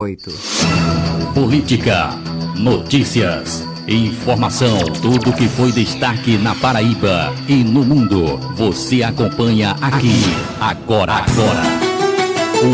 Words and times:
oito. 0.00 0.30
Política, 1.34 2.10
notícias, 2.56 3.66
informação, 3.88 4.78
tudo 5.02 5.32
que 5.32 5.48
foi 5.48 5.72
destaque 5.72 6.38
na 6.38 6.54
Paraíba 6.54 7.34
e 7.48 7.64
no 7.64 7.82
mundo. 7.84 8.38
Você 8.54 9.02
acompanha 9.02 9.72
aqui, 9.80 10.22
agora, 10.60 11.14
agora. 11.14 11.62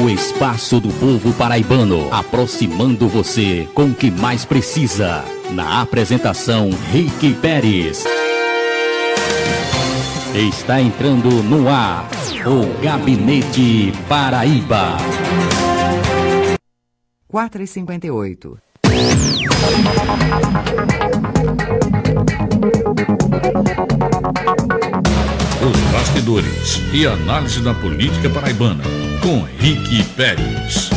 O 0.02 0.10
espaço 0.10 0.78
do 0.78 0.90
povo 0.90 1.32
paraibano, 1.32 2.12
aproximando 2.12 3.08
você 3.08 3.66
com 3.72 3.86
o 3.86 3.94
que 3.94 4.10
mais 4.10 4.44
precisa. 4.44 5.24
Na 5.50 5.80
apresentação, 5.80 6.68
Rick 6.92 7.32
Pérez. 7.40 8.04
Está 10.34 10.78
entrando 10.78 11.42
no 11.42 11.70
ar 11.70 12.06
o 12.44 12.82
Gabinete 12.82 13.94
Paraíba. 14.10 14.98
4 17.34 17.64
e 17.64 17.66
58. 17.66 18.58
Os 25.60 25.80
bastidores 25.90 26.80
e 26.92 27.04
análise 27.04 27.60
da 27.60 27.74
política 27.74 28.30
paraibana 28.30 28.84
com 29.20 29.42
Rick 29.58 30.04
Pérez. 30.16 30.93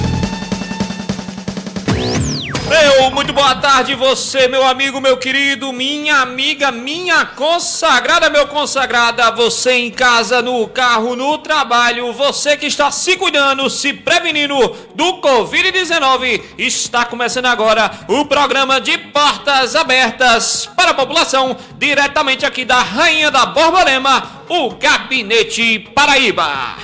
Muito 3.14 3.34
boa 3.34 3.56
tarde 3.56 3.96
você, 3.96 4.48
meu 4.48 4.66
amigo, 4.66 5.02
meu 5.02 5.18
querido, 5.18 5.72
minha 5.72 6.18
amiga, 6.18 6.72
minha 6.72 7.26
consagrada, 7.26 8.30
meu 8.30 8.48
consagrada, 8.48 9.32
você 9.32 9.74
em 9.74 9.92
casa, 9.92 10.42
no 10.42 10.68
carro, 10.68 11.16
no 11.16 11.38
trabalho, 11.38 12.14
você 12.14 12.56
que 12.56 12.66
está 12.66 12.92
se 12.92 13.16
cuidando, 13.18 13.70
se 13.70 13.94
prevenindo 13.94 14.56
do 14.94 15.22
Covid-19, 15.22 16.42
está 16.58 17.06
começando 17.06 17.48
agora 17.48 17.90
o 18.08 18.26
programa 18.26 18.80
de 18.80 18.98
portas 18.98 19.76
abertas 19.76 20.70
para 20.76 20.92
a 20.92 20.96
população, 20.96 21.58
diretamente 21.78 22.46
aqui 22.46 22.66
da 22.66 22.82
Rainha 22.82 23.32
da 23.32 23.46
Borborema, 23.46 24.44
o 24.48 24.72
Gabinete 24.72 25.80
Paraíba. 25.96 26.76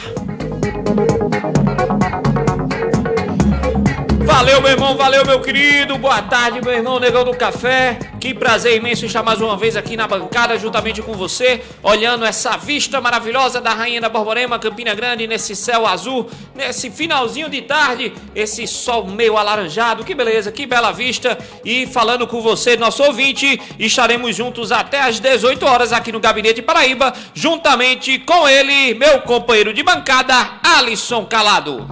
Valeu, 4.35 4.59
meu 4.61 4.71
irmão, 4.71 4.97
valeu, 4.97 5.23
meu 5.23 5.39
querido. 5.39 5.95
Boa 5.95 6.19
tarde, 6.19 6.59
meu 6.59 6.73
irmão 6.73 6.99
Negão 6.99 7.23
do 7.23 7.37
Café. 7.37 7.99
Que 8.19 8.33
prazer 8.33 8.75
imenso 8.75 9.05
estar 9.05 9.21
mais 9.21 9.39
uma 9.39 9.55
vez 9.55 9.77
aqui 9.77 9.95
na 9.95 10.07
bancada, 10.07 10.57
juntamente 10.57 11.03
com 11.03 11.13
você, 11.13 11.61
olhando 11.83 12.25
essa 12.25 12.57
vista 12.57 12.99
maravilhosa 12.99 13.61
da 13.61 13.75
Rainha 13.75 14.01
da 14.01 14.09
Borborema, 14.09 14.57
Campina 14.57 14.95
Grande, 14.95 15.27
nesse 15.27 15.55
céu 15.55 15.85
azul, 15.85 16.27
nesse 16.55 16.89
finalzinho 16.89 17.47
de 17.47 17.61
tarde, 17.61 18.11
esse 18.33 18.65
sol 18.65 19.05
meio 19.05 19.37
alaranjado. 19.37 20.03
Que 20.03 20.15
beleza, 20.15 20.51
que 20.51 20.65
bela 20.65 20.91
vista. 20.91 21.37
E 21.63 21.85
falando 21.85 22.25
com 22.25 22.41
você, 22.41 22.75
nosso 22.75 23.03
ouvinte, 23.03 23.61
estaremos 23.77 24.35
juntos 24.35 24.71
até 24.71 25.01
às 25.01 25.19
18 25.19 25.63
horas 25.63 25.93
aqui 25.93 26.11
no 26.11 26.19
Gabinete 26.19 26.61
Paraíba, 26.61 27.13
juntamente 27.35 28.17
com 28.17 28.49
ele, 28.49 28.95
meu 28.95 29.21
companheiro 29.21 29.71
de 29.71 29.83
bancada, 29.83 30.33
Alisson 30.63 31.23
Calado. 31.25 31.85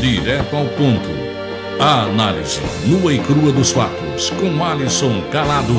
Direto 0.00 0.56
ao 0.56 0.64
ponto. 0.66 0.99
A 1.78 2.02
análise 2.02 2.60
nua 2.86 3.12
e 3.12 3.18
crua 3.18 3.50
dos 3.52 3.72
fatos 3.72 4.30
com 4.30 4.64
Alisson 4.64 5.22
Calado. 5.32 5.74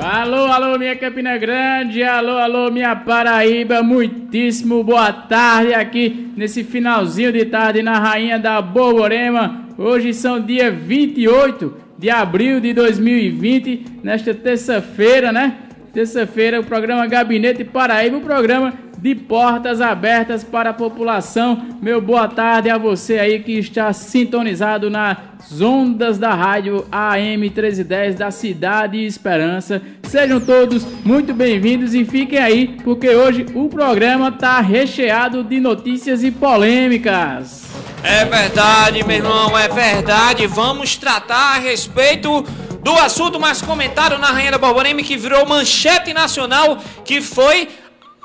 Alô, 0.00 0.46
alô, 0.52 0.78
minha 0.78 0.94
Campina 0.94 1.36
Grande, 1.36 2.02
alô, 2.02 2.38
alô, 2.38 2.70
minha 2.70 2.94
Paraíba, 2.94 3.82
muitíssimo 3.82 4.84
boa 4.84 5.12
tarde 5.12 5.74
aqui 5.74 6.32
nesse 6.36 6.62
finalzinho 6.62 7.32
de 7.32 7.46
tarde 7.46 7.82
na 7.82 7.98
Rainha 7.98 8.38
da 8.38 8.60
Borborema. 8.60 9.66
Hoje 9.78 10.12
são 10.14 10.38
dia 10.38 10.70
28 10.70 11.74
de 11.98 12.10
abril 12.10 12.60
de 12.60 12.72
2020, 12.72 14.00
nesta 14.02 14.34
terça-feira, 14.34 15.32
né? 15.32 15.54
Terça-feira, 15.92 16.60
o 16.60 16.64
programa 16.64 17.06
Gabinete 17.06 17.64
Paraíba, 17.64 18.18
o 18.18 18.20
programa 18.20 18.74
de 18.98 19.14
portas 19.14 19.80
abertas 19.80 20.42
para 20.42 20.70
a 20.70 20.74
população. 20.74 21.78
Meu 21.80 22.00
boa 22.00 22.28
tarde 22.28 22.70
a 22.70 22.78
você 22.78 23.18
aí 23.18 23.40
que 23.40 23.52
está 23.52 23.92
sintonizado 23.92 24.90
nas 24.90 25.18
ondas 25.60 26.18
da 26.18 26.34
rádio 26.34 26.86
AM 26.90 27.36
1310 27.36 28.16
da 28.16 28.30
Cidade 28.30 29.04
Esperança. 29.04 29.82
Sejam 30.02 30.40
todos 30.40 30.84
muito 31.04 31.34
bem-vindos 31.34 31.94
e 31.94 32.04
fiquem 32.04 32.38
aí, 32.38 32.76
porque 32.82 33.08
hoje 33.08 33.46
o 33.54 33.68
programa 33.68 34.28
está 34.28 34.60
recheado 34.60 35.44
de 35.44 35.60
notícias 35.60 36.22
e 36.24 36.30
polêmicas. 36.30 37.66
É 38.02 38.24
verdade, 38.24 39.04
meu 39.04 39.16
irmão, 39.16 39.58
é 39.58 39.68
verdade. 39.68 40.46
Vamos 40.46 40.96
tratar 40.96 41.56
a 41.56 41.58
respeito 41.58 42.44
do 42.86 42.92
assunto 42.92 43.40
mais 43.40 43.60
comentado 43.60 44.16
na 44.16 44.28
Rainha 44.28 44.52
da 44.52 44.58
Borborema 44.58 45.02
que 45.02 45.16
virou 45.16 45.44
manchete 45.44 46.14
nacional, 46.14 46.78
que 47.04 47.20
foi 47.20 47.68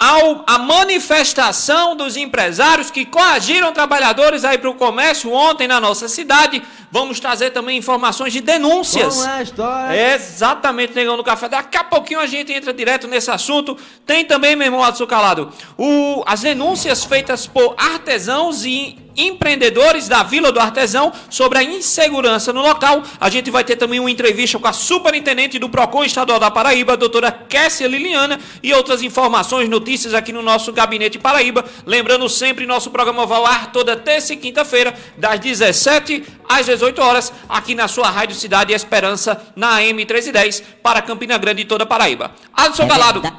ao, 0.01 0.43
a 0.47 0.57
manifestação 0.57 1.95
dos 1.95 2.17
empresários 2.17 2.89
que 2.89 3.05
coagiram 3.05 3.71
trabalhadores 3.71 4.43
aí 4.43 4.57
para 4.57 4.71
o 4.71 4.73
comércio 4.73 5.31
ontem 5.31 5.67
na 5.67 5.79
nossa 5.79 6.07
cidade. 6.07 6.63
Vamos 6.91 7.21
trazer 7.21 7.51
também 7.51 7.77
informações 7.77 8.33
de 8.33 8.41
denúncias. 8.41 9.15
Como 9.15 9.29
é 9.29 9.31
a 9.37 9.41
história? 9.41 10.13
Exatamente, 10.13 10.93
Negão 10.93 11.15
do 11.15 11.23
Café. 11.23 11.47
Daqui 11.47 11.77
a 11.77 11.83
pouquinho 11.85 12.19
a 12.19 12.27
gente 12.27 12.51
entra 12.51 12.73
direto 12.73 13.07
nesse 13.07 13.31
assunto. 13.31 13.77
Tem 14.05 14.25
também, 14.25 14.57
meu 14.57 14.65
irmão 14.65 14.83
Adson 14.83 15.07
Calado, 15.07 15.53
o, 15.77 16.21
as 16.25 16.41
denúncias 16.41 17.05
feitas 17.05 17.47
por 17.47 17.75
artesãos 17.77 18.65
e 18.65 18.97
empreendedores 19.15 20.07
da 20.07 20.23
Vila 20.23 20.51
do 20.51 20.59
Artesão 20.59 21.11
sobre 21.29 21.59
a 21.59 21.63
insegurança 21.63 22.51
no 22.53 22.61
local. 22.61 23.03
A 23.19 23.29
gente 23.29 23.51
vai 23.51 23.63
ter 23.63 23.75
também 23.75 23.99
uma 23.99 24.11
entrevista 24.11 24.57
com 24.59 24.67
a 24.67 24.73
superintendente 24.73 25.59
do 25.59 25.69
PROCON 25.69 26.03
Estadual 26.03 26.39
da 26.39 26.51
Paraíba, 26.51 26.93
a 26.93 26.95
doutora 26.95 27.31
Kessia 27.31 27.87
Liliana, 27.87 28.39
e 28.63 28.73
outras 28.73 29.01
informações, 29.01 29.69
notícias 29.69 30.13
aqui 30.13 30.31
no 30.31 30.41
nosso 30.41 30.71
Gabinete 30.71 31.19
Paraíba. 31.19 31.63
Lembrando 31.85 32.27
sempre, 32.29 32.65
nosso 32.65 32.89
programa 32.89 33.25
vai 33.25 33.37
ao 33.37 33.45
ar 33.45 33.71
toda 33.71 33.95
terça 33.95 34.33
e 34.33 34.37
quinta-feira, 34.37 34.93
das 35.17 35.39
17 35.39 36.23
às 36.47 36.65
18 36.65 36.80
horas, 36.81 37.31
aqui 37.47 37.75
na 37.75 37.87
sua 37.87 38.09
Rádio 38.09 38.35
Cidade 38.35 38.73
Esperança, 38.73 39.41
na 39.55 39.75
AM 39.75 39.93
1310, 39.93 40.61
para 40.81 41.01
Campina 41.01 41.37
Grande 41.37 41.61
e 41.61 41.65
toda 41.65 41.85
Paraíba. 41.85 42.31
Alisson 42.53 42.83
É 42.83 42.87
Galado. 42.87 43.21
verda- 43.21 43.37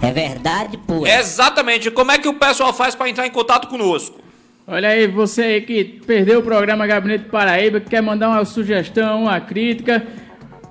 É 0.00 0.10
verdade 0.10 0.76
pura. 0.78 1.08
Exatamente. 1.10 1.90
Como 1.90 2.10
é 2.10 2.18
que 2.18 2.28
o 2.28 2.34
pessoal 2.34 2.72
faz 2.72 2.94
para 2.94 3.08
entrar 3.08 3.26
em 3.26 3.30
contato 3.30 3.68
conosco? 3.68 4.20
Olha 4.66 4.88
aí, 4.90 5.06
você 5.06 5.42
aí 5.42 5.60
que 5.60 5.84
perdeu 6.06 6.40
o 6.40 6.42
programa 6.42 6.86
Gabinete 6.86 7.24
Paraíba, 7.26 7.80
que 7.80 7.90
quer 7.90 8.00
mandar 8.00 8.28
uma 8.30 8.44
sugestão, 8.44 9.22
uma 9.24 9.40
crítica, 9.40 10.06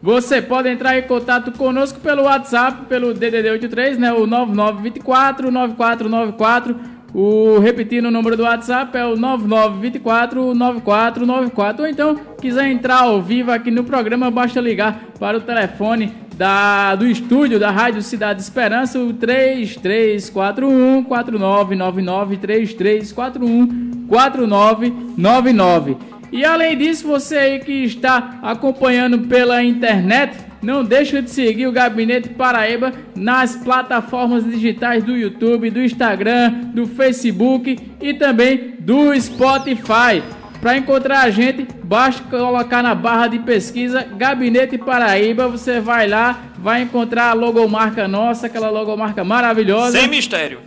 você 0.01 0.41
pode 0.41 0.69
entrar 0.69 0.97
em 0.97 1.03
contato 1.03 1.51
conosco 1.51 1.99
pelo 1.99 2.23
WhatsApp, 2.23 2.85
pelo 2.87 3.13
DDD 3.13 3.49
83, 3.51 3.97
né, 3.97 4.11
o 4.11 4.25
9924 4.25 5.51
9494. 5.51 6.79
O 7.13 7.59
repetindo 7.59 8.05
o 8.05 8.11
número 8.11 8.37
do 8.37 8.43
WhatsApp 8.43 8.97
é 8.97 9.05
o 9.05 9.17
9924 9.17 10.53
9494. 10.55 11.83
Ou 11.83 11.89
então, 11.89 12.15
quiser 12.39 12.71
entrar 12.71 13.01
ao 13.01 13.21
vivo 13.21 13.51
aqui 13.51 13.69
no 13.69 13.83
programa, 13.83 14.31
basta 14.31 14.61
ligar 14.61 15.07
para 15.19 15.37
o 15.37 15.41
telefone 15.41 16.13
da, 16.37 16.95
do 16.95 17.05
estúdio 17.05 17.59
da 17.59 17.69
Rádio 17.69 18.01
Cidade 18.01 18.41
Esperança, 18.41 18.97
o 18.97 19.13
3341 19.13 21.03
4999 21.03 22.37
3341 22.37 24.07
4999. 24.07 25.97
E 26.31 26.45
além 26.45 26.77
disso, 26.77 27.05
você 27.05 27.37
aí 27.37 27.59
que 27.59 27.83
está 27.83 28.39
acompanhando 28.41 29.19
pela 29.27 29.61
internet, 29.61 30.37
não 30.61 30.83
deixa 30.83 31.21
de 31.21 31.29
seguir 31.29 31.67
o 31.67 31.71
Gabinete 31.71 32.29
Paraíba 32.29 32.93
nas 33.15 33.55
plataformas 33.55 34.45
digitais 34.45 35.03
do 35.03 35.17
YouTube, 35.17 35.71
do 35.71 35.81
Instagram, 35.81 36.51
do 36.73 36.85
Facebook 36.85 37.77
e 37.99 38.13
também 38.13 38.75
do 38.79 39.19
Spotify. 39.19 40.21
Para 40.61 40.77
encontrar 40.77 41.21
a 41.21 41.29
gente, 41.31 41.67
basta 41.83 42.21
colocar 42.29 42.83
na 42.83 42.93
barra 42.93 43.27
de 43.27 43.39
pesquisa 43.39 44.05
Gabinete 44.15 44.77
Paraíba. 44.77 45.47
Você 45.47 45.79
vai 45.79 46.07
lá, 46.07 46.39
vai 46.59 46.83
encontrar 46.83 47.31
a 47.31 47.33
logomarca 47.33 48.07
nossa, 48.07 48.45
aquela 48.45 48.69
logomarca 48.69 49.23
maravilhosa. 49.23 49.99
Sem 49.99 50.07
mistério. 50.07 50.59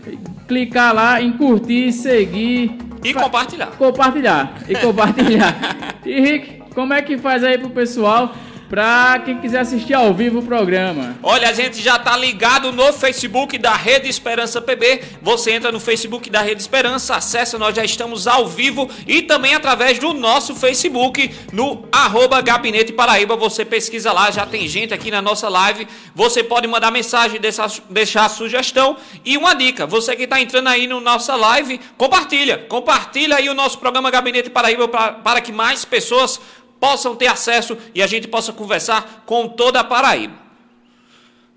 Clicar 0.48 0.92
lá 0.92 1.22
em 1.22 1.30
curtir, 1.30 1.92
seguir. 1.92 2.76
E 3.04 3.14
compartilhar. 3.14 3.66
Compartilhar. 3.78 4.54
E 4.68 4.74
compartilhar. 4.74 5.54
e 6.04 6.20
Rick, 6.20 6.62
como 6.74 6.92
é 6.92 7.00
que 7.00 7.16
faz 7.16 7.44
aí 7.44 7.56
pro 7.56 7.70
pessoal 7.70 8.34
pra 8.68 9.20
quem 9.24 9.38
quiser 9.38 9.60
assistir 9.60 9.94
ao 9.94 10.12
vivo 10.12 10.38
o 10.38 10.42
programa. 10.42 11.16
Olha, 11.22 11.48
a 11.48 11.52
gente 11.52 11.80
já 11.80 11.98
tá 11.98 12.16
ligado 12.16 12.72
no 12.72 12.92
Facebook 12.92 13.58
da 13.58 13.74
Rede 13.74 14.08
Esperança 14.08 14.60
PB. 14.60 15.02
Você 15.22 15.52
entra 15.52 15.70
no 15.70 15.80
Facebook 15.80 16.30
da 16.30 16.40
Rede 16.40 16.60
Esperança, 16.60 17.16
acessa, 17.16 17.58
nós 17.58 17.74
já 17.74 17.84
estamos 17.84 18.26
ao 18.26 18.46
vivo 18.46 18.88
e 19.06 19.22
também 19.22 19.54
através 19.54 19.98
do 19.98 20.12
nosso 20.12 20.54
Facebook 20.54 21.34
no 21.52 21.86
arroba 21.92 22.40
Gabinete 22.40 22.92
Paraíba. 22.92 23.36
Você 23.36 23.64
pesquisa 23.64 24.12
lá, 24.12 24.30
já 24.30 24.46
tem 24.46 24.66
gente 24.66 24.94
aqui 24.94 25.10
na 25.10 25.22
nossa 25.22 25.48
live. 25.48 25.86
Você 26.14 26.42
pode 26.42 26.66
mandar 26.66 26.90
mensagem, 26.90 27.40
deixar, 27.40 28.28
sugestão 28.28 28.96
e 29.24 29.36
uma 29.36 29.54
dica. 29.54 29.86
Você 29.86 30.16
que 30.16 30.24
está 30.24 30.40
entrando 30.40 30.68
aí 30.68 30.86
no 30.86 31.00
nossa 31.00 31.36
live, 31.36 31.80
compartilha. 31.96 32.58
Compartilha 32.68 33.36
aí 33.36 33.48
o 33.48 33.54
nosso 33.54 33.78
programa 33.78 34.10
Gabinete 34.10 34.50
Paraíba 34.50 34.88
para 34.88 35.40
que 35.40 35.52
mais 35.52 35.84
pessoas 35.84 36.40
possam 36.84 37.16
ter 37.16 37.28
acesso 37.28 37.78
e 37.94 38.02
a 38.02 38.06
gente 38.06 38.28
possa 38.28 38.52
conversar 38.52 39.22
com 39.24 39.48
toda 39.48 39.80
a 39.80 39.84
Paraíba. 39.84 40.34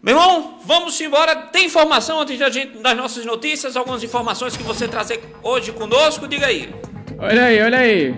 Meu 0.01 0.15
irmão, 0.15 0.57
vamos 0.63 1.00
embora. 1.01 1.35
Tem 1.35 1.65
informação 1.65 2.21
antes 2.21 2.39
da 2.39 2.50
gente, 2.50 2.77
das 2.77 2.95
nossas 2.95 3.25
notícias? 3.25 3.75
Algumas 3.75 4.01
informações 4.03 4.56
que 4.56 4.63
você 4.63 4.88
trazer 4.88 5.19
hoje 5.44 5.74
conosco? 5.74 6.27
Diga 6.29 6.45
aí. 6.45 6.74
Olha 7.19 7.45
aí, 7.45 7.62
olha 7.62 7.77
aí. 7.79 8.15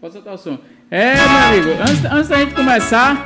Pode 0.00 0.12
soltar 0.12 0.34
o 0.34 0.38
som. 0.38 0.58
É, 0.90 1.14
meu 1.14 1.38
amigo, 1.38 1.82
antes, 1.82 2.04
antes 2.04 2.28
da 2.28 2.36
gente 2.36 2.54
começar, 2.54 3.24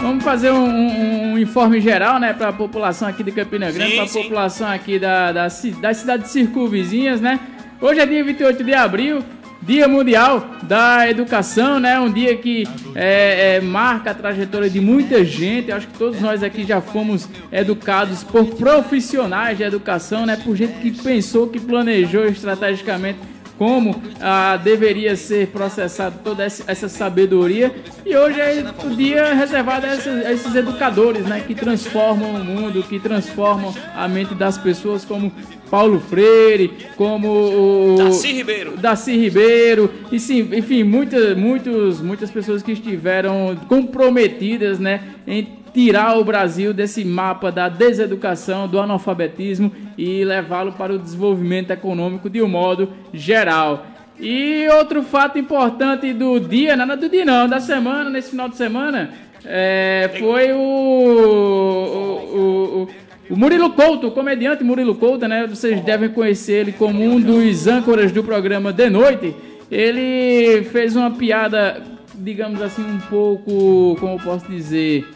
vamos 0.00 0.22
fazer 0.22 0.52
um, 0.52 0.64
um- 0.68 1.32
um 1.32 1.38
informe 1.38 1.80
geral, 1.80 2.20
né, 2.20 2.32
para 2.32 2.48
a 2.48 2.52
população 2.52 3.08
aqui 3.08 3.24
de 3.24 3.32
Campina 3.32 3.70
Grande, 3.72 3.94
para 3.96 4.04
a 4.04 4.08
população 4.08 4.68
aqui 4.70 4.98
da, 5.00 5.32
da, 5.32 5.42
das 5.80 5.96
cidades 5.96 6.30
circunvizinhas, 6.30 7.20
né? 7.20 7.40
Hoje 7.80 7.98
é 8.00 8.06
dia 8.06 8.22
28 8.22 8.62
de 8.62 8.74
abril, 8.74 9.24
Dia 9.62 9.86
Mundial 9.86 10.56
da 10.62 11.08
Educação, 11.08 11.78
né? 11.78 12.00
Um 12.00 12.10
dia 12.10 12.34
que 12.36 12.66
é, 12.94 13.56
é, 13.56 13.60
marca 13.60 14.10
a 14.10 14.14
trajetória 14.14 14.70
de 14.70 14.80
muita 14.80 15.22
gente. 15.24 15.70
Acho 15.70 15.86
que 15.86 15.98
todos 15.98 16.20
nós 16.20 16.42
aqui 16.42 16.64
já 16.64 16.80
fomos 16.80 17.28
educados 17.52 18.24
por 18.24 18.46
profissionais 18.54 19.58
de 19.58 19.64
educação, 19.64 20.24
né? 20.24 20.36
Por 20.42 20.56
gente 20.56 20.80
que 20.80 20.90
pensou, 20.90 21.48
que 21.48 21.60
planejou 21.60 22.24
estrategicamente 22.24 23.18
como 23.60 23.94
ah, 24.22 24.56
deveria 24.56 25.14
ser 25.14 25.48
processado 25.48 26.20
toda 26.24 26.42
essa 26.42 26.88
sabedoria. 26.88 27.70
E 28.06 28.16
hoje 28.16 28.40
é 28.40 28.64
o 28.82 28.96
dia 28.96 29.34
reservado 29.34 29.84
a 29.84 29.94
esses, 29.94 30.24
a 30.24 30.32
esses 30.32 30.54
educadores, 30.54 31.26
né, 31.26 31.44
que 31.46 31.54
transformam 31.54 32.36
o 32.36 32.42
mundo, 32.42 32.82
que 32.82 32.98
transformam 32.98 33.74
a 33.94 34.08
mente 34.08 34.34
das 34.34 34.56
pessoas, 34.56 35.04
como 35.04 35.30
Paulo 35.70 36.00
Freire, 36.00 36.72
como 36.96 37.28
o 37.28 37.96
Darcy 37.98 38.32
Ribeiro. 38.32 38.76
Darcy 38.78 39.16
Ribeiro, 39.18 39.90
e 40.10 40.18
sim, 40.18 40.48
enfim, 40.54 40.82
muitas, 40.82 41.36
muitos, 41.36 42.00
muitas 42.00 42.30
pessoas 42.30 42.62
que 42.62 42.72
estiveram 42.72 43.60
comprometidas, 43.68 44.78
né, 44.78 45.02
em 45.26 45.59
tirar 45.72 46.18
o 46.18 46.24
Brasil 46.24 46.72
desse 46.74 47.04
mapa 47.04 47.50
da 47.52 47.68
deseducação, 47.68 48.66
do 48.68 48.78
analfabetismo 48.80 49.72
e 49.96 50.24
levá-lo 50.24 50.72
para 50.72 50.92
o 50.92 50.98
desenvolvimento 50.98 51.70
econômico 51.70 52.28
de 52.30 52.42
um 52.42 52.48
modo 52.48 52.88
geral. 53.12 53.86
E 54.18 54.66
outro 54.78 55.02
fato 55.02 55.38
importante 55.38 56.12
do 56.12 56.38
dia, 56.38 56.76
nada 56.76 56.96
do 56.96 57.08
dia 57.08 57.24
não, 57.24 57.48
da 57.48 57.60
semana, 57.60 58.10
nesse 58.10 58.30
final 58.30 58.48
de 58.48 58.56
semana, 58.56 59.10
é, 59.44 60.10
foi 60.18 60.52
o, 60.52 60.58
o, 60.58 62.82
o- 62.82 62.88
o 63.30 63.36
Murilo 63.36 63.70
Couto, 63.70 64.08
o 64.08 64.10
comediante 64.10 64.64
Murilo 64.64 64.96
Couto, 64.96 65.28
né? 65.28 65.46
Vocês 65.46 65.80
devem 65.82 66.08
conhecer 66.08 66.62
ele 66.62 66.72
como 66.72 67.00
um 67.02 67.20
dos 67.20 67.68
âncoras 67.68 68.10
do 68.10 68.24
programa 68.24 68.72
De 68.72 68.90
Noite. 68.90 69.34
Ele 69.70 70.64
fez 70.64 70.96
uma 70.96 71.12
piada, 71.12 71.80
digamos 72.12 72.60
assim, 72.60 72.82
um 72.82 72.98
pouco, 73.08 73.96
como 74.00 74.14
eu 74.14 74.18
posso 74.18 74.48
dizer, 74.48 75.06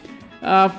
ah, 0.47 0.71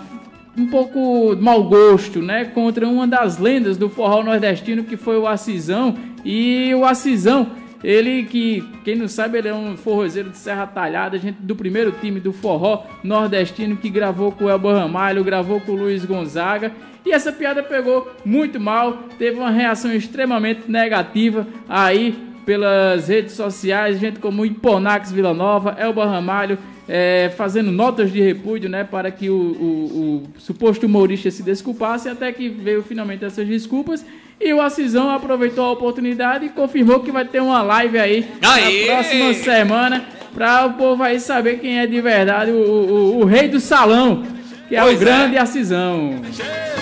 um 0.57 0.69
pouco 0.69 1.37
mau 1.41 1.65
gosto, 1.65 2.23
né? 2.23 2.45
Contra 2.45 2.89
uma 2.89 3.07
das 3.07 3.37
lendas 3.37 3.77
do 3.77 3.89
forró 3.89 4.23
nordestino 4.23 4.85
que 4.85 4.97
foi 4.97 5.19
o 5.19 5.27
Assisão. 5.27 5.97
E 6.25 6.73
o 6.75 6.85
Assisão, 6.85 7.49
ele 7.83 8.23
que, 8.23 8.65
quem 8.85 8.95
não 8.95 9.09
sabe, 9.09 9.39
ele 9.39 9.49
é 9.49 9.55
um 9.55 9.77
forrozeiro 9.77 10.31
de 10.31 10.37
Serra 10.37 10.69
Talhada, 10.69 11.19
gente 11.19 11.43
do 11.43 11.57
primeiro 11.57 11.91
time 12.01 12.21
do 12.21 12.33
forró 12.33 12.85
nordestino 13.03 13.77
que 13.77 13.91
gravou 13.91 14.31
com 14.31 14.45
o 14.45 14.49
Elba 14.49 14.79
Ramalho, 14.79 15.25
gravou 15.25 15.61
com 15.61 15.73
o 15.73 15.77
Luiz 15.77 16.05
Gonzaga. 16.05 16.71
E 17.05 17.13
essa 17.13 17.33
piada 17.33 17.63
pegou 17.63 18.11
muito 18.25 18.61
mal, 18.61 19.05
teve 19.19 19.39
uma 19.39 19.51
reação 19.51 19.93
extremamente 19.93 20.71
negativa 20.71 21.45
aí 21.69 22.17
pelas 22.47 23.09
redes 23.09 23.33
sociais, 23.33 23.99
gente 23.99 24.21
como 24.21 24.47
Imponax 24.47 25.11
Vila 25.11 25.35
Nova, 25.35 25.77
Elba 25.77 26.07
Ramalho, 26.07 26.57
é, 26.88 27.31
fazendo 27.37 27.71
notas 27.73 28.12
de 28.12 28.21
repúdio, 28.21 28.69
né, 28.69 28.85
para 28.85 29.11
que 29.11 29.29
o, 29.29 29.35
o- 29.35 30.23
o 30.37 30.41
suposto 30.41 30.87
humorista 30.87 31.31
se 31.31 31.43
desculpasse, 31.43 32.09
até 32.09 32.31
que 32.33 32.49
veio 32.49 32.83
finalmente 32.83 33.25
essas 33.25 33.47
desculpas. 33.47 34.05
E 34.41 34.53
o 34.53 34.61
Assisão 34.61 35.11
aproveitou 35.11 35.65
a 35.65 35.73
oportunidade 35.73 36.44
e 36.47 36.49
confirmou 36.50 37.00
que 37.00 37.11
vai 37.11 37.25
ter 37.25 37.41
uma 37.41 37.62
live 37.62 37.99
aí 37.99 38.29
Aê! 38.43 38.87
na 38.87 38.93
próxima 38.94 39.35
semana, 39.35 40.05
para 40.35 40.67
o 40.67 40.75
povo 40.75 41.03
aí 41.03 41.19
saber 41.19 41.59
quem 41.59 41.79
é 41.79 41.87
de 41.87 42.00
verdade 42.00 42.50
o, 42.50 42.55
o- 42.56 43.21
o 43.21 43.25
rei 43.25 43.49
do 43.49 43.59
salão, 43.59 44.23
que 44.69 44.77
é 44.77 44.81
Pois 44.82 44.99
o 44.99 45.03
é. 45.03 45.05
grande 45.05 45.39
Assisão. 45.39 46.21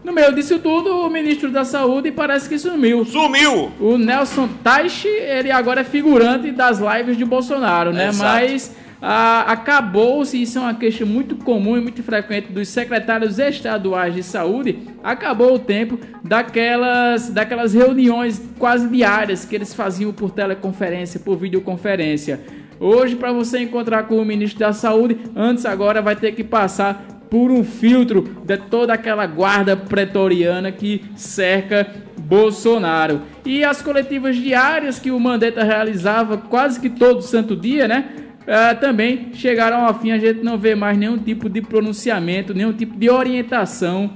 No 0.05 0.13
meio 0.13 0.35
disso 0.35 0.59
tudo, 0.59 0.91
o 1.01 1.09
ministro 1.09 1.51
da 1.51 1.65
Saúde 1.65 2.13
parece 2.13 2.47
que 2.47 2.59
sumiu. 2.59 3.07
Sumiu! 3.07 3.73
O 3.81 3.97
Nelson 3.97 4.47
Taishi, 4.63 5.09
ele 5.09 5.51
agora 5.51 5.81
é 5.81 5.85
figurante 5.85 6.51
das 6.53 6.79
lives 6.79 7.17
de 7.17 7.25
Bolsonaro, 7.25 7.91
né? 7.91 8.11
Mas 8.15 8.77
ah, 9.01 9.47
acabou-se, 9.49 10.41
isso 10.41 10.59
é 10.59 10.61
uma 10.61 10.75
queixa 10.75 11.07
muito 11.07 11.37
comum 11.37 11.79
e 11.79 11.81
muito 11.81 12.03
frequente 12.03 12.53
dos 12.53 12.69
secretários 12.69 13.39
estaduais 13.39 14.15
de 14.15 14.23
saúde, 14.23 14.79
acabou 15.03 15.55
o 15.55 15.59
tempo 15.59 15.99
daquelas, 16.23 17.31
daquelas 17.31 17.73
reuniões 17.73 18.43
quase 18.59 18.87
diárias 18.89 19.47
que 19.47 19.55
eles 19.55 19.73
faziam 19.73 20.13
por 20.13 20.31
teleconferência, 20.31 21.19
por 21.19 21.39
videoconferência. 21.39 22.41
Hoje, 22.79 23.17
para 23.17 23.33
você 23.33 23.61
encontrar 23.61 24.03
com 24.03 24.17
o 24.17 24.25
ministro 24.25 24.61
da 24.61 24.73
Saúde, 24.73 25.17
antes 25.35 25.65
agora 25.65 26.03
vai 26.03 26.17
ter 26.17 26.33
que 26.33 26.43
passar 26.43 27.07
por 27.35 27.50
um 27.50 27.64
filtro 27.64 28.23
de 28.45 28.57
toda 28.57 28.93
aquela 28.93 29.26
guarda 29.26 29.76
pretoriana 29.76 30.71
que 30.71 31.03
cerca 31.17 31.85
Bolsonaro. 32.17 33.23
E 33.45 33.64
as 33.64 33.83
coletivas 33.83 34.37
diárias 34.37 35.00
que 35.00 35.11
o 35.11 35.19
Mandetta 35.19 35.64
realizava 35.64 36.38
quase 36.38 36.79
que 36.79 36.88
todo 36.88 37.23
santo 37.23 37.57
dia, 37.57 37.88
né? 37.88 38.14
ah, 38.47 38.76
também 38.76 39.31
chegaram 39.35 39.85
ao 39.85 39.99
fim, 39.99 40.12
a 40.12 40.19
gente 40.19 40.45
não 40.45 40.57
vê 40.57 40.76
mais 40.76 40.97
nenhum 40.97 41.19
tipo 41.19 41.49
de 41.49 41.61
pronunciamento, 41.61 42.55
nenhum 42.55 42.73
tipo 42.73 42.97
de 42.97 43.11
orientação 43.11 44.12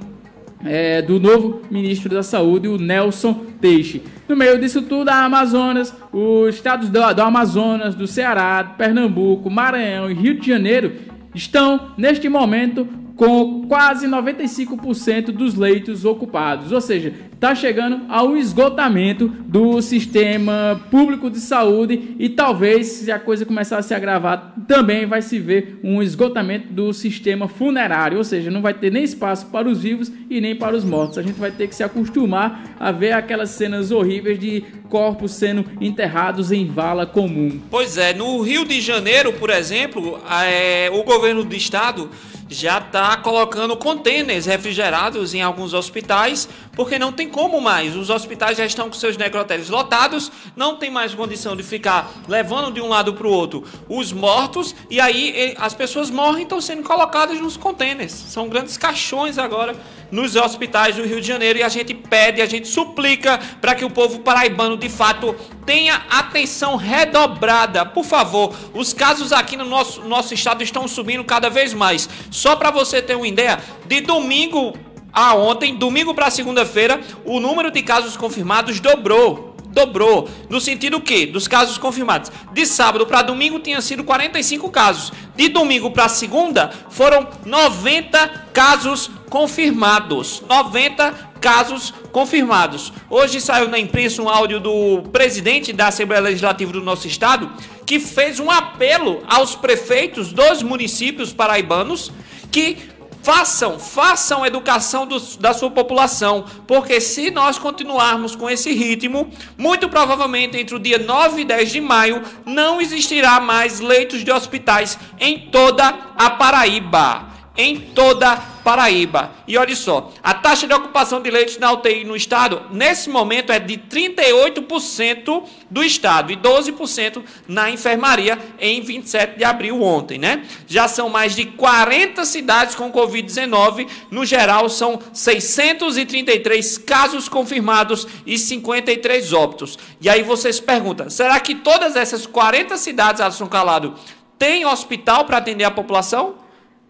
é, 0.65 1.03
do 1.03 1.19
novo 1.19 1.63
ministro 1.69 2.15
da 2.15 2.23
Saúde, 2.23 2.69
o 2.69 2.79
Nelson 2.79 3.35
Teixe. 3.61 4.01
No 4.29 4.37
meio 4.37 4.61
disso 4.61 4.83
tudo, 4.83 5.09
a 5.09 5.25
Amazonas, 5.25 5.93
os 6.13 6.55
estados 6.55 6.89
do, 6.89 7.13
do 7.13 7.23
Amazonas, 7.23 7.97
do 7.97 8.07
Ceará, 8.07 8.63
Pernambuco, 8.79 9.51
Maranhão 9.51 10.09
e 10.09 10.15
Rio 10.15 10.39
de 10.39 10.47
Janeiro 10.47 10.93
estão, 11.35 11.93
neste 11.97 12.29
momento, 12.29 12.87
com 13.19 13.67
quase 13.67 14.07
95% 14.07 15.33
dos 15.33 15.57
leitos 15.57 16.05
ocupados. 16.05 16.71
Ou 16.71 16.81
seja, 16.81 17.13
está 17.35 17.53
chegando 17.53 18.03
ao 18.09 18.37
esgotamento 18.37 19.27
do 19.27 19.83
sistema 19.83 20.81
público 20.89 21.29
de 21.29 21.41
saúde 21.41 22.15
e 22.17 22.29
talvez, 22.29 22.87
se 22.87 23.11
a 23.11 23.19
coisa 23.19 23.45
começar 23.45 23.79
a 23.79 23.83
se 23.83 23.93
agravar, 23.93 24.55
também 24.69 25.05
vai 25.05 25.21
se 25.21 25.37
ver 25.41 25.81
um 25.83 26.01
esgotamento 26.01 26.73
do 26.73 26.93
sistema 26.93 27.49
funerário. 27.49 28.19
Ou 28.19 28.25
seja, 28.25 28.53
não 28.53 28.63
vai 28.63 28.73
ter 28.73 28.93
nem 28.93 29.03
espaço 29.03 29.47
para 29.47 29.69
os 29.69 29.83
vivos 29.83 30.13
e 30.31 30.41
nem 30.41 30.55
para 30.55 30.77
os 30.77 30.85
mortos. 30.85 31.19
A 31.19 31.23
gente 31.23 31.41
vai 31.41 31.51
ter 31.51 31.67
que 31.67 31.75
se 31.75 31.83
acostumar 31.83 32.77
a 32.79 32.93
ver 32.93 33.11
aquelas 33.11 33.51
cenas 33.51 33.91
horríveis 33.91 34.39
de 34.39 34.63
corpos 34.89 35.33
sendo 35.33 35.65
enterrados 35.81 36.53
em 36.53 36.67
vala 36.67 37.05
comum. 37.05 37.61
Pois 37.69 37.99
é, 37.99 38.15
no 38.15 38.41
Rio 38.43 38.65
de 38.65 38.81
Janeiro, 38.81 39.33
por 39.33 39.51
exemplo, 39.51 40.21
é, 40.31 40.89
o 40.93 41.03
governo 41.03 41.43
do 41.43 41.57
estado 41.57 42.09
já 42.49 42.79
está 42.79 43.17
colocando 43.17 43.77
contêineres 43.77 44.47
refrigerados 44.47 45.35
em 45.35 45.43
alguns 45.43 45.75
hospitais, 45.75 46.49
porque 46.73 46.99
não 46.99 47.13
tem 47.13 47.29
como 47.29 47.61
mais. 47.61 47.95
Os 47.97 48.11
hospitais 48.11 48.57
já 48.57 48.65
estão 48.65 48.89
com 48.89 48.95
seus 48.95 49.17
necrotérios 49.17 49.69
lotados, 49.69 50.31
não 50.57 50.77
tem 50.77 50.91
mais 50.91 51.15
condição 51.15 51.55
de 51.57 51.63
ficar 51.63 52.11
levando 52.29 52.73
de 52.73 52.81
um 52.81 52.89
lado 52.89 53.15
para 53.15 53.27
o 53.27 53.31
outro 53.31 53.65
os 53.89 54.13
mortos, 54.13 54.75
e 54.91 55.01
aí 55.01 55.55
as 55.59 55.75
pessoas 55.75 56.11
morrem 56.11 56.41
e 56.41 56.43
estão 56.43 56.61
sendo 56.61 56.83
colocadas 56.83 57.41
nos 57.41 57.57
contêineres. 57.57 58.13
São 58.13 58.49
grandes 58.49 58.77
caixões 58.77 59.39
agora 59.39 59.77
nos 60.11 60.37
hospitais 60.37 60.97
do 60.97 61.05
Rio 61.05 61.21
de 61.21 61.27
Janeiro 61.27 61.59
e 61.59 61.63
a 61.63 61.69
gente 61.69 61.95
pede, 61.95 62.41
a 62.41 62.47
gente 62.47 62.67
suplica 62.69 63.39
para 63.61 63.75
que 63.75 63.85
o 63.85 63.91
povo 63.91 64.21
paraibano 64.21 64.77
de 64.77 64.89
fato 64.89 65.35
tenha 65.67 66.03
atenção 66.11 66.77
redobrada. 66.77 67.85
Por 67.85 68.05
favor, 68.05 68.55
os 68.73 68.93
casos 68.93 69.33
aqui 69.33 69.57
no 69.57 69.65
nosso, 69.65 70.03
nosso 70.05 70.33
estado 70.33 70.63
estão 70.63 70.89
subindo 70.89 71.23
cada 71.25 71.51
vez 71.51 71.75
mais. 71.75 72.09
Só 72.39 72.55
para 72.55 72.71
você 72.71 73.03
ter 73.03 73.17
uma 73.17 73.27
ideia, 73.27 73.59
de 73.87 74.01
domingo 74.01 74.73
a 75.13 75.35
ontem, 75.35 75.75
domingo 75.75 76.15
para 76.15 76.31
segunda-feira, 76.31 77.01
o 77.25 77.41
número 77.41 77.69
de 77.69 77.83
casos 77.83 78.17
confirmados 78.17 78.79
dobrou. 78.79 79.57
Dobrou. 79.71 80.29
No 80.49 80.61
sentido 80.61 81.01
que, 81.01 81.27
dos 81.27 81.49
casos 81.49 81.77
confirmados, 81.79 82.31
de 82.53 82.65
sábado 82.65 83.07
para 83.07 83.23
domingo 83.23 83.59
tinha 83.59 83.81
sido 83.81 84.05
45 84.05 84.71
casos. 84.71 85.13
De 85.35 85.49
domingo 85.49 85.91
para 85.91 86.09
segunda 86.09 86.71
foram 86.89 87.27
90 87.45 88.47
casos 88.53 89.11
confirmados. 89.29 90.41
90 90.49 91.13
casos 91.41 91.93
confirmados. 92.13 92.93
Hoje 93.11 93.41
saiu 93.41 93.69
na 93.69 93.79
imprensa 93.79 94.23
um 94.23 94.29
áudio 94.29 94.61
do 94.61 95.03
presidente 95.13 95.73
da 95.73 95.89
Assembleia 95.89 96.23
Legislativa 96.23 96.73
do 96.73 96.83
nosso 96.83 97.07
estado 97.07 97.51
que 97.85 97.99
fez 97.99 98.39
um 98.39 98.51
apelo 98.51 99.23
aos 99.27 99.55
prefeitos 99.55 100.33
dos 100.33 100.63
municípios 100.63 101.33
paraibanos 101.33 102.13
que 102.51 102.77
façam, 103.23 103.79
façam 103.79 104.47
educação 104.47 105.07
dos- 105.07 105.37
da 105.37 105.53
sua 105.53 105.71
população, 105.71 106.45
porque 106.67 107.01
se 107.01 107.31
nós 107.31 107.59
continuarmos 107.59 108.35
com 108.37 108.49
esse 108.49 108.73
ritmo, 108.73 109.31
muito 109.57 109.89
provavelmente 109.89 110.57
entre 110.57 110.75
o 110.75 110.79
dia 110.79 110.99
9 110.99 111.43
e 111.43 111.45
10 111.45 111.71
de 111.71 111.81
maio 111.81 112.23
não 112.47 112.81
existirá 112.81 113.41
mais 113.41 113.81
leitos 113.81 114.25
de 114.25 114.31
hospitais 114.31 114.99
em 115.19 115.51
toda 115.51 115.95
a 116.17 116.31
Paraíba. 116.31 117.27
Em 117.57 117.77
toda 117.81 118.41
Paraíba. 118.69 119.33
E 119.47 119.57
olha 119.57 119.75
só, 119.75 120.13
a 120.23 120.35
taxa 120.35 120.67
de 120.67 120.75
ocupação 120.75 121.23
de 121.23 121.31
leitos 121.31 121.57
na 121.57 121.73
UTI 121.73 122.05
no 122.05 122.15
estado, 122.15 122.67
nesse 122.71 123.09
momento, 123.09 123.51
é 123.51 123.59
de 123.59 123.79
38% 123.79 125.43
do 125.71 125.83
estado 125.83 126.31
e 126.31 126.37
12% 126.37 127.23
na 127.49 127.71
enfermaria 127.71 128.39
em 128.61 128.83
27 128.83 129.39
de 129.39 129.45
abril 129.45 129.83
ontem, 129.83 130.19
né? 130.19 130.45
Já 130.67 130.87
são 130.87 131.09
mais 131.09 131.35
de 131.35 131.47
40 131.47 132.27
cidades 132.27 132.75
com 132.75 132.93
Covid-19. 132.93 133.89
No 134.11 134.27
geral, 134.27 134.69
são 134.69 135.01
633 135.15 136.77
casos 136.77 137.27
confirmados 137.27 138.07
e 138.27 138.37
53 138.37 139.33
óbitos. 139.33 139.79
E 139.99 140.11
aí 140.11 140.23
você 140.23 140.53
se 140.53 140.61
pergunta, 140.61 141.09
será 141.09 141.41
que 141.41 141.55
todas 141.55 141.97
essas 141.97 142.27
40 142.27 142.77
cidades, 142.77 143.23
Alisson 143.23 143.47
Calado, 143.47 143.95
têm 144.39 144.67
hospital 144.67 145.25
para 145.25 145.39
atender 145.39 145.65
a 145.65 145.71
população? 145.71 146.38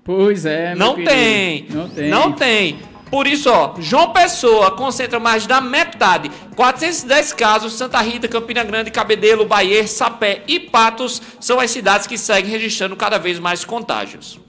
Pois 0.09 0.47
é, 0.47 0.75
Não 0.75 0.95
tem. 0.95 1.67
Não 1.69 1.87
tem. 1.87 2.09
Não 2.09 2.33
tem. 2.33 2.79
Por 3.11 3.27
isso, 3.27 3.51
ó, 3.51 3.75
João 3.79 4.11
Pessoa 4.11 4.71
concentra 4.71 5.21
mais 5.21 5.47
da 5.47 5.61
metade. 5.61 6.31
410 6.57 7.35
casos, 7.35 7.75
Santa 7.75 8.01
Rita, 8.01 8.27
Campina 8.27 8.65
Grande, 8.65 8.91
Cabedelo, 8.91 9.45
Bahia, 9.45 9.87
Sapé 9.87 10.45
e 10.49 10.59
Patos 10.59 11.21
são 11.39 11.61
as 11.61 11.71
cidades 11.71 12.07
que 12.07 12.17
seguem 12.17 12.51
registrando 12.51 12.97
cada 12.97 13.19
vez 13.19 13.39
mais 13.39 13.67
contágios. 13.67 14.41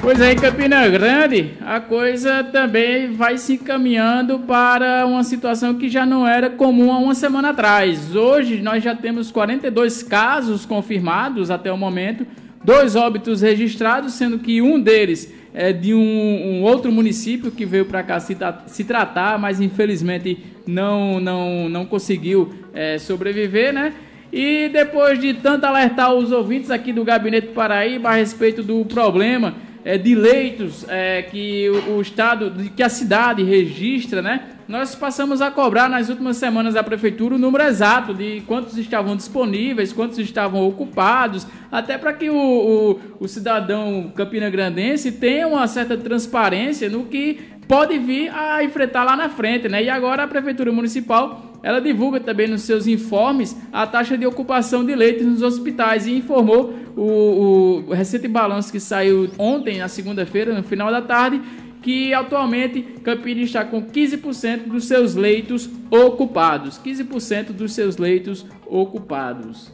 Pois 0.00 0.18
é, 0.18 0.32
em 0.32 0.36
Campina 0.36 0.88
Grande, 0.88 1.52
a 1.60 1.78
coisa 1.78 2.42
também 2.44 3.12
vai 3.12 3.36
se 3.36 3.54
encaminhando 3.54 4.38
para 4.38 5.04
uma 5.04 5.22
situação 5.22 5.74
que 5.74 5.90
já 5.90 6.06
não 6.06 6.26
era 6.26 6.48
comum 6.48 6.90
há 6.90 6.96
uma 6.96 7.14
semana 7.14 7.50
atrás. 7.50 8.16
Hoje 8.16 8.62
nós 8.62 8.82
já 8.82 8.94
temos 8.94 9.30
42 9.30 10.02
casos 10.02 10.64
confirmados 10.64 11.50
até 11.50 11.70
o 11.70 11.76
momento, 11.76 12.26
dois 12.64 12.96
óbitos 12.96 13.42
registrados, 13.42 14.14
sendo 14.14 14.38
que 14.38 14.62
um 14.62 14.80
deles 14.80 15.32
é 15.52 15.72
de 15.72 15.94
um, 15.94 16.00
um 16.00 16.62
outro 16.62 16.90
município 16.90 17.50
que 17.50 17.64
veio 17.64 17.84
para 17.84 18.02
cá 18.02 18.18
se, 18.18 18.36
se 18.66 18.82
tratar, 18.82 19.38
mas 19.38 19.60
infelizmente 19.60 20.38
não, 20.66 21.20
não, 21.20 21.68
não 21.68 21.86
conseguiu 21.86 22.52
é, 22.72 22.98
sobreviver, 22.98 23.72
né? 23.72 23.92
E 24.32 24.68
depois 24.72 25.20
de 25.20 25.34
tanto 25.34 25.64
alertar 25.64 26.12
os 26.12 26.32
ouvintes 26.32 26.70
aqui 26.70 26.92
do 26.92 27.04
Gabinete 27.04 27.48
Paraíba 27.48 28.08
a 28.08 28.14
respeito 28.14 28.64
do 28.64 28.84
problema 28.84 29.54
é, 29.84 29.98
de 29.98 30.14
leitos 30.14 30.86
é, 30.88 31.22
que 31.22 31.68
o, 31.68 31.96
o 31.96 32.00
estado, 32.00 32.52
que 32.74 32.82
a 32.82 32.88
cidade 32.88 33.42
registra, 33.42 34.22
né? 34.22 34.50
Nós 34.66 34.94
passamos 34.94 35.42
a 35.42 35.50
cobrar 35.50 35.90
nas 35.90 36.08
últimas 36.08 36.38
semanas 36.38 36.72
da 36.72 36.82
prefeitura 36.82 37.34
o 37.34 37.38
número 37.38 37.64
exato 37.64 38.14
de 38.14 38.42
quantos 38.46 38.78
estavam 38.78 39.14
disponíveis, 39.14 39.92
quantos 39.92 40.18
estavam 40.18 40.66
ocupados, 40.66 41.46
até 41.70 41.98
para 41.98 42.14
que 42.14 42.30
o, 42.30 42.34
o, 42.34 43.00
o 43.20 43.28
cidadão 43.28 44.10
campina-grandense 44.14 45.12
tenha 45.12 45.46
uma 45.46 45.66
certa 45.66 45.98
transparência 45.98 46.88
no 46.88 47.04
que 47.04 47.40
pode 47.66 47.98
vir 47.98 48.30
a 48.30 48.62
enfrentar 48.62 49.04
lá 49.04 49.16
na 49.16 49.28
frente, 49.28 49.68
né? 49.68 49.82
E 49.82 49.90
agora 49.90 50.24
a 50.24 50.28
prefeitura 50.28 50.72
municipal 50.72 51.54
ela 51.62 51.80
divulga 51.80 52.20
também 52.20 52.46
nos 52.46 52.60
seus 52.60 52.86
informes 52.86 53.56
a 53.72 53.86
taxa 53.86 54.18
de 54.18 54.26
ocupação 54.26 54.84
de 54.84 54.94
leitos 54.94 55.26
nos 55.26 55.40
hospitais 55.40 56.06
e 56.06 56.12
informou 56.12 56.74
o, 56.94 57.84
o 57.88 57.92
recente 57.94 58.28
balanço 58.28 58.70
que 58.70 58.78
saiu 58.78 59.30
ontem, 59.38 59.78
na 59.78 59.88
segunda-feira, 59.88 60.54
no 60.54 60.62
final 60.62 60.90
da 60.90 61.00
tarde, 61.00 61.40
que 61.80 62.12
atualmente 62.12 62.82
Campina 63.02 63.40
está 63.40 63.64
com 63.64 63.82
15% 63.82 64.68
dos 64.68 64.84
seus 64.84 65.14
leitos 65.14 65.68
ocupados. 65.90 66.78
15% 66.78 67.52
dos 67.52 67.72
seus 67.72 67.96
leitos 67.96 68.44
ocupados. 68.66 69.72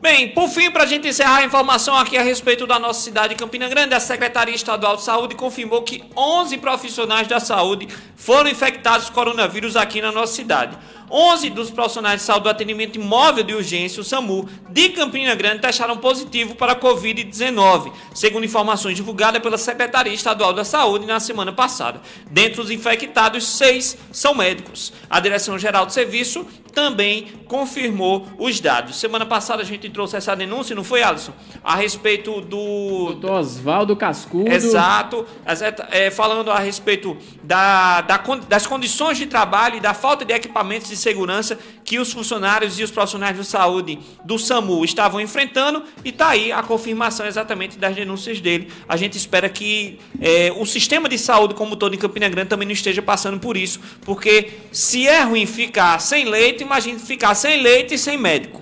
Bem, 0.00 0.28
por 0.28 0.48
fim, 0.48 0.70
para 0.70 0.84
a 0.84 0.86
gente 0.86 1.08
encerrar 1.08 1.38
a 1.38 1.44
informação 1.44 1.96
aqui 1.96 2.16
a 2.16 2.22
respeito 2.22 2.68
da 2.68 2.78
nossa 2.78 3.00
cidade 3.00 3.30
de 3.30 3.34
Campina 3.34 3.68
Grande, 3.68 3.94
a 3.94 4.00
Secretaria 4.00 4.54
Estadual 4.54 4.94
de 4.94 5.02
Saúde 5.02 5.34
confirmou 5.34 5.82
que 5.82 6.04
11 6.16 6.56
profissionais 6.58 7.26
da 7.26 7.40
saúde 7.40 7.88
foram 8.14 8.48
infectados 8.48 9.08
com 9.08 9.14
coronavírus 9.14 9.74
aqui 9.74 10.00
na 10.00 10.12
nossa 10.12 10.34
cidade. 10.34 10.78
11 11.10 11.50
dos 11.50 11.70
profissionais 11.70 12.20
de 12.20 12.26
saúde 12.26 12.44
do 12.44 12.48
atendimento 12.50 12.96
imóvel 12.96 13.42
de 13.44 13.54
urgência, 13.54 14.00
o 14.00 14.04
SAMU, 14.04 14.48
de 14.70 14.90
Campina 14.90 15.34
Grande 15.34 15.60
testaram 15.60 15.96
positivo 15.96 16.54
para 16.54 16.72
a 16.72 16.76
Covid-19, 16.76 17.92
segundo 18.14 18.44
informações 18.44 18.96
divulgadas 18.96 19.40
pela 19.42 19.58
Secretaria 19.58 20.12
Estadual 20.12 20.52
da 20.52 20.64
Saúde 20.64 21.06
na 21.06 21.20
semana 21.20 21.52
passada. 21.52 22.00
Dentre 22.30 22.60
os 22.60 22.70
infectados, 22.70 23.46
seis 23.46 23.96
são 24.12 24.34
médicos. 24.34 24.92
A 25.08 25.20
Direção-Geral 25.20 25.86
do 25.86 25.92
Serviço 25.92 26.46
também 26.72 27.26
confirmou 27.46 28.26
os 28.38 28.60
dados. 28.60 28.96
Semana 29.00 29.24
passada 29.26 29.62
a 29.62 29.64
gente 29.64 29.88
trouxe 29.88 30.16
essa 30.16 30.36
denúncia, 30.36 30.76
não 30.76 30.84
foi, 30.84 31.02
Alisson? 31.02 31.32
A 31.64 31.74
respeito 31.74 32.40
do, 32.42 33.14
Doutor 33.14 33.30
Oswaldo 33.40 33.96
Cascudo. 33.96 34.50
Exato, 34.50 35.26
exata- 35.46 35.88
é, 35.90 36.10
falando 36.10 36.50
a 36.50 36.58
respeito 36.58 37.16
da, 37.42 38.02
da 38.02 38.18
das 38.48 38.66
condições 38.66 39.16
de 39.16 39.26
trabalho 39.26 39.76
e 39.76 39.80
da 39.80 39.94
falta 39.94 40.24
de 40.24 40.32
equipamentos 40.34 40.88
de 40.88 40.96
segurança 40.98 41.58
que 41.84 41.98
os 41.98 42.12
funcionários 42.12 42.78
e 42.78 42.82
os 42.82 42.90
profissionais 42.90 43.36
de 43.36 43.44
saúde 43.44 43.98
do 44.24 44.38
SAMU 44.38 44.84
estavam 44.84 45.20
enfrentando, 45.20 45.82
e 46.04 46.10
está 46.10 46.30
aí 46.30 46.52
a 46.52 46.62
confirmação 46.62 47.26
exatamente 47.26 47.78
das 47.78 47.94
denúncias 47.94 48.40
dele. 48.40 48.68
A 48.88 48.96
gente 48.96 49.16
espera 49.16 49.48
que 49.48 49.98
é, 50.20 50.52
o 50.56 50.66
sistema 50.66 51.08
de 51.08 51.18
saúde, 51.18 51.54
como 51.54 51.76
todo 51.76 51.94
em 51.94 51.98
Campina 51.98 52.28
Grande, 52.28 52.48
também 52.48 52.66
não 52.66 52.72
esteja 52.72 53.00
passando 53.00 53.38
por 53.38 53.56
isso, 53.56 53.80
porque 54.02 54.50
se 54.72 55.06
é 55.06 55.22
ruim 55.22 55.46
ficar 55.46 55.98
sem 56.00 56.24
leite, 56.24 56.62
imagine 56.62 56.98
ficar 56.98 57.34
sem 57.34 57.62
leite 57.62 57.94
e 57.94 57.98
sem 57.98 58.18
médico. 58.18 58.60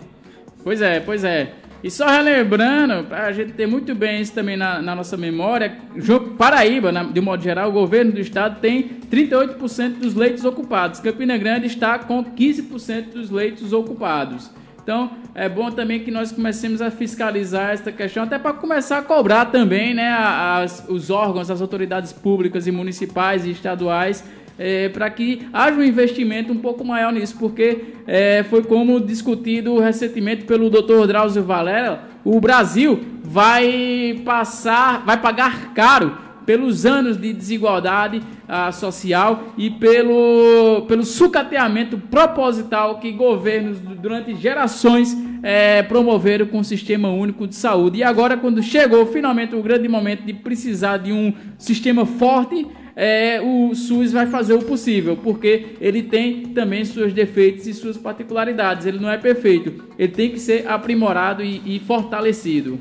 Pois 0.63 0.81
é, 0.81 1.01
pois 1.01 1.25
é. 1.25 1.53
E 1.87 1.91
só 1.91 2.05
relembrando, 2.09 3.05
para 3.05 3.27
a 3.27 3.33
gente 3.33 3.53
ter 3.53 3.65
muito 3.69 3.95
bem 3.95 4.21
isso 4.21 4.33
também 4.33 4.57
na, 4.57 4.83
na 4.83 4.93
nossa 4.93 5.17
memória, 5.17 5.77
Paraíba, 6.37 6.91
na- 6.91 7.05
de 7.05 7.21
modo 7.21 7.41
geral, 7.45 7.69
o 7.69 7.73
governo 7.73 8.11
do 8.11 8.19
estado 8.19 8.59
tem 8.61 8.83
38% 9.09 9.99
dos 10.01 10.13
leitos 10.17 10.45
ocupados. 10.45 10.99
Campina 10.99 11.39
Grande 11.39 11.67
está 11.69 11.97
com 11.97 12.25
15% 12.25 13.11
dos 13.13 13.31
leitos 13.31 13.73
ocupados. 13.73 14.51
Então, 14.83 15.13
é 15.33 15.49
bom 15.49 15.71
também 15.71 16.01
que 16.01 16.11
nós 16.11 16.33
comecemos 16.33 16.83
a 16.83 16.91
fiscalizar 16.91 17.71
esta 17.71 17.93
questão, 17.93 18.25
até 18.25 18.37
para 18.37 18.53
começar 18.53 18.99
a 18.99 19.03
cobrar 19.03 19.45
também 19.47 19.95
né, 19.95 20.13
as- 20.13 20.85
os 20.89 21.09
órgãos, 21.09 21.53
as 21.53 21.61
autoridades 21.61 22.13
públicas 22.13 22.67
e 22.67 22.73
municipais 22.73 23.47
e 23.47 23.51
estaduais 23.53 24.25
para 24.93 25.11
que 25.11 25.47
haja 25.53 25.77
um 25.79 25.83
investimento 25.83 26.53
um 26.53 26.57
pouco 26.59 26.85
maior 26.85 27.13
nisso, 27.13 27.37
porque 27.39 27.95
é, 28.07 28.45
foi 28.49 28.63
como 28.63 29.01
discutido 29.01 29.79
recentemente 29.79 30.45
pelo 30.45 30.71
Dr. 30.71 31.07
Drauzio 31.07 31.43
Valera, 31.43 32.01
o 32.25 32.41
Brasil 32.41 33.01
vai 33.23 34.21
passar, 34.25 35.05
vai 35.05 35.21
pagar 35.21 35.73
caro 35.75 36.17
pelos 36.47 36.87
anos 36.87 37.17
de 37.21 37.33
desigualdade 37.33 38.23
ah, 38.49 38.71
social 38.71 39.49
e 39.59 39.69
pelo, 39.69 40.85
pelo 40.87 41.05
sucateamento 41.05 41.99
proposital 41.99 43.01
que 43.01 43.11
governos 43.11 43.81
du- 43.81 43.97
durante 43.97 44.33
gerações 44.37 45.17
eh, 45.43 45.83
promoveram 45.83 46.47
com 46.47 46.61
o 46.61 46.65
Sistema 46.65 47.09
Único 47.11 47.49
de 47.49 47.57
Saúde. 47.57 47.99
E 47.99 48.03
agora, 48.05 48.37
quando 48.37 48.63
chegou 48.63 49.05
finalmente 49.07 49.57
o 49.57 49.63
grande 49.63 49.89
momento 49.89 50.23
de 50.23 50.33
precisar 50.33 50.99
de 50.99 51.13
um 51.13 51.33
sistema 51.59 52.07
forte, 52.07 52.65
eh, 52.97 53.41
o 53.43 53.75
SUS 53.75 54.11
vai 54.13 54.27
fazer 54.27 54.55
o 54.55 54.63
possível, 54.63 55.17
porque 55.17 55.77
ele 55.81 56.03
tem 56.03 56.47
também 56.47 56.85
seus 56.85 57.13
defeitos 57.13 57.67
e 57.67 57.75
suas 57.75 57.97
particularidades. 57.99 58.87
Ele 58.87 58.99
não 58.99 59.11
é 59.11 59.19
perfeito, 59.19 59.85
ele 59.99 60.13
tem 60.13 60.31
que 60.31 60.41
ser 60.41 60.67
aprimorado 60.67 61.43
e- 61.45 61.61
e 61.67 61.79
fortalecido. 61.81 62.81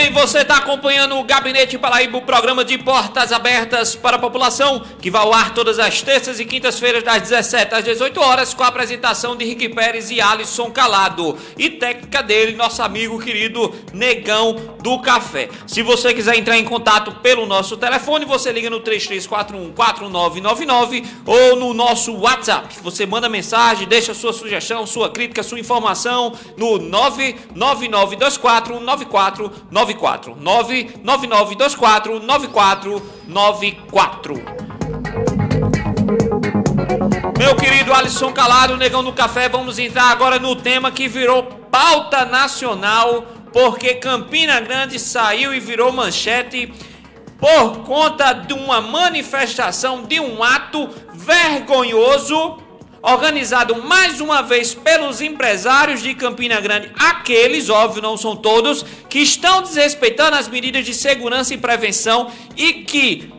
Bem, 0.00 0.12
você 0.12 0.38
está 0.38 0.56
acompanhando 0.56 1.18
o 1.18 1.24
Gabinete 1.24 1.76
Paraíba, 1.76 2.16
o 2.16 2.22
programa 2.22 2.64
de 2.64 2.78
portas 2.78 3.32
abertas 3.32 3.94
para 3.94 4.16
a 4.16 4.18
população, 4.18 4.82
que 4.98 5.10
vai 5.10 5.20
ao 5.20 5.34
ar 5.34 5.52
todas 5.52 5.78
as 5.78 6.00
terças 6.00 6.40
e 6.40 6.46
quintas-feiras, 6.46 7.02
das 7.02 7.20
17 7.20 7.74
às 7.74 7.84
18 7.84 8.18
horas, 8.18 8.54
com 8.54 8.62
a 8.62 8.68
apresentação 8.68 9.36
de 9.36 9.44
Rick 9.44 9.68
Pérez 9.68 10.10
e 10.10 10.18
Alisson 10.18 10.70
Calado. 10.70 11.36
E 11.58 11.68
técnica 11.68 12.22
dele, 12.22 12.56
nosso 12.56 12.82
amigo 12.82 13.18
querido 13.18 13.74
Negão 13.92 14.56
do 14.80 14.98
Café. 15.00 15.50
Se 15.66 15.82
você 15.82 16.14
quiser 16.14 16.36
entrar 16.36 16.56
em 16.56 16.64
contato 16.64 17.12
pelo 17.16 17.44
nosso 17.44 17.76
telefone, 17.76 18.24
você 18.24 18.50
liga 18.50 18.70
no 18.70 18.80
3341-4999 18.80 21.04
ou 21.26 21.56
no 21.56 21.74
nosso 21.74 22.16
WhatsApp. 22.16 22.74
Você 22.82 23.04
manda 23.04 23.28
mensagem, 23.28 23.86
deixa 23.86 24.14
sua 24.14 24.32
sugestão, 24.32 24.86
sua 24.86 25.10
crítica, 25.10 25.42
sua 25.42 25.60
informação 25.60 26.32
no 26.56 26.78
99924 26.78 28.80
9494 29.94 30.36
99924 30.36 32.20
9494 32.20 34.34
Meu 37.38 37.56
querido 37.56 37.94
Alisson 37.94 38.32
Calado, 38.32 38.76
Negão 38.76 39.02
do 39.02 39.12
Café, 39.12 39.48
vamos 39.48 39.78
entrar 39.78 40.10
agora 40.10 40.38
no 40.38 40.54
tema 40.56 40.90
que 40.90 41.08
virou 41.08 41.44
pauta 41.70 42.24
nacional, 42.24 43.26
porque 43.52 43.94
Campina 43.94 44.60
Grande 44.60 44.98
saiu 44.98 45.54
e 45.54 45.60
virou 45.60 45.92
manchete 45.92 46.72
por 47.38 47.84
conta 47.84 48.34
de 48.34 48.52
uma 48.52 48.82
manifestação, 48.82 50.02
de 50.02 50.20
um 50.20 50.44
ato 50.44 50.90
vergonhoso 51.14 52.58
organizado 53.02 53.82
mais 53.82 54.20
uma 54.20 54.42
vez 54.42 54.74
pelos 54.74 55.20
empresários 55.20 56.02
de 56.02 56.14
Campina 56.14 56.60
Grande, 56.60 56.90
aqueles, 56.98 57.70
óbvio, 57.70 58.02
não 58.02 58.16
são 58.16 58.36
todos, 58.36 58.84
que 59.08 59.20
estão 59.20 59.62
desrespeitando 59.62 60.36
as 60.36 60.48
medidas 60.48 60.84
de 60.84 60.94
segurança 60.94 61.54
e 61.54 61.58
prevenção 61.58 62.30
e 62.56 62.72
que 62.72 63.32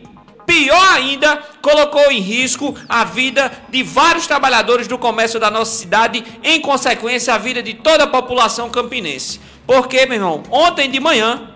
pior 0.46 0.88
ainda, 0.92 1.36
colocou 1.60 2.10
em 2.10 2.20
risco 2.20 2.74
a 2.88 3.04
vida 3.04 3.50
de 3.68 3.82
vários 3.82 4.26
trabalhadores 4.26 4.86
do 4.86 4.98
comércio 4.98 5.40
da 5.40 5.50
nossa 5.50 5.76
cidade, 5.76 6.24
em 6.42 6.60
consequência, 6.60 7.34
a 7.34 7.38
vida 7.38 7.62
de 7.62 7.74
toda 7.74 8.04
a 8.04 8.06
população 8.06 8.68
campinense. 8.68 9.40
Porque, 9.66 10.04
meu 10.06 10.16
irmão, 10.16 10.42
ontem 10.50 10.90
de 10.90 11.00
manhã, 11.00 11.54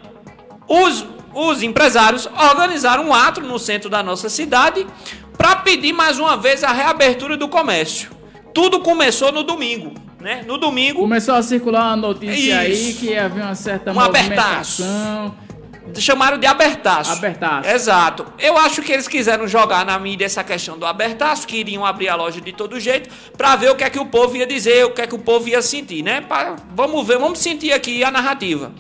os, 0.69 1.05
os 1.35 1.63
empresários 1.63 2.27
organizaram 2.27 3.09
um 3.09 3.15
ato 3.15 3.41
no 3.41 3.59
centro 3.59 3.91
da 3.91 4.03
nossa 4.03 4.29
cidade 4.29 4.87
para 5.37 5.57
pedir 5.57 5.93
mais 5.93 6.19
uma 6.19 6.37
vez 6.37 6.63
a 6.65 6.73
reabertura 6.73 7.37
do 7.37 7.49
comércio. 7.49 8.11
Tudo 8.55 8.81
começou 8.81 9.31
no 9.33 9.43
domingo, 9.43 9.93
né? 10.21 10.43
No 10.47 10.57
domingo. 10.59 11.01
Começou 11.01 11.35
a 11.35 11.43
circular 11.43 11.89
uma 11.89 11.97
notícia 11.97 12.67
Isso. 12.69 12.87
aí 12.89 12.95
que 12.95 13.17
havia 13.17 13.45
uma 13.45 13.55
certa 13.55 13.91
Um 13.93 13.95
movimentação. 13.95 15.35
Chamaram 15.99 16.37
de 16.37 16.47
abertaço. 16.47 17.13
Abertaço. 17.13 17.69
Exato. 17.71 18.27
Eu 18.41 18.59
acho 18.59 18.83
que 18.83 18.93
eles 18.93 19.07
quiseram 19.07 19.47
jogar 19.47 19.87
na 19.87 19.97
mídia 19.99 20.25
essa 20.27 20.43
questão 20.43 20.77
do 20.77 20.85
abertaço, 20.85 21.47
que 21.47 21.59
iriam 21.59 21.87
abrir 21.87 22.09
a 22.09 22.17
loja 22.17 22.41
de 22.41 22.53
todo 22.53 22.79
jeito, 22.81 23.09
para 23.37 23.55
ver 23.57 23.71
o 23.71 23.77
que 23.77 23.85
é 23.85 23.89
que 23.91 23.99
o 23.99 24.05
povo 24.05 24.37
ia 24.37 24.47
dizer, 24.47 24.85
o 24.85 24.91
que 24.91 25.01
é 25.03 25.07
que 25.07 25.15
o 25.15 25.19
povo 25.19 25.49
ia 25.49 25.63
sentir, 25.63 26.03
né? 26.03 26.21
Pra- 26.23 26.57
vamos 26.75 27.07
ver, 27.07 27.19
vamos 27.19 27.39
sentir 27.39 27.73
aqui 27.73 28.03
a 28.03 28.11
narrativa. 28.11 28.73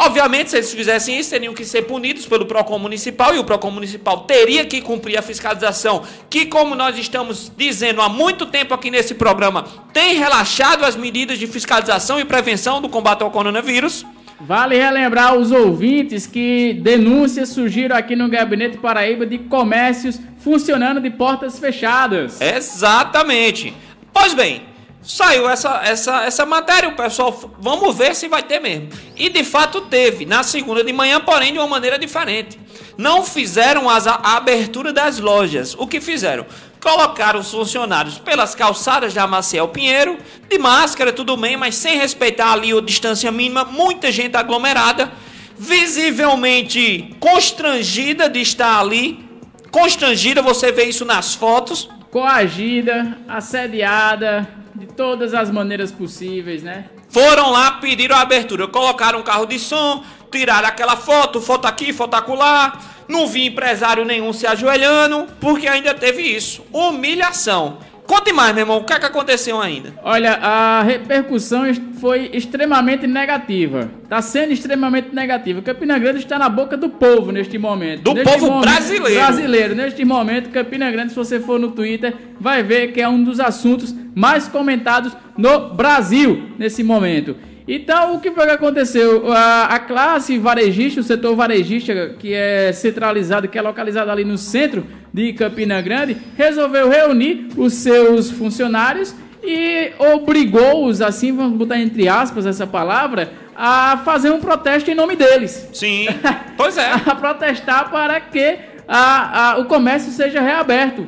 Obviamente, 0.00 0.50
se 0.50 0.56
eles 0.56 0.72
fizessem 0.72 1.18
isso, 1.18 1.30
teriam 1.30 1.52
que 1.52 1.64
ser 1.64 1.82
punidos 1.82 2.24
pelo 2.24 2.46
PROCON 2.46 2.78
municipal 2.78 3.34
e 3.34 3.38
o 3.40 3.44
PROCON 3.44 3.72
municipal 3.72 4.20
teria 4.20 4.64
que 4.64 4.80
cumprir 4.80 5.18
a 5.18 5.22
fiscalização, 5.22 6.04
que, 6.30 6.46
como 6.46 6.76
nós 6.76 6.96
estamos 6.96 7.50
dizendo 7.56 8.00
há 8.00 8.08
muito 8.08 8.46
tempo 8.46 8.72
aqui 8.72 8.92
nesse 8.92 9.16
programa, 9.16 9.66
tem 9.92 10.14
relaxado 10.16 10.84
as 10.84 10.94
medidas 10.94 11.36
de 11.36 11.48
fiscalização 11.48 12.20
e 12.20 12.24
prevenção 12.24 12.80
do 12.80 12.88
combate 12.88 13.24
ao 13.24 13.30
coronavírus. 13.32 14.06
Vale 14.40 14.76
relembrar 14.76 15.30
aos 15.30 15.50
ouvintes 15.50 16.28
que 16.28 16.74
denúncias 16.74 17.48
surgiram 17.48 17.96
aqui 17.96 18.14
no 18.14 18.28
Gabinete 18.28 18.78
Paraíba 18.78 19.26
de 19.26 19.36
comércios 19.36 20.20
funcionando 20.38 21.00
de 21.00 21.10
portas 21.10 21.58
fechadas. 21.58 22.40
Exatamente. 22.40 23.74
Pois 24.12 24.32
bem, 24.32 24.62
saiu 25.02 25.48
essa, 25.48 25.80
essa, 25.84 26.24
essa 26.24 26.46
matéria, 26.46 26.88
o 26.88 26.96
pessoal, 26.96 27.54
vamos 27.58 27.96
ver 27.96 28.14
se 28.14 28.28
vai 28.28 28.42
ter 28.42 28.60
mesmo. 28.60 28.90
E 29.16 29.28
de 29.28 29.44
fato 29.44 29.82
teve, 29.82 30.26
na 30.26 30.42
segunda 30.42 30.82
de 30.84 30.92
manhã, 30.92 31.20
porém 31.20 31.52
de 31.52 31.58
uma 31.58 31.66
maneira 31.66 31.98
diferente. 31.98 32.58
Não 32.96 33.24
fizeram 33.24 33.88
as, 33.88 34.06
a 34.06 34.36
abertura 34.36 34.92
das 34.92 35.18
lojas. 35.18 35.74
O 35.78 35.86
que 35.86 36.00
fizeram? 36.00 36.44
Colocaram 36.80 37.40
os 37.40 37.50
funcionários 37.50 38.18
pelas 38.18 38.54
calçadas 38.54 39.12
da 39.14 39.26
Maciel 39.26 39.68
Pinheiro, 39.68 40.18
de 40.48 40.58
máscara, 40.58 41.12
tudo 41.12 41.36
bem, 41.36 41.56
mas 41.56 41.74
sem 41.74 41.98
respeitar 41.98 42.52
ali 42.52 42.76
a 42.76 42.80
distância 42.80 43.30
mínima, 43.32 43.64
muita 43.64 44.12
gente 44.12 44.36
aglomerada, 44.36 45.12
visivelmente 45.56 47.16
constrangida 47.18 48.28
de 48.28 48.40
estar 48.40 48.78
ali. 48.78 49.26
Constrangida, 49.70 50.40
você 50.40 50.70
vê 50.70 50.84
isso 50.84 51.04
nas 51.04 51.34
fotos. 51.34 51.88
Coagida, 52.10 53.18
assediada, 53.28 54.48
de 54.74 54.86
todas 54.86 55.34
as 55.34 55.50
maneiras 55.50 55.92
possíveis, 55.92 56.62
né? 56.62 56.86
Foram 57.10 57.50
lá, 57.50 57.72
pediram 57.72 58.16
a 58.16 58.20
abertura, 58.20 58.66
colocaram 58.66 59.20
um 59.20 59.22
carro 59.22 59.46
de 59.46 59.58
som, 59.58 60.02
tiraram 60.30 60.68
aquela 60.68 60.96
foto, 60.96 61.40
foto 61.40 61.66
aqui, 61.66 61.92
foto 61.92 62.14
acolá. 62.14 62.78
Não 63.08 63.26
vi 63.26 63.46
empresário 63.46 64.04
nenhum 64.04 64.32
se 64.32 64.46
ajoelhando, 64.46 65.26
porque 65.40 65.66
ainda 65.66 65.94
teve 65.94 66.22
isso. 66.22 66.62
Humilhação. 66.72 67.78
Conte 68.08 68.32
mais, 68.32 68.54
meu 68.54 68.62
irmão, 68.62 68.78
o 68.78 68.84
que, 68.84 68.92
é 68.94 68.98
que 68.98 69.04
aconteceu 69.04 69.60
ainda? 69.60 69.92
Olha, 70.02 70.32
a 70.40 70.82
repercussão 70.82 71.64
foi 72.00 72.30
extremamente 72.32 73.06
negativa. 73.06 73.90
Está 74.02 74.22
sendo 74.22 74.50
extremamente 74.50 75.14
negativa. 75.14 75.60
Campina 75.60 75.98
Grande 75.98 76.20
está 76.20 76.38
na 76.38 76.48
boca 76.48 76.74
do 76.74 76.88
povo 76.88 77.30
neste 77.30 77.58
momento. 77.58 78.04
Do 78.04 78.14
Neste 78.14 78.32
povo 78.32 78.46
momento- 78.46 78.62
brasileiro. 78.70 79.20
Brasileiro. 79.20 79.74
Neste 79.74 80.04
momento, 80.06 80.48
Campina 80.48 80.90
Grande, 80.90 81.10
se 81.10 81.16
você 81.16 81.38
for 81.38 81.60
no 81.60 81.70
Twitter, 81.72 82.14
vai 82.40 82.62
ver 82.62 82.92
que 82.92 83.00
é 83.02 83.06
um 83.06 83.22
dos 83.22 83.38
assuntos 83.38 83.94
mais 84.14 84.48
comentados 84.48 85.14
no 85.36 85.74
Brasil 85.74 86.48
nesse 86.58 86.82
momento. 86.82 87.36
Então, 87.68 88.14
o 88.16 88.20
que 88.20 88.30
foi 88.30 88.46
que 88.46 88.52
aconteceu? 88.52 89.30
A, 89.30 89.64
a 89.66 89.78
classe 89.78 90.38
varejista, 90.38 91.00
o 91.00 91.04
setor 91.04 91.36
varejista, 91.36 92.14
que 92.18 92.32
é 92.32 92.72
centralizado, 92.72 93.46
que 93.46 93.58
é 93.58 93.62
localizado 93.62 94.10
ali 94.10 94.24
no 94.24 94.38
centro 94.38 94.86
de 95.12 95.34
Campina 95.34 95.80
Grande, 95.82 96.16
resolveu 96.36 96.88
reunir 96.88 97.48
os 97.58 97.74
seus 97.74 98.30
funcionários 98.30 99.14
e 99.44 99.90
obrigou-os, 99.98 101.00
assim, 101.02 101.30
vamos 101.34 101.58
botar 101.58 101.78
entre 101.78 102.08
aspas 102.08 102.46
essa 102.46 102.66
palavra, 102.66 103.32
a 103.54 104.00
fazer 104.04 104.30
um 104.30 104.40
protesto 104.40 104.90
em 104.90 104.94
nome 104.94 105.14
deles. 105.14 105.68
Sim, 105.74 106.06
pois 106.56 106.78
é. 106.78 106.90
a 106.92 107.14
protestar 107.14 107.90
para 107.90 108.18
que 108.20 108.56
a, 108.86 109.50
a- 109.52 109.58
o 109.58 109.66
comércio 109.66 110.10
seja 110.10 110.40
reaberto. 110.40 111.06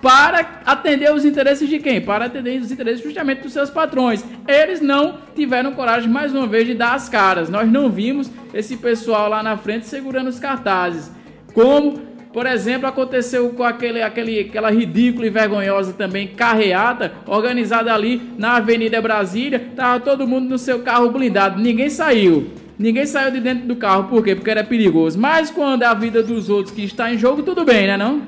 Para 0.00 0.60
atender 0.64 1.12
os 1.12 1.24
interesses 1.24 1.68
de 1.68 1.78
quem? 1.78 2.00
Para 2.00 2.26
atender 2.26 2.60
os 2.60 2.70
interesses 2.70 3.02
justamente 3.02 3.42
dos 3.42 3.52
seus 3.52 3.68
patrões. 3.68 4.24
Eles 4.46 4.80
não 4.80 5.18
tiveram 5.34 5.72
coragem, 5.72 6.08
mais 6.08 6.32
uma 6.32 6.46
vez, 6.46 6.66
de 6.66 6.74
dar 6.74 6.94
as 6.94 7.08
caras. 7.08 7.48
Nós 7.48 7.68
não 7.68 7.90
vimos 7.90 8.30
esse 8.54 8.76
pessoal 8.76 9.28
lá 9.28 9.42
na 9.42 9.56
frente 9.56 9.86
segurando 9.86 10.28
os 10.28 10.38
cartazes. 10.38 11.10
Como, 11.52 11.98
por 12.32 12.46
exemplo, 12.46 12.86
aconteceu 12.86 13.50
com 13.50 13.64
aquele, 13.64 14.00
aquele, 14.00 14.40
aquela 14.40 14.70
ridícula 14.70 15.26
e 15.26 15.30
vergonhosa 15.30 15.92
também 15.92 16.28
carreata 16.28 17.12
organizada 17.26 17.92
ali 17.92 18.22
na 18.38 18.56
Avenida 18.56 19.02
Brasília. 19.02 19.72
Tava 19.74 19.98
todo 19.98 20.28
mundo 20.28 20.48
no 20.48 20.58
seu 20.58 20.80
carro 20.80 21.10
blindado. 21.10 21.60
Ninguém 21.60 21.90
saiu. 21.90 22.50
Ninguém 22.78 23.06
saiu 23.06 23.32
de 23.32 23.40
dentro 23.40 23.66
do 23.66 23.74
carro. 23.74 24.04
Por 24.04 24.22
quê? 24.22 24.36
Porque 24.36 24.50
era 24.50 24.62
perigoso. 24.62 25.18
Mas 25.18 25.50
quando 25.50 25.82
é 25.82 25.86
a 25.86 25.94
vida 25.94 26.22
dos 26.22 26.48
outros 26.48 26.72
que 26.72 26.84
está 26.84 27.12
em 27.12 27.18
jogo, 27.18 27.42
tudo 27.42 27.64
bem, 27.64 27.88
né 27.88 27.96
não? 27.96 28.22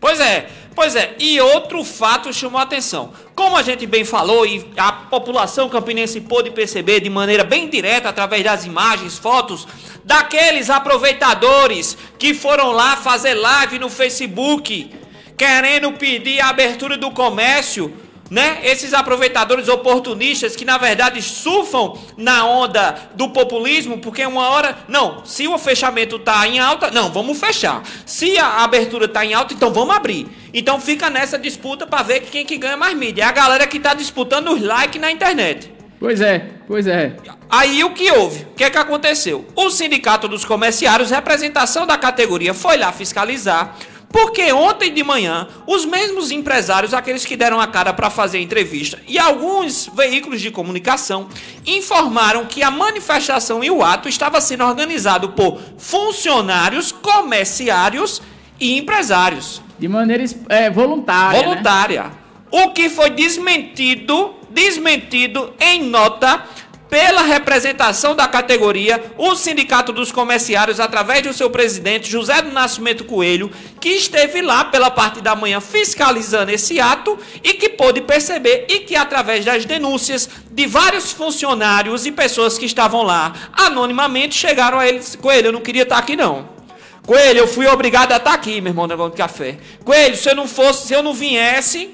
Pois 0.00 0.20
é, 0.20 0.48
pois 0.74 0.94
é. 0.94 1.14
E 1.18 1.40
outro 1.40 1.82
fato 1.84 2.32
chamou 2.32 2.60
a 2.60 2.64
atenção. 2.64 3.12
Como 3.34 3.56
a 3.56 3.62
gente 3.62 3.86
bem 3.86 4.04
falou 4.04 4.46
e 4.46 4.64
a 4.76 4.92
população 4.92 5.68
campinense 5.68 6.20
pôde 6.20 6.50
perceber 6.50 7.00
de 7.00 7.10
maneira 7.10 7.44
bem 7.44 7.68
direta 7.68 8.08
através 8.08 8.44
das 8.44 8.64
imagens, 8.64 9.18
fotos 9.18 9.66
daqueles 10.04 10.70
aproveitadores 10.70 11.96
que 12.18 12.32
foram 12.32 12.70
lá 12.70 12.96
fazer 12.96 13.34
live 13.34 13.78
no 13.78 13.90
Facebook, 13.90 14.94
querendo 15.36 15.92
pedir 15.92 16.40
a 16.40 16.48
abertura 16.48 16.96
do 16.96 17.10
comércio, 17.10 17.92
né? 18.30 18.58
Esses 18.62 18.92
aproveitadores 18.92 19.68
oportunistas 19.68 20.56
que 20.56 20.64
na 20.64 20.78
verdade 20.78 21.22
surfam 21.22 21.94
na 22.16 22.44
onda 22.44 22.94
do 23.14 23.28
populismo, 23.28 23.98
porque 23.98 24.24
uma 24.24 24.48
hora, 24.50 24.78
não, 24.88 25.24
se 25.24 25.46
o 25.46 25.58
fechamento 25.58 26.18
tá 26.18 26.46
em 26.46 26.58
alta, 26.58 26.90
não, 26.90 27.10
vamos 27.10 27.38
fechar. 27.38 27.82
Se 28.04 28.38
a 28.38 28.64
abertura 28.64 29.08
tá 29.08 29.24
em 29.24 29.34
alta, 29.34 29.54
então 29.54 29.72
vamos 29.72 29.94
abrir. 29.94 30.26
Então 30.52 30.80
fica 30.80 31.10
nessa 31.10 31.38
disputa 31.38 31.86
para 31.86 32.02
ver 32.02 32.20
quem 32.20 32.44
que 32.44 32.56
ganha 32.56 32.76
mais 32.76 32.96
mídia. 32.96 33.22
É 33.22 33.26
a 33.26 33.32
galera 33.32 33.66
que 33.66 33.78
tá 33.78 33.94
disputando 33.94 34.48
os 34.48 34.62
likes 34.62 35.00
na 35.00 35.10
internet. 35.10 35.76
Pois 35.98 36.20
é, 36.20 36.50
pois 36.66 36.86
é. 36.86 37.16
Aí 37.48 37.82
o 37.82 37.90
que 37.90 38.10
houve? 38.10 38.42
O 38.42 38.54
que 38.54 38.64
é 38.64 38.70
que 38.70 38.76
aconteceu? 38.76 39.46
O 39.54 39.70
Sindicato 39.70 40.28
dos 40.28 40.44
Comerciários, 40.44 41.10
representação 41.10 41.86
da 41.86 41.96
categoria, 41.96 42.52
foi 42.52 42.76
lá 42.76 42.92
fiscalizar. 42.92 43.76
Porque 44.10 44.52
ontem 44.52 44.92
de 44.92 45.02
manhã, 45.02 45.48
os 45.66 45.84
mesmos 45.84 46.30
empresários, 46.30 46.94
aqueles 46.94 47.24
que 47.24 47.36
deram 47.36 47.60
a 47.60 47.66
cara 47.66 47.92
para 47.92 48.08
fazer 48.08 48.38
a 48.38 48.40
entrevista, 48.40 48.98
e 49.06 49.18
alguns 49.18 49.90
veículos 49.94 50.40
de 50.40 50.50
comunicação 50.50 51.28
informaram 51.66 52.46
que 52.46 52.62
a 52.62 52.70
manifestação 52.70 53.62
e 53.62 53.70
o 53.70 53.82
ato 53.82 54.08
estava 54.08 54.40
sendo 54.40 54.64
organizado 54.64 55.30
por 55.30 55.60
funcionários, 55.76 56.92
comerciários 56.92 58.22
e 58.58 58.78
empresários. 58.78 59.60
De 59.78 59.88
maneira 59.88 60.24
é, 60.48 60.70
voluntária. 60.70 61.38
né? 61.38 61.44
Voluntária. 61.44 62.12
O 62.50 62.70
que 62.70 62.88
foi 62.88 63.10
desmentido, 63.10 64.34
desmentido 64.50 65.52
em 65.60 65.82
nota 65.82 66.42
pela 66.88 67.22
representação 67.22 68.14
da 68.14 68.28
categoria, 68.28 69.12
o 69.18 69.34
Sindicato 69.34 69.92
dos 69.92 70.12
Comerciários, 70.12 70.78
através 70.78 71.22
do 71.22 71.32
seu 71.32 71.50
presidente 71.50 72.10
José 72.10 72.40
do 72.42 72.52
Nascimento 72.52 73.04
Coelho, 73.04 73.50
que 73.80 73.88
esteve 73.90 74.40
lá 74.40 74.64
pela 74.64 74.90
parte 74.90 75.20
da 75.20 75.34
manhã 75.34 75.60
fiscalizando 75.60 76.50
esse 76.50 76.78
ato 76.78 77.18
e 77.42 77.54
que 77.54 77.68
pôde 77.68 78.00
perceber 78.00 78.66
e 78.68 78.80
que 78.80 78.94
através 78.94 79.44
das 79.44 79.64
denúncias 79.64 80.28
de 80.50 80.66
vários 80.66 81.12
funcionários 81.12 82.06
e 82.06 82.12
pessoas 82.12 82.56
que 82.56 82.66
estavam 82.66 83.02
lá 83.02 83.32
anonimamente 83.52 84.34
chegaram 84.34 84.78
a 84.78 84.86
ele, 84.86 85.00
Coelho, 85.20 85.48
eu 85.48 85.52
não 85.52 85.60
queria 85.60 85.82
estar 85.82 85.98
aqui 85.98 86.16
não. 86.16 86.56
Coelho, 87.04 87.38
eu 87.38 87.48
fui 87.48 87.66
obrigado 87.66 88.12
a 88.12 88.16
estar 88.16 88.34
aqui, 88.34 88.60
meu 88.60 88.70
irmão, 88.70 88.86
negócio 88.86 89.12
de 89.12 89.18
café. 89.18 89.58
Coelho, 89.84 90.16
se 90.16 90.28
eu 90.28 90.34
não 90.34 90.48
fosse, 90.48 90.88
se 90.88 90.92
eu 90.92 91.02
não 91.02 91.14
viesse, 91.14 91.90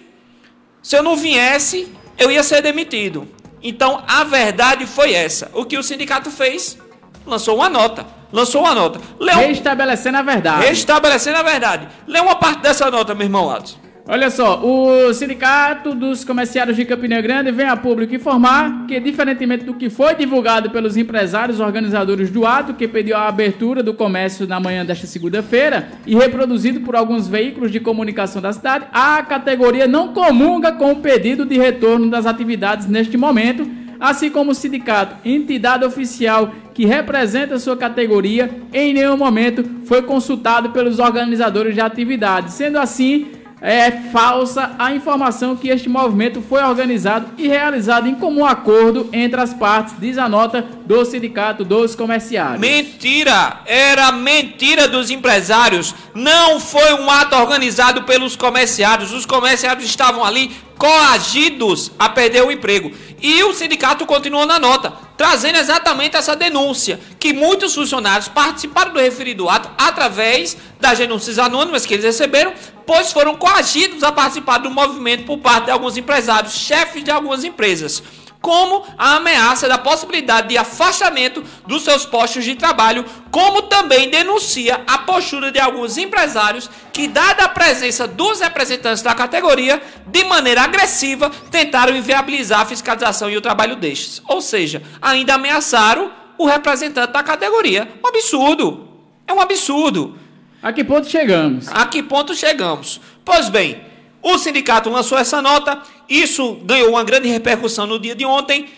se 0.83 0.97
eu 0.97 1.03
não 1.03 1.17
viesse, 1.17 1.93
eu 2.19 2.31
ia 2.31 2.43
ser 2.43 2.63
demitido. 2.63 3.29
Então, 3.63 4.03
a 4.09 4.25
verdade 4.25 4.87
foi 4.87 5.13
essa. 5.15 5.51
O 5.55 5.65
que 5.65 5.79
o 5.79 5.83
sindicato 5.83 6.31
fez? 6.31 6.79
Lançou 7.27 7.57
uma 7.57 7.69
nota. 7.69 8.05
Lançou 8.33 8.63
uma 8.63 8.75
nota. 8.75 9.01
Lê 9.21 9.35
um- 9.35 9.49
Restabelecendo 9.49 10.19
a 10.19 10.23
verdade. 10.23 10.67
Restabelecendo 10.67 11.37
a 11.39 11.43
verdade. 11.43 11.87
Lê 12.07 12.19
uma 12.19 12.35
parte 12.35 12.61
dessa 12.63 12.91
nota, 12.91 13.15
meu 13.15 13.27
irmão 13.27 13.51
Atos. 13.51 13.79
Olha 14.05 14.31
só, 14.31 14.61
o 14.65 15.15
Sindicato 15.15 15.95
dos 15.95 16.25
Comerciários 16.25 16.77
de 16.77 16.85
Campina 16.85 17.21
Grande 17.21 17.53
vem 17.53 17.69
a 17.69 17.77
público 17.77 18.13
informar 18.13 18.85
que, 18.89 18.99
diferentemente 18.99 19.65
do 19.65 19.75
que 19.75 19.89
foi 19.89 20.17
divulgado 20.17 20.71
pelos 20.71 20.97
empresários 20.97 21.61
organizadores 21.61 22.29
do 22.29 22.45
ato, 22.45 22.75
que 22.75 22.89
pediu 22.89 23.17
a 23.17 23.29
abertura 23.29 23.81
do 23.81 23.95
comércio 23.95 24.45
na 24.45 24.59
manhã 24.59 24.85
desta 24.85 25.07
segunda-feira 25.07 25.89
e 26.05 26.17
reproduzido 26.17 26.81
por 26.81 26.97
alguns 26.97 27.29
veículos 27.29 27.71
de 27.71 27.79
comunicação 27.79 28.43
da 28.43 28.53
cidade, 28.53 28.87
a 28.93 29.23
categoria 29.23 29.87
não 29.87 30.09
comunga 30.09 30.73
com 30.73 30.91
o 30.91 30.97
pedido 30.97 31.47
de 31.47 31.57
retorno 31.57 32.11
das 32.11 32.27
atividades 32.27 32.89
neste 32.89 33.17
momento, 33.17 33.71
assim 34.01 34.31
como 34.31 34.51
o 34.51 34.55
sindicato, 34.55 35.17
entidade 35.25 35.85
oficial 35.85 36.53
que 36.75 36.85
representa 36.85 37.57
sua 37.57 37.77
categoria, 37.77 38.51
em 38.73 38.93
nenhum 38.93 39.17
momento 39.17 39.65
foi 39.85 40.03
consultado 40.03 40.71
pelos 40.71 40.99
organizadores 40.99 41.73
de 41.73 41.81
atividades. 41.81 42.55
Sendo 42.55 42.79
assim, 42.79 43.42
é 43.63 43.93
falsa 44.13 44.75
a 44.77 44.93
informação 44.93 45.55
que 45.55 45.69
este 45.69 45.89
movimento 45.89 46.43
foi 46.43 46.61
organizado 46.65 47.29
e 47.39 47.47
realizado 47.47 48.09
em 48.09 48.15
comum 48.17 48.45
acordo 48.45 49.09
entre 49.13 49.41
as 49.41 49.55
partes, 49.55 49.95
diz 50.01 50.19
a 50.19 50.29
nota 50.29 50.67
do 50.85 51.05
Sindicato 51.05 51.65
dos 51.65 51.95
Comerciários. 51.95 52.59
Mentira! 52.59 53.61
Era 53.65 54.11
mentira 54.11 54.89
dos 54.89 55.11
empresários. 55.11 55.95
Não 56.13 56.59
foi 56.59 56.93
um 56.95 57.09
ato 57.09 57.37
organizado 57.37 58.03
pelos 58.03 58.35
comerciários. 58.35 59.13
Os 59.13 59.25
comerciários 59.25 59.85
estavam 59.85 60.25
ali 60.25 60.51
coagidos 60.77 61.93
a 61.97 62.09
perder 62.09 62.43
o 62.43 62.51
emprego. 62.51 62.91
E 63.23 63.45
o 63.45 63.55
sindicato 63.55 64.05
continuou 64.05 64.45
na 64.45 64.59
nota, 64.59 64.93
trazendo 65.23 65.57
exatamente 65.57 66.17
essa 66.17 66.35
denúncia, 66.35 66.99
que 67.21 67.33
muitos 67.33 67.77
funcionários 67.77 68.27
participaram 68.27 68.93
do 68.93 68.99
referido 68.99 69.49
ato 69.49 69.71
através 69.79 70.57
das 70.81 70.99
denúncias 70.99 71.39
anônimas 71.39 71.87
que 71.87 71.95
eles 71.95 72.05
receberam, 72.05 72.53
pois 72.85 73.13
foram 73.13 73.37
coagidos 73.37 74.03
a 74.03 74.11
participar 74.11 74.59
do 74.59 74.69
movimento 74.69 75.25
por 75.25 75.39
parte 75.39 75.67
de 75.67 75.71
alguns 75.71 75.97
empresários, 75.97 76.55
chefes 76.55 77.05
de 77.05 77.13
algumas 77.13 77.45
empresas 77.45 78.03
como 78.43 78.85
a 78.99 79.17
ameaça 79.17 79.69
da 79.69 79.79
possibilidade 79.79 80.49
de 80.49 80.59
afastamento 80.59 81.43
dos 81.67 81.83
seus 81.83 82.05
postos 82.05 82.45
de 82.45 82.57
trabalho, 82.57 83.07
como 83.31 83.63
também 83.63 84.11
denuncia 84.11 84.83
a 84.87 84.99
postura 84.99 85.53
de 85.53 85.61
alguns 85.61 85.97
empresários 85.97 86.69
que, 86.93 87.07
dada 87.07 87.45
a 87.45 87.49
presença 87.49 88.07
dos 88.07 88.41
representantes 88.41 89.03
da 89.03 89.15
categoria, 89.15 89.81
de 90.07 90.25
maneira 90.25 90.63
agressiva, 90.63 91.31
tentaram 91.51 91.97
inviabilizar 91.97 92.61
a 92.61 92.67
fiscalização 92.67 93.31
e 93.31 93.37
o 93.37 93.41
trabalho 93.41 93.77
destes. 93.77 94.21
Ou 94.27 94.43
seja, 94.43 94.83
ainda 95.01 95.35
ameaçaram 95.35 96.11
o 96.37 96.47
representante 96.47 97.13
da 97.13 97.23
categoria. 97.23 97.89
Um 98.05 98.09
absurdo. 98.09 98.89
É 99.27 99.33
um 99.33 99.41
absurdo. 99.41 100.19
A 100.61 100.73
que 100.73 100.83
ponto 100.83 101.09
chegamos? 101.09 101.69
A 101.69 101.87
que 101.87 102.03
ponto 102.03 102.35
chegamos? 102.35 103.01
Pois 103.25 103.49
bem, 103.49 103.81
o 104.23 104.39
sindicato 104.39 104.89
lançou 104.89 105.19
essa 105.19 105.43
nota, 105.43 105.83
isso 106.21 106.55
ganhou 106.65 106.91
uma 106.91 107.05
grande 107.05 107.29
repercussão 107.29 107.87
no 107.87 107.99
dia 107.99 108.15
de 108.15 108.25
ontem. 108.25 108.69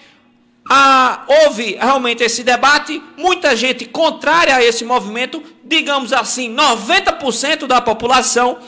Ah, 0.70 1.24
houve 1.26 1.76
realmente 1.80 2.22
esse 2.22 2.42
debate, 2.42 3.02
muita 3.18 3.54
gente 3.54 3.84
contrária 3.84 4.54
a 4.56 4.64
esse 4.64 4.84
movimento, 4.84 5.42
digamos 5.62 6.12
assim, 6.12 6.54
90% 6.54 7.66
da 7.66 7.80
população. 7.80 8.58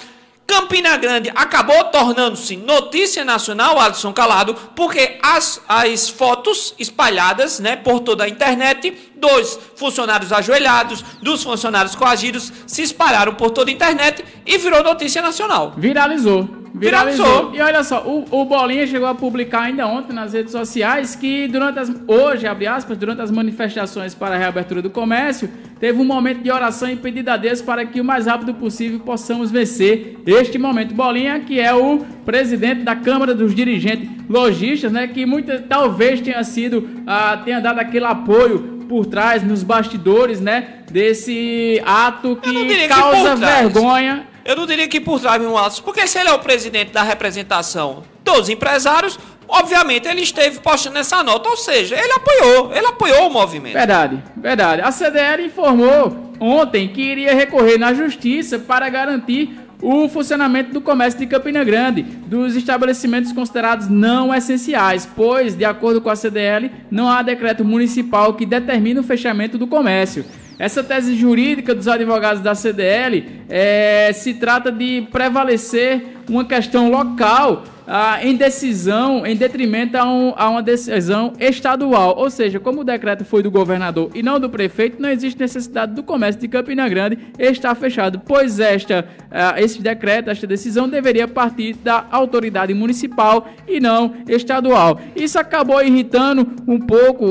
Campina 0.47 0.97
Grande 0.97 1.31
acabou 1.35 1.85
tornando-se 1.85 2.57
notícia 2.57 3.25
nacional, 3.25 3.81
Alisson 3.81 4.13
Calado, 4.13 4.55
porque 4.77 5.19
as, 5.21 5.61
as 5.69 6.09
fotos 6.09 6.73
espalhadas 6.79 7.59
né, 7.59 7.75
por 7.75 8.01
toda 8.01 8.25
a 8.25 8.29
internet 8.29 9.11
dos 9.17 9.59
funcionários 9.75 10.33
ajoelhados, 10.33 11.03
dos 11.21 11.43
funcionários 11.43 11.97
coagidos, 11.97 12.53
se 12.67 12.83
espalharam 12.83 13.35
por 13.35 13.51
toda 13.51 13.71
a 13.71 13.75
internet 13.75 14.25
e 14.45 14.57
virou 14.57 14.85
notícia 14.85 15.21
nacional. 15.21 15.75
Viralizou. 15.77 16.66
Viralizou. 16.79 17.53
E 17.55 17.61
olha 17.61 17.83
só, 17.83 18.03
o, 18.03 18.25
o, 18.31 18.45
Bolinha 18.45 18.87
chegou 18.87 19.09
a 19.09 19.15
publicar 19.15 19.63
ainda 19.63 19.87
ontem 19.87 20.13
nas 20.13 20.35
redes 20.35 20.53
sociais 20.53 21.15
que 21.15 21.49
durante 21.49 21.79
as. 21.79 21.91
Hoje, 22.07 22.47
abre 22.47 22.67
aspas, 22.67 22.99
durante 22.99 23.23
as 23.23 23.31
manifestações 23.31 24.15
para 24.15 24.35
a 24.35 24.39
reabertura 24.39 24.83
do 24.83 24.91
comércio, 24.91 25.49
teve 25.81 25.99
um 25.99 26.05
momento 26.05 26.43
de 26.43 26.51
oração 26.51 26.91
e 26.91 26.97
pedido 26.97 27.31
a 27.31 27.37
Deus 27.37 27.63
para 27.63 27.87
que 27.87 27.99
o 28.01 28.05
mais 28.05 28.27
rápido 28.27 28.53
possível 28.55 29.01
possamos 29.01 29.51
vencer 29.51 30.19
este 30.27 30.59
momento. 30.59 30.95
Bolinha, 30.95 31.41
que 31.41 31.59
é 31.59 31.75
o 31.75 32.01
presidente 32.27 32.83
da 32.83 32.95
Câmara 32.95 33.35
dos 33.35 33.55
Dirigentes 33.55 34.11
Logistas, 34.29 34.93
né? 34.93 35.07
Que 35.07 35.25
muita, 35.25 35.59
talvez 35.61 36.21
tenha 36.21 36.45
sido, 36.45 36.89
ah, 37.07 37.41
tenha 37.43 37.61
dado 37.61 37.79
aquele 37.79 38.05
apoio 38.05 38.77
por 38.87 39.07
trás, 39.07 39.43
nos 39.43 39.63
bastidores, 39.63 40.41
né? 40.41 40.83
Desse 40.91 41.81
ato 41.85 42.37
que 42.37 42.87
causa 42.87 43.35
que 43.35 43.41
vergonha 43.41 44.36
eu 44.47 44.57
não 44.57 44.67
diria 44.67 44.87
que 44.87 45.01
por 45.01 45.21
trás, 45.21 45.41
meu 45.41 45.57
Atos, 45.59 45.81
porque 45.81 46.07
se 46.07 46.19
ele 46.19 46.29
é 46.29 46.33
o 46.33 46.39
presidente 46.39 46.93
da 46.93 47.03
representação 47.03 48.05
dos 48.25 48.49
empresários, 48.49 49.19
obviamente 49.49 50.09
ele 50.09 50.23
esteve 50.23 50.61
postando 50.61 50.99
essa 50.99 51.23
nota, 51.23 51.49
ou 51.49 51.57
seja, 51.57 51.97
ele 51.97 52.13
apoiou, 52.13 52.73
ele 52.73 52.87
apoiou 52.87 53.27
o 53.27 53.31
movimento. 53.31 53.75
Verdade, 53.75 54.23
verdade. 54.37 54.83
A 54.83 54.93
CDL 54.93 55.45
informou 55.45 56.33
ontem 56.39 56.89
que 56.89 57.01
iria 57.01 57.35
recorrer 57.35 57.77
na 57.77 57.93
justiça 57.93 58.59
para 58.59 58.89
garantir 58.89 59.67
o 59.83 60.09
funcionamento 60.09 60.73
do 60.73 60.81
comércio 60.81 61.19
de 61.19 61.27
Campina 61.27 61.63
Grande, 61.63 62.03
dos 62.03 62.57
estabelecimentos 62.57 63.33
considerados 63.33 63.89
não 63.89 64.35
essenciais, 64.35 65.07
pois, 65.15 65.55
de 65.55 65.65
acordo 65.65 66.01
com 66.01 66.09
a 66.09 66.17
CDL, 66.17 66.71
não 66.91 67.09
há 67.09 67.21
decreto 67.21 67.65
municipal 67.65 68.35
que 68.35 68.47
determine 68.47 69.01
o 69.01 69.03
fechamento 69.03 69.59
do 69.59 69.67
comércio. 69.67 70.25
Essa 70.59 70.83
tese 70.83 71.15
jurídica 71.15 71.75
dos 71.75 71.87
advogados 71.87 72.43
da 72.43 72.55
CDL 72.55 73.25
é, 73.49 74.11
se 74.15 74.35
trata 74.35 74.73
de 74.73 75.07
prevalecer 75.13 76.17
uma 76.29 76.45
questão 76.45 76.91
local 76.91 77.65
ah, 77.87 78.19
em 78.23 78.35
decisão, 78.35 79.25
em 79.25 79.37
detrimento 79.37 79.97
a, 79.97 80.05
um, 80.05 80.35
a, 80.37 80.49
uma 80.49 80.63
decisão 80.63 81.33
estadual. 81.39 82.17
Ou 82.17 82.29
seja, 82.29 82.59
como 82.59 82.81
o 82.81 82.85
decreto 82.85 83.25
foi 83.25 83.43
do 83.43 83.51
governador 83.51 84.11
e 84.15 84.23
não 84.23 84.41
do 84.41 84.51
prefeito, 84.51 85.01
não 85.01 85.09
existe 85.09 85.39
necessidade 85.39 85.95
do 85.95 86.03
comércio 86.03 86.41
de 86.41 86.49
Campina 86.49 86.89
Grande 86.89 87.19
estar 87.39 87.75
fechado, 87.75 88.21
pois 88.25 88.59
esta, 88.59 89.07
ah, 89.31 89.55
esse 89.61 89.81
decreto, 89.81 90.31
esta 90.31 90.47
decisão 90.47 90.89
deveria 90.89 91.29
partir 91.29 91.75
da 91.75 92.07
autoridade 92.11 92.75
municipal 92.75 93.49
e 93.69 93.79
não 93.79 94.15
estadual. 94.29 95.01
Isso 95.15 95.39
acabou 95.39 95.83
irritando 95.83 96.47
um 96.67 96.79
pouco 96.79 97.25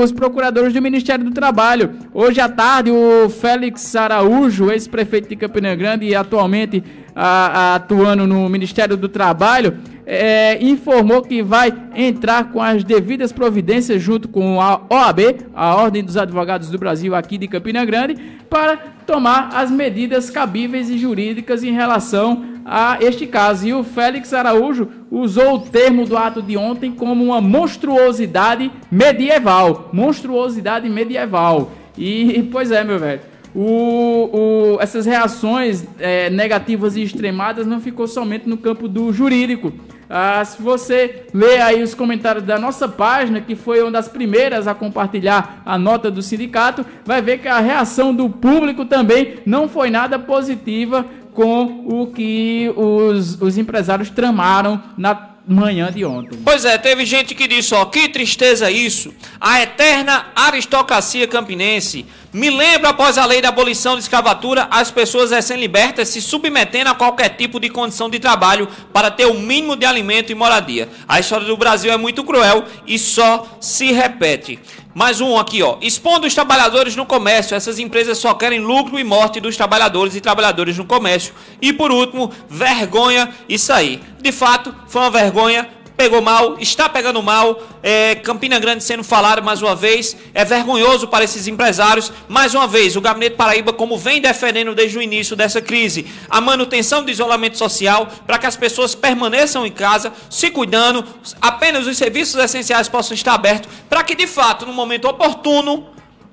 os 0.00 0.12
procuradores 0.12 0.72
do 0.72 0.80
Ministério 0.80 1.24
do 1.24 1.30
Trabalho. 1.32 1.94
Hoje 2.14 2.40
à 2.40 2.48
tarde, 2.48 2.90
o 2.90 3.28
Félix 3.28 3.94
Araújo, 3.96 4.70
ex-prefeito 4.70 5.28
de 5.28 5.36
Campina 5.36 5.74
Grande 5.74 6.06
e 6.06 6.14
atualmente 6.14 6.82
ah, 7.16 7.76
atuando 7.76 8.26
no 8.26 8.46
Ministério 8.48 8.94
do 8.94 9.08
Trabalho, 9.08 9.78
é, 10.06 10.62
informou 10.64 11.20
que 11.20 11.42
vai 11.42 11.74
entrar 11.96 12.52
com 12.52 12.62
as 12.62 12.84
devidas 12.84 13.32
providências 13.32 14.00
junto 14.00 14.28
com 14.28 14.60
a 14.60 14.80
OAB, 14.88 15.20
a 15.52 15.74
Ordem 15.74 16.04
dos 16.04 16.16
Advogados 16.16 16.70
do 16.70 16.78
Brasil 16.78 17.14
aqui 17.14 17.36
de 17.36 17.48
Campina 17.48 17.84
Grande, 17.84 18.14
para 18.48 18.76
tomar 19.04 19.50
as 19.52 19.68
medidas 19.68 20.30
cabíveis 20.30 20.88
e 20.88 20.96
jurídicas 20.96 21.64
em 21.64 21.72
relação 21.72 22.44
a 22.64 22.98
este 23.00 23.26
caso. 23.26 23.66
E 23.66 23.74
o 23.74 23.82
Félix 23.82 24.32
Araújo 24.32 24.88
usou 25.10 25.54
o 25.54 25.60
termo 25.60 26.06
do 26.06 26.16
ato 26.16 26.40
de 26.40 26.56
ontem 26.56 26.92
como 26.92 27.24
uma 27.24 27.40
monstruosidade 27.40 28.70
medieval. 28.88 29.90
Monstruosidade 29.92 30.88
medieval. 30.88 31.72
E, 31.98 32.48
pois 32.52 32.70
é, 32.70 32.84
meu 32.84 32.98
velho. 32.98 33.20
O, 33.54 34.74
o, 34.74 34.80
essas 34.80 35.06
reações 35.06 35.84
é, 35.98 36.28
negativas 36.28 36.94
e 36.94 37.02
extremadas 37.02 37.66
não 37.66 37.80
ficou 37.80 38.06
somente 38.06 38.46
no 38.46 38.58
campo 38.58 38.86
do 38.86 39.12
jurídico. 39.12 39.72
Ah, 40.08 40.44
se 40.44 40.62
você 40.62 41.26
ler 41.34 41.60
aí 41.60 41.82
os 41.82 41.94
comentários 41.94 42.44
da 42.44 42.58
nossa 42.58 42.88
página, 42.88 43.40
que 43.40 43.56
foi 43.56 43.82
uma 43.82 43.90
das 43.90 44.08
primeiras 44.08 44.66
a 44.66 44.74
compartilhar 44.74 45.62
a 45.64 45.76
nota 45.76 46.10
do 46.10 46.22
sindicato, 46.22 46.86
vai 47.04 47.20
ver 47.20 47.38
que 47.38 47.48
a 47.48 47.60
reação 47.60 48.14
do 48.14 48.30
público 48.30 48.84
também 48.84 49.38
não 49.44 49.68
foi 49.68 49.90
nada 49.90 50.18
positiva 50.18 51.04
com 51.32 51.84
o 51.86 52.06
que 52.06 52.72
os, 52.74 53.40
os 53.40 53.58
empresários 53.58 54.08
tramaram 54.08 54.82
na 54.96 55.35
manhã 55.46 55.92
de 55.92 56.04
ontem. 56.04 56.38
Pois 56.44 56.64
é, 56.64 56.76
teve 56.76 57.06
gente 57.06 57.34
que 57.34 57.46
disse, 57.46 57.72
ó, 57.72 57.84
que 57.84 58.08
tristeza 58.08 58.70
isso. 58.70 59.14
A 59.40 59.62
eterna 59.62 60.26
aristocracia 60.34 61.28
campinense 61.28 62.04
me 62.32 62.50
lembra, 62.50 62.90
após 62.90 63.16
a 63.16 63.24
lei 63.24 63.40
da 63.40 63.48
abolição 63.48 63.94
de 63.94 64.02
escravatura, 64.02 64.66
as 64.70 64.90
pessoas 64.90 65.30
recém-libertas 65.30 66.08
se 66.08 66.20
submetendo 66.20 66.90
a 66.90 66.94
qualquer 66.94 67.30
tipo 67.30 67.60
de 67.60 67.68
condição 67.68 68.10
de 68.10 68.18
trabalho 68.18 68.68
para 68.92 69.10
ter 69.10 69.26
o 69.26 69.34
mínimo 69.34 69.76
de 69.76 69.86
alimento 69.86 70.32
e 70.32 70.34
moradia. 70.34 70.88
A 71.06 71.20
história 71.20 71.46
do 71.46 71.56
Brasil 71.56 71.92
é 71.92 71.96
muito 71.96 72.24
cruel 72.24 72.64
e 72.86 72.98
só 72.98 73.56
se 73.60 73.92
repete. 73.92 74.58
Mais 74.96 75.20
um 75.20 75.38
aqui, 75.38 75.62
ó. 75.62 75.76
Expondo 75.82 76.26
os 76.26 76.32
trabalhadores 76.32 76.96
no 76.96 77.04
comércio. 77.04 77.54
Essas 77.54 77.78
empresas 77.78 78.16
só 78.16 78.32
querem 78.32 78.60
lucro 78.60 78.98
e 78.98 79.04
morte 79.04 79.38
dos 79.40 79.54
trabalhadores 79.54 80.16
e 80.16 80.22
trabalhadores 80.22 80.78
no 80.78 80.86
comércio. 80.86 81.34
E 81.60 81.70
por 81.70 81.92
último, 81.92 82.32
vergonha 82.48 83.28
isso 83.46 83.74
aí. 83.74 84.00
De 84.22 84.32
fato, 84.32 84.74
foi 84.88 85.02
uma 85.02 85.10
vergonha 85.10 85.68
pegou 85.96 86.20
mal, 86.20 86.56
está 86.60 86.88
pegando 86.88 87.22
mal. 87.22 87.62
É, 87.82 88.16
Campina 88.16 88.58
Grande 88.58 88.84
sendo 88.84 89.02
falado 89.02 89.42
mais 89.42 89.62
uma 89.62 89.74
vez. 89.74 90.16
É 90.34 90.44
vergonhoso 90.44 91.08
para 91.08 91.24
esses 91.24 91.46
empresários. 91.46 92.12
Mais 92.28 92.54
uma 92.54 92.66
vez, 92.66 92.96
o 92.96 93.00
Gabinete 93.00 93.36
Paraíba, 93.36 93.72
como 93.72 93.96
vem 93.96 94.20
defendendo 94.20 94.74
desde 94.74 94.98
o 94.98 95.02
início 95.02 95.34
dessa 95.34 95.60
crise, 95.60 96.06
a 96.28 96.40
manutenção 96.40 97.02
do 97.02 97.10
isolamento 97.10 97.56
social 97.56 98.08
para 98.26 98.38
que 98.38 98.46
as 98.46 98.56
pessoas 98.56 98.94
permaneçam 98.94 99.66
em 99.66 99.72
casa, 99.72 100.12
se 100.28 100.50
cuidando, 100.50 101.04
apenas 101.40 101.86
os 101.86 101.96
serviços 101.96 102.42
essenciais 102.42 102.88
possam 102.88 103.14
estar 103.14 103.34
abertos, 103.34 103.70
para 103.88 104.02
que 104.04 104.14
de 104.14 104.26
fato, 104.26 104.66
no 104.66 104.72
momento 104.72 105.08
oportuno, 105.08 105.86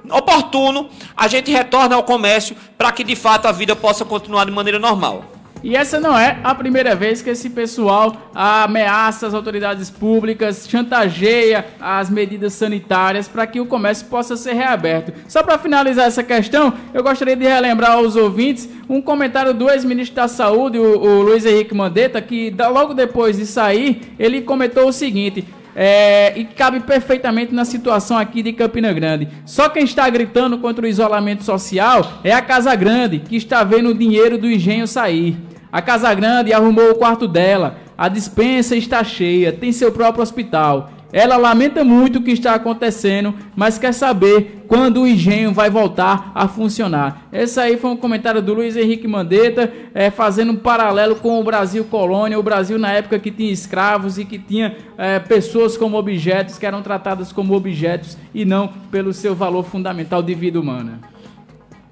oportuno, 0.09 0.89
a 1.15 1.27
gente 1.27 1.51
retorne 1.51 1.93
ao 1.93 2.03
comércio 2.03 2.55
para 2.77 2.91
que 2.91 3.03
de 3.03 3.15
fato 3.15 3.47
a 3.47 3.51
vida 3.51 3.75
possa 3.75 4.03
continuar 4.03 4.45
de 4.45 4.51
maneira 4.51 4.79
normal. 4.79 5.25
E 5.63 5.77
essa 5.77 5.97
não 5.97 6.17
é 6.17 6.39
a 6.43 6.53
primeira 6.53 6.93
vez 6.93 7.21
que 7.21 7.29
esse 7.29 7.49
pessoal 7.49 8.29
ameaça 8.35 9.25
as 9.25 9.33
autoridades 9.33 9.89
públicas, 9.89 10.67
chantageia 10.69 11.65
as 11.79 12.09
medidas 12.09 12.51
sanitárias 12.51 13.29
para 13.29 13.47
que 13.47 13.61
o 13.61 13.65
comércio 13.65 14.07
possa 14.07 14.35
ser 14.35 14.53
reaberto. 14.53 15.13
Só 15.25 15.41
para 15.41 15.57
finalizar 15.57 16.05
essa 16.05 16.21
questão, 16.21 16.73
eu 16.93 17.01
gostaria 17.01 17.37
de 17.37 17.45
relembrar 17.45 17.93
aos 17.93 18.17
ouvintes 18.17 18.67
um 18.89 19.01
comentário 19.01 19.53
do 19.53 19.69
ex-ministro 19.69 20.17
da 20.17 20.27
Saúde, 20.27 20.77
o, 20.77 20.99
o 20.99 21.21
Luiz 21.21 21.45
Henrique 21.45 21.73
Mandetta, 21.73 22.21
que 22.21 22.53
logo 22.69 22.93
depois 22.93 23.37
de 23.37 23.45
sair, 23.45 24.13
ele 24.19 24.41
comentou 24.41 24.89
o 24.89 24.93
seguinte. 24.93 25.45
É, 25.75 26.37
e 26.37 26.45
cabe 26.45 26.81
perfeitamente 26.81 27.51
na 27.51 27.65
situação 27.65 28.15
aqui 28.15 28.43
de 28.43 28.53
Campina 28.53 28.93
Grande. 28.93 29.27
Só 29.43 29.69
quem 29.69 29.85
está 29.85 30.07
gritando 30.07 30.59
contra 30.59 30.85
o 30.85 30.87
isolamento 30.87 31.43
social 31.43 32.19
é 32.23 32.31
a 32.31 32.41
Casa 32.41 32.75
Grande, 32.75 33.19
que 33.19 33.35
está 33.35 33.63
vendo 33.63 33.89
o 33.89 33.93
dinheiro 33.93 34.37
do 34.37 34.51
engenho 34.51 34.85
sair. 34.85 35.35
A 35.73 35.81
Casa 35.81 36.13
Grande 36.13 36.53
arrumou 36.53 36.91
o 36.91 36.95
quarto 36.95 37.27
dela. 37.27 37.77
A 37.97 38.07
dispensa 38.07 38.75
está 38.75 39.03
cheia, 39.03 39.51
tem 39.51 39.71
seu 39.71 39.91
próprio 39.91 40.21
hospital. 40.21 40.91
Ela 41.11 41.35
lamenta 41.35 41.83
muito 41.83 42.19
o 42.19 42.21
que 42.21 42.29
está 42.29 42.53
acontecendo, 42.53 43.33
mas 43.55 43.79
quer 43.79 43.91
saber 43.91 44.65
quando 44.67 45.01
o 45.01 45.07
engenho 45.07 45.51
vai 45.51 45.71
voltar 45.71 46.31
a 46.35 46.47
funcionar. 46.47 47.27
Esse 47.33 47.59
aí 47.59 47.75
foi 47.77 47.89
um 47.89 47.97
comentário 47.97 48.39
do 48.39 48.53
Luiz 48.53 48.77
Henrique 48.77 49.07
Mandetta, 49.07 49.73
é, 49.95 50.11
fazendo 50.11 50.51
um 50.51 50.57
paralelo 50.57 51.15
com 51.15 51.39
o 51.39 51.43
Brasil 51.43 51.83
colônia, 51.85 52.37
o 52.37 52.43
Brasil 52.43 52.77
na 52.77 52.91
época 52.91 53.17
que 53.17 53.31
tinha 53.31 53.51
escravos 53.51 54.19
e 54.19 54.25
que 54.25 54.37
tinha 54.37 54.77
é, 54.95 55.17
pessoas 55.17 55.75
como 55.75 55.97
objetos, 55.97 56.59
que 56.59 56.67
eram 56.67 56.83
tratadas 56.83 57.31
como 57.31 57.55
objetos 57.55 58.15
e 58.31 58.45
não 58.45 58.67
pelo 58.91 59.11
seu 59.11 59.33
valor 59.33 59.63
fundamental 59.63 60.21
de 60.21 60.35
vida 60.35 60.59
humana. 60.59 60.99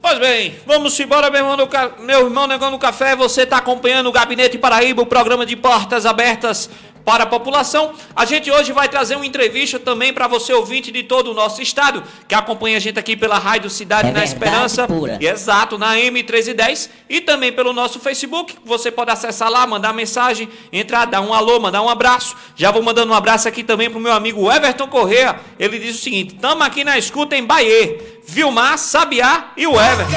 Pois 0.01 0.17
bem, 0.17 0.55
vamos 0.65 0.99
embora, 0.99 1.29
meu 1.29 1.41
irmão, 1.41 1.69
meu 1.99 2.25
irmão 2.25 2.47
Negão 2.47 2.75
Café. 2.79 3.15
Você 3.15 3.43
está 3.43 3.57
acompanhando 3.57 4.07
o 4.07 4.11
Gabinete 4.11 4.57
Paraíba, 4.57 5.03
o 5.03 5.05
programa 5.05 5.45
de 5.45 5.55
portas 5.55 6.07
abertas 6.07 6.71
para 7.05 7.23
a 7.23 7.27
população. 7.27 7.93
A 8.15 8.25
gente 8.25 8.51
hoje 8.51 8.71
vai 8.71 8.87
trazer 8.87 9.15
uma 9.15 9.25
entrevista 9.25 9.79
também 9.79 10.13
para 10.13 10.27
você 10.27 10.53
ouvinte 10.53 10.91
de 10.91 11.03
todo 11.03 11.31
o 11.31 11.33
nosso 11.33 11.61
estado, 11.61 12.03
que 12.27 12.35
acompanha 12.35 12.77
a 12.77 12.79
gente 12.79 12.99
aqui 12.99 13.15
pela 13.15 13.37
Rádio 13.37 13.69
Cidade 13.69 14.09
é 14.09 14.11
na 14.11 14.23
Esperança. 14.23 14.87
Pura. 14.87 15.17
Exato, 15.19 15.77
na 15.77 15.95
M1310 15.95 16.89
e 17.09 17.21
também 17.21 17.51
pelo 17.51 17.73
nosso 17.73 17.99
Facebook. 17.99 18.55
Você 18.65 18.91
pode 18.91 19.11
acessar 19.11 19.49
lá, 19.49 19.65
mandar 19.65 19.93
mensagem, 19.93 20.49
entrar, 20.71 21.05
dar 21.05 21.21
um 21.21 21.33
alô, 21.33 21.59
mandar 21.59 21.81
um 21.81 21.89
abraço. 21.89 22.35
Já 22.55 22.71
vou 22.71 22.81
mandando 22.81 23.11
um 23.11 23.15
abraço 23.15 23.47
aqui 23.47 23.63
também 23.63 23.89
pro 23.89 23.99
meu 23.99 24.13
amigo 24.13 24.51
Everton 24.51 24.87
Correa. 24.87 25.39
Ele 25.59 25.79
diz 25.79 25.95
o 25.95 26.01
seguinte: 26.01 26.35
"Tamo 26.35 26.63
aqui 26.63 26.83
na 26.83 26.97
escuta 26.97 27.35
em 27.35 27.45
Bahia. 27.45 28.21
Vilmar, 28.25 28.77
Sabiá 28.77 29.51
e 29.57 29.67
o 29.67 29.73
Everton. 29.79 30.11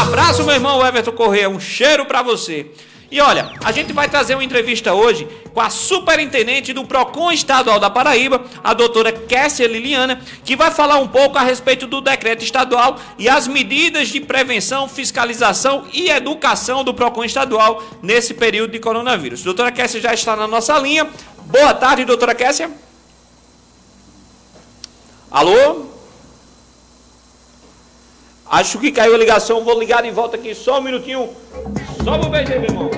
Abraço, 0.00 0.42
meu 0.44 0.54
irmão 0.54 0.84
Everton 0.84 1.12
Correia. 1.12 1.48
Um 1.48 1.60
cheiro 1.60 2.06
para 2.06 2.22
você. 2.22 2.70
E 3.12 3.20
olha, 3.20 3.52
a 3.62 3.70
gente 3.70 3.92
vai 3.92 4.08
trazer 4.08 4.34
uma 4.34 4.42
entrevista 4.42 4.94
hoje 4.94 5.28
com 5.52 5.60
a 5.60 5.68
superintendente 5.68 6.72
do 6.72 6.82
PROCON 6.82 7.30
Estadual 7.30 7.78
da 7.78 7.90
Paraíba, 7.90 8.42
a 8.64 8.72
doutora 8.72 9.12
Kessia 9.12 9.68
Liliana, 9.68 10.18
que 10.42 10.56
vai 10.56 10.70
falar 10.70 10.96
um 10.96 11.06
pouco 11.06 11.36
a 11.36 11.42
respeito 11.42 11.86
do 11.86 12.00
decreto 12.00 12.42
estadual 12.42 12.98
e 13.18 13.28
as 13.28 13.46
medidas 13.46 14.08
de 14.08 14.18
prevenção, 14.18 14.88
fiscalização 14.88 15.84
e 15.92 16.08
educação 16.08 16.82
do 16.82 16.94
PROCON 16.94 17.22
Estadual 17.22 17.84
nesse 18.02 18.32
período 18.32 18.70
de 18.70 18.78
coronavírus. 18.78 19.42
Doutora 19.42 19.70
Kessia 19.70 20.00
já 20.00 20.14
está 20.14 20.34
na 20.34 20.46
nossa 20.46 20.78
linha. 20.78 21.06
Boa 21.44 21.74
tarde, 21.74 22.06
doutora 22.06 22.34
Kessia. 22.34 22.70
Alô? 25.30 25.91
Acho 28.52 28.78
que 28.78 28.92
caiu 28.92 29.14
a 29.14 29.16
ligação, 29.16 29.64
vou 29.64 29.80
ligar 29.80 30.02
de 30.02 30.10
volta 30.10 30.36
aqui 30.36 30.54
só 30.54 30.78
um 30.78 30.82
minutinho. 30.82 31.30
Só 32.04 32.16
um 32.16 32.28
beijo 32.28 32.52
aí, 32.52 32.58
meu 32.58 32.68
irmão. 32.68 32.90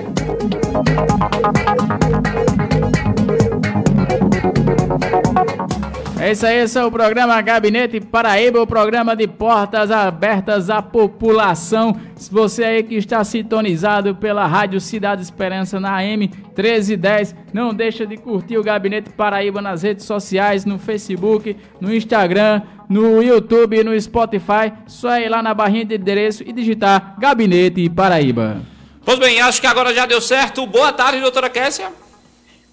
É 6.24 6.32
isso 6.32 6.46
aí, 6.46 6.56
esse 6.60 6.78
é 6.78 6.82
o 6.82 6.90
programa 6.90 7.38
Gabinete 7.42 8.00
Paraíba, 8.00 8.58
o 8.58 8.66
programa 8.66 9.14
de 9.14 9.28
portas 9.28 9.90
abertas 9.90 10.70
à 10.70 10.80
população. 10.80 12.00
Se 12.16 12.32
você 12.32 12.64
aí 12.64 12.82
que 12.82 12.94
está 12.94 13.22
sintonizado 13.22 14.14
pela 14.14 14.46
Rádio 14.46 14.80
Cidade 14.80 15.20
Esperança 15.20 15.78
na 15.78 15.98
AM 15.98 16.30
1310, 16.56 17.36
não 17.52 17.74
deixa 17.74 18.06
de 18.06 18.16
curtir 18.16 18.56
o 18.56 18.64
Gabinete 18.64 19.10
Paraíba 19.10 19.60
nas 19.60 19.82
redes 19.82 20.06
sociais, 20.06 20.64
no 20.64 20.78
Facebook, 20.78 21.58
no 21.78 21.94
Instagram, 21.94 22.62
no 22.88 23.22
YouTube 23.22 23.78
e 23.78 23.84
no 23.84 24.00
Spotify. 24.00 24.72
Só 24.86 25.18
ir 25.18 25.28
lá 25.28 25.42
na 25.42 25.52
barrinha 25.52 25.84
de 25.84 25.96
endereço 25.96 26.42
e 26.42 26.54
digitar 26.54 27.16
Gabinete 27.18 27.86
Paraíba. 27.90 28.62
Pois 29.04 29.18
bem, 29.18 29.42
acho 29.42 29.60
que 29.60 29.66
agora 29.66 29.92
já 29.92 30.06
deu 30.06 30.22
certo. 30.22 30.66
Boa 30.66 30.90
tarde, 30.90 31.20
doutora 31.20 31.50
Kessia. 31.50 32.03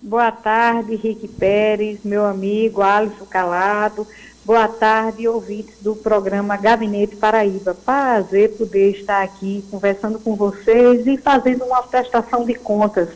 Boa 0.03 0.31
tarde, 0.31 0.95
Rick 0.95 1.27
Pérez, 1.27 1.99
meu 2.03 2.25
amigo 2.25 2.81
Alisson 2.81 3.23
Calado. 3.25 4.07
Boa 4.43 4.67
tarde, 4.67 5.27
ouvintes 5.27 5.75
do 5.79 5.95
programa 5.95 6.57
Gabinete 6.57 7.15
Paraíba. 7.15 7.75
Prazer 7.75 8.57
poder 8.57 8.95
estar 8.95 9.21
aqui 9.21 9.63
conversando 9.69 10.17
com 10.17 10.35
vocês 10.35 11.05
e 11.05 11.17
fazendo 11.17 11.65
uma 11.65 11.83
prestação 11.83 12.43
de 12.43 12.55
contas 12.55 13.09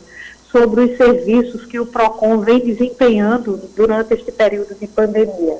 sobre 0.48 0.82
os 0.82 0.96
serviços 0.96 1.66
que 1.66 1.80
o 1.80 1.86
PROCON 1.86 2.38
vem 2.38 2.60
desempenhando 2.60 3.60
durante 3.74 4.14
este 4.14 4.30
período 4.30 4.76
de 4.76 4.86
pandemia. 4.86 5.58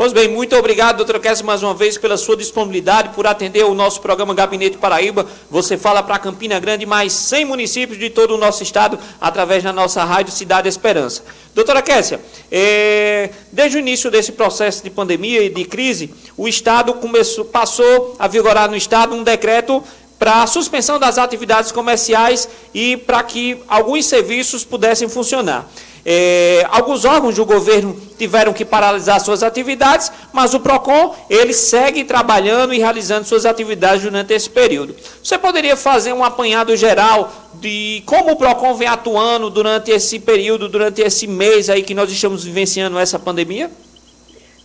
Pois 0.00 0.14
bem, 0.14 0.28
muito 0.28 0.56
obrigado, 0.56 0.96
doutora 0.96 1.20
Kessia, 1.20 1.44
mais 1.44 1.62
uma 1.62 1.74
vez 1.74 1.98
pela 1.98 2.16
sua 2.16 2.34
disponibilidade, 2.34 3.10
por 3.10 3.26
atender 3.26 3.66
o 3.66 3.74
nosso 3.74 4.00
programa 4.00 4.32
Gabinete 4.32 4.78
Paraíba. 4.78 5.26
Você 5.50 5.76
fala 5.76 6.02
para 6.02 6.18
Campina 6.18 6.58
Grande, 6.58 6.86
mais 6.86 7.12
100 7.12 7.44
municípios 7.44 7.98
de 7.98 8.08
todo 8.08 8.34
o 8.34 8.38
nosso 8.38 8.62
estado, 8.62 8.98
através 9.20 9.62
da 9.62 9.74
nossa 9.74 10.02
rádio 10.02 10.32
Cidade 10.32 10.70
Esperança. 10.70 11.22
Doutora 11.54 11.82
Kessia, 11.82 12.18
é, 12.50 13.28
desde 13.52 13.76
o 13.76 13.78
início 13.78 14.10
desse 14.10 14.32
processo 14.32 14.82
de 14.82 14.88
pandemia 14.88 15.42
e 15.42 15.50
de 15.50 15.66
crise, 15.66 16.08
o 16.34 16.48
Estado 16.48 16.94
começou, 16.94 17.44
passou 17.44 18.16
a 18.18 18.26
vigorar 18.26 18.70
no 18.70 18.76
Estado 18.78 19.14
um 19.14 19.22
decreto 19.22 19.84
para 20.18 20.42
a 20.42 20.46
suspensão 20.46 20.98
das 20.98 21.18
atividades 21.18 21.72
comerciais 21.72 22.48
e 22.72 22.96
para 22.96 23.22
que 23.22 23.62
alguns 23.68 24.06
serviços 24.06 24.64
pudessem 24.64 25.10
funcionar. 25.10 25.68
É, 26.04 26.66
alguns 26.70 27.04
órgãos 27.04 27.36
do 27.36 27.44
governo 27.44 27.94
tiveram 28.16 28.52
que 28.52 28.64
paralisar 28.64 29.20
suas 29.20 29.42
atividades, 29.42 30.10
mas 30.32 30.54
o 30.54 30.60
PROCON 30.60 31.14
ele 31.28 31.52
segue 31.52 32.04
trabalhando 32.04 32.72
e 32.72 32.78
realizando 32.78 33.24
suas 33.24 33.44
atividades 33.44 34.02
durante 34.02 34.32
esse 34.32 34.48
período. 34.48 34.94
Você 35.22 35.38
poderia 35.38 35.76
fazer 35.76 36.12
um 36.12 36.24
apanhado 36.24 36.74
geral 36.76 37.32
de 37.54 38.02
como 38.06 38.32
o 38.32 38.36
PROCON 38.36 38.74
vem 38.74 38.88
atuando 38.88 39.50
durante 39.50 39.90
esse 39.90 40.18
período, 40.18 40.68
durante 40.68 41.02
esse 41.02 41.26
mês 41.26 41.68
aí 41.68 41.82
que 41.82 41.94
nós 41.94 42.10
estamos 42.10 42.44
vivenciando 42.44 42.98
essa 42.98 43.18
pandemia? 43.18 43.70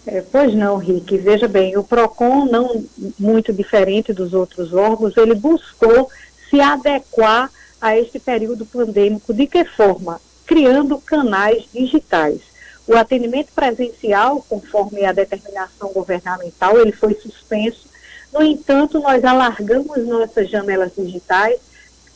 É, 0.07 0.21
pois 0.21 0.53
não, 0.53 0.77
Rick. 0.77 1.17
Veja 1.17 1.47
bem, 1.47 1.75
o 1.77 1.83
PROCON, 1.83 2.45
não 2.45 2.83
muito 3.19 3.51
diferente 3.51 4.13
dos 4.13 4.33
outros 4.33 4.73
órgãos, 4.73 5.17
ele 5.17 5.33
buscou 5.33 6.09
se 6.49 6.61
adequar 6.61 7.49
a 7.81 7.97
este 7.97 8.19
período 8.19 8.65
pandêmico. 8.65 9.33
De 9.33 9.47
que 9.47 9.65
forma? 9.65 10.21
Criando 10.45 10.99
canais 10.99 11.65
digitais. 11.73 12.41
O 12.87 12.95
atendimento 12.95 13.51
presencial, 13.53 14.41
conforme 14.47 15.03
a 15.05 15.11
determinação 15.11 15.91
governamental, 15.91 16.79
ele 16.79 16.91
foi 16.91 17.15
suspenso. 17.15 17.89
No 18.31 18.43
entanto, 18.43 18.99
nós 18.99 19.25
alargamos 19.25 20.05
nossas 20.05 20.47
janelas 20.49 20.91
digitais, 20.95 21.59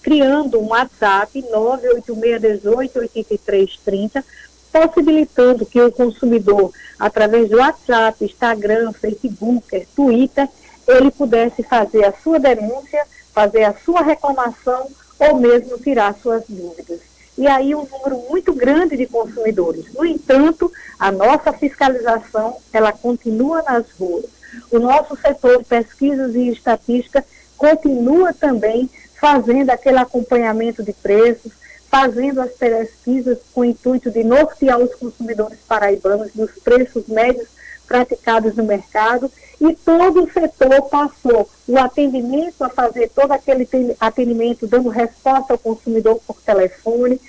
criando 0.01 0.59
um 0.59 0.67
WhatsApp 0.67 1.41
986188330, 1.41 4.23
possibilitando 4.71 5.65
que 5.65 5.81
o 5.81 5.91
consumidor, 5.91 6.71
através 6.99 7.49
do 7.49 7.57
WhatsApp, 7.57 8.23
Instagram, 8.23 8.93
Facebook, 8.93 9.87
Twitter, 9.95 10.47
ele 10.87 11.09
pudesse 11.09 11.63
fazer 11.63 12.05
a 12.05 12.13
sua 12.13 12.39
denúncia, 12.39 13.03
fazer 13.33 13.63
a 13.63 13.73
sua 13.73 14.03
reclamação 14.03 14.87
ou 15.17 15.37
mesmo 15.37 15.79
tirar 15.79 16.13
suas 16.21 16.43
dúvidas 16.47 16.98
e 17.39 17.47
aí 17.47 17.73
um 17.73 17.87
número 17.89 18.17
muito 18.29 18.53
grande 18.53 18.97
de 18.97 19.05
consumidores. 19.05 19.85
No 19.93 20.05
entanto, 20.05 20.69
a 20.99 21.09
nossa 21.09 21.53
fiscalização, 21.53 22.57
ela 22.73 22.91
continua 22.91 23.61
nas 23.61 23.89
ruas. 23.97 24.25
O 24.69 24.77
nosso 24.77 25.15
setor 25.15 25.59
de 25.59 25.63
pesquisas 25.63 26.35
e 26.35 26.49
estatística 26.49 27.23
continua 27.57 28.33
também 28.33 28.89
fazendo 29.15 29.69
aquele 29.69 29.99
acompanhamento 29.99 30.83
de 30.83 30.91
preços, 30.91 31.53
fazendo 31.89 32.41
as 32.41 32.51
pesquisas 32.51 33.37
com 33.53 33.61
o 33.61 33.65
intuito 33.65 34.11
de 34.11 34.21
nortear 34.21 34.77
os 34.77 34.93
consumidores 34.95 35.59
paraibanos 35.65 36.31
dos 36.35 36.51
preços 36.61 37.07
médios 37.07 37.47
praticados 37.87 38.53
no 38.57 38.65
mercado 38.65 39.31
e 39.59 39.75
todo 39.75 40.23
o 40.23 40.31
setor 40.31 40.81
passou 40.89 41.49
o 41.67 41.77
atendimento 41.77 42.63
a 42.63 42.69
fazer 42.69 43.09
todo 43.09 43.31
aquele 43.31 43.67
atendimento 43.99 44.67
dando 44.67 44.89
resposta 44.89 45.53
ao 45.53 45.59
consumidor 45.59 46.19
por 46.25 46.37
telefone, 46.41 47.19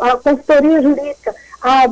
a 0.00 0.16
consultoria 0.16 0.82
jurídica 0.82 1.34
a 1.62 1.84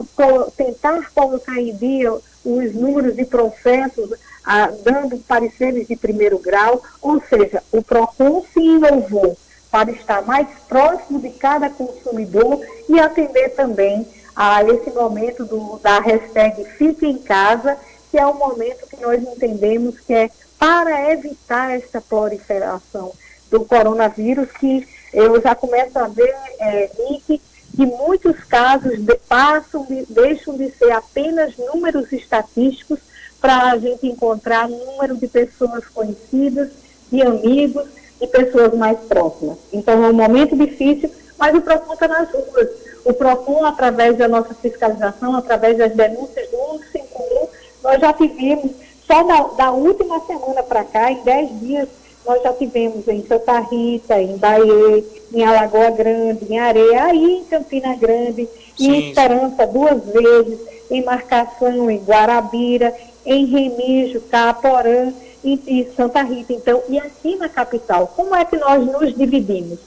tentar 0.57 1.11
colocar 1.15 1.59
em 1.59 1.75
dia 1.77 2.13
os 2.13 2.75
números 2.75 3.15
de 3.17 3.25
processos, 3.25 4.11
a, 4.45 4.71
dando 4.83 5.19
pareceres 5.19 5.87
de 5.87 5.97
primeiro 5.97 6.39
grau, 6.39 6.83
ou 7.03 7.21
seja, 7.29 7.63
o 7.71 7.83
PROCON 7.83 8.45
se 8.53 8.61
inovou 8.61 9.37
para 9.71 9.91
estar 9.91 10.23
mais 10.23 10.49
próximo 10.67 11.21
de 11.21 11.31
cada 11.31 11.69
consumidor 11.69 12.61
e 12.89 12.99
atender 12.99 13.51
também 13.51 14.07
a 14.35 14.63
esse 14.65 14.91
momento 14.91 15.45
do, 15.45 15.79
da 15.83 16.01
hashtag 16.01 16.65
Fique 16.77 17.05
em 17.05 17.19
Casa, 17.19 17.77
que 18.11 18.19
é 18.19 18.27
o 18.27 18.35
momento 18.35 18.87
que 18.89 19.01
nós 19.01 19.23
entendemos 19.23 19.99
que 20.01 20.13
é 20.13 20.31
para 20.59 21.13
evitar 21.13 21.77
essa 21.77 22.01
proliferação 22.01 23.13
do 23.51 23.65
coronavírus, 23.65 24.51
que 24.53 24.87
eu 25.13 25.41
já 25.41 25.55
começo 25.55 25.99
a 25.99 26.09
ver, 26.09 26.35
é, 26.59 26.91
Nick, 26.99 27.41
que 27.75 27.87
muitos 27.87 28.43
casos 28.45 28.99
de, 28.99 29.15
passam, 29.29 29.85
de, 29.87 30.05
deixam 30.07 30.57
de 30.57 30.71
ser 30.73 30.91
apenas 30.91 31.57
números 31.57 32.13
estatísticos 32.13 32.99
para 33.41 33.71
a 33.71 33.79
gente 33.79 34.07
encontrar 34.07 34.69
número 34.69 35.17
de 35.17 35.29
pessoas 35.29 35.87
conhecidas, 35.87 36.71
de 37.11 37.23
amigos 37.23 37.87
e 38.21 38.27
pessoas 38.27 38.75
mais 38.75 38.99
próximas. 39.01 39.59
Então 39.73 40.05
é 40.05 40.09
um 40.09 40.13
momento 40.13 40.57
difícil, 40.57 41.11
mas 41.39 41.55
o 41.55 41.61
PROCON 41.61 41.95
está 41.95 42.09
nas 42.09 42.29
ruas. 42.31 42.69
O 43.05 43.13
PROCON, 43.15 43.65
através 43.65 44.19
da 44.19 44.27
nossa 44.27 44.55
fiscalização, 44.55 45.37
através 45.37 45.79
das 45.79 45.95
denúncias 45.95 46.51
do 46.51 46.57
151, 46.93 47.48
nós 47.83 48.01
já 48.01 48.13
tivemos, 48.13 48.73
só 49.07 49.23
da, 49.23 49.43
da 49.57 49.71
última 49.71 50.21
semana 50.21 50.63
para 50.63 50.85
cá, 50.85 51.11
em 51.11 51.23
10 51.23 51.61
dias, 51.61 51.89
nós 52.27 52.43
já 52.43 52.53
tivemos 52.53 53.09
em 53.09 53.25
Santa 53.27 53.59
Rita, 53.61 54.21
em 54.21 54.37
Bahia, 54.37 55.05
em 55.33 55.45
Alagoa 55.45 55.91
Grande, 55.91 56.47
em 56.53 56.59
Areia, 56.59 57.05
aí 57.05 57.39
em 57.39 57.45
Campina 57.45 57.97
Grande, 57.97 58.47
sim, 58.77 58.91
em 58.91 59.09
Esperança 59.09 59.67
duas 59.67 60.05
vezes, 60.05 60.59
em 60.91 61.03
Marcação, 61.05 61.91
em 61.91 61.99
Guarabira, 61.99 62.95
em 63.25 63.47
Remígio, 63.47 64.21
Caporã 64.23 65.13
e, 65.43 65.55
e 65.67 65.89
Santa 65.97 66.23
Rita. 66.23 66.53
Então, 66.53 66.83
e 66.89 66.99
aqui 66.99 67.37
na 67.37 67.49
capital, 67.49 68.07
como 68.15 68.35
é 68.35 68.45
que 68.45 68.57
nós 68.57 68.85
nos 68.85 69.15
dividimos? 69.15 69.79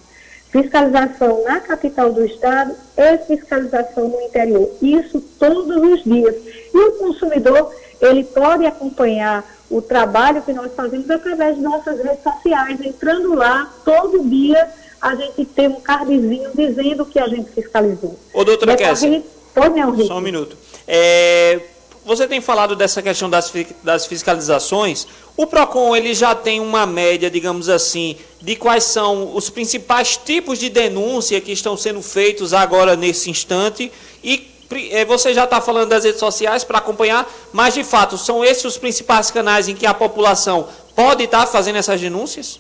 Fiscalização 0.52 1.44
na 1.44 1.60
capital 1.62 2.12
do 2.12 2.26
estado 2.26 2.76
e 2.98 3.18
fiscalização 3.20 4.10
no 4.10 4.22
interior. 4.22 4.70
Isso 4.82 5.22
todos 5.40 5.76
os 5.78 6.04
dias. 6.04 6.36
E 6.74 6.78
o 6.78 6.92
consumidor, 6.98 7.74
ele 8.02 8.24
pode 8.24 8.66
acompanhar 8.66 9.46
o 9.70 9.82
trabalho 9.82 10.42
que 10.42 10.52
nós 10.52 10.74
fazemos 10.76 11.10
através 11.10 11.56
de 11.56 11.62
nossas 11.62 12.04
redes 12.04 12.24
sociais, 12.24 12.80
entrando 12.82 13.34
lá 13.34 13.72
todo 13.86 14.28
dia 14.28 14.70
a 15.02 15.16
gente 15.16 15.46
tem 15.46 15.68
um 15.68 15.82
cardzinho 15.82 16.52
dizendo 16.54 17.06
que 17.06 17.18
a 17.18 17.28
gente 17.28 17.50
fiscalizou. 17.52 18.18
Ô, 18.34 18.44
doutora 18.44 18.76
Kessia, 18.76 19.24
só 19.54 20.18
um 20.18 20.22
minuto. 20.22 20.56
É, 20.88 21.60
você 22.06 22.28
tem 22.28 22.42
falado 22.42 22.76
dessa 22.76 23.02
questão 23.02 23.30
das, 23.30 23.52
das 23.84 24.06
fiscalizações. 24.06 25.08
O 25.38 25.46
PROCON 25.46 25.96
ele 25.96 26.14
já 26.14 26.34
tem 26.34 26.60
uma 26.60 26.86
média, 26.86 27.30
digamos 27.30 27.70
assim, 27.70 28.18
de 28.42 28.56
quais 28.56 28.86
são 28.86 29.36
os 29.36 29.50
principais 29.50 30.18
tipos 30.18 30.60
de 30.60 30.70
denúncia 30.70 31.40
que 31.40 31.52
estão 31.52 31.78
sendo 31.78 32.02
feitos 32.02 32.54
agora 32.54 32.96
nesse 32.96 33.30
instante. 33.30 33.92
E 34.24 34.50
é, 34.92 35.06
você 35.06 35.34
já 35.34 35.44
está 35.44 35.62
falando 35.62 35.90
das 35.90 36.04
redes 36.04 36.20
sociais 36.20 36.64
para 36.64 36.80
acompanhar, 36.80 37.30
mas 37.52 37.74
de 37.74 37.84
fato, 37.84 38.18
são 38.18 38.44
esses 38.44 38.66
os 38.66 38.78
principais 38.78 39.30
canais 39.30 39.68
em 39.68 39.76
que 39.76 39.86
a 39.86 39.94
população 39.94 40.68
pode 40.96 41.24
estar 41.24 41.46
fazendo 41.46 41.78
essas 41.78 42.00
denúncias? 42.00 42.60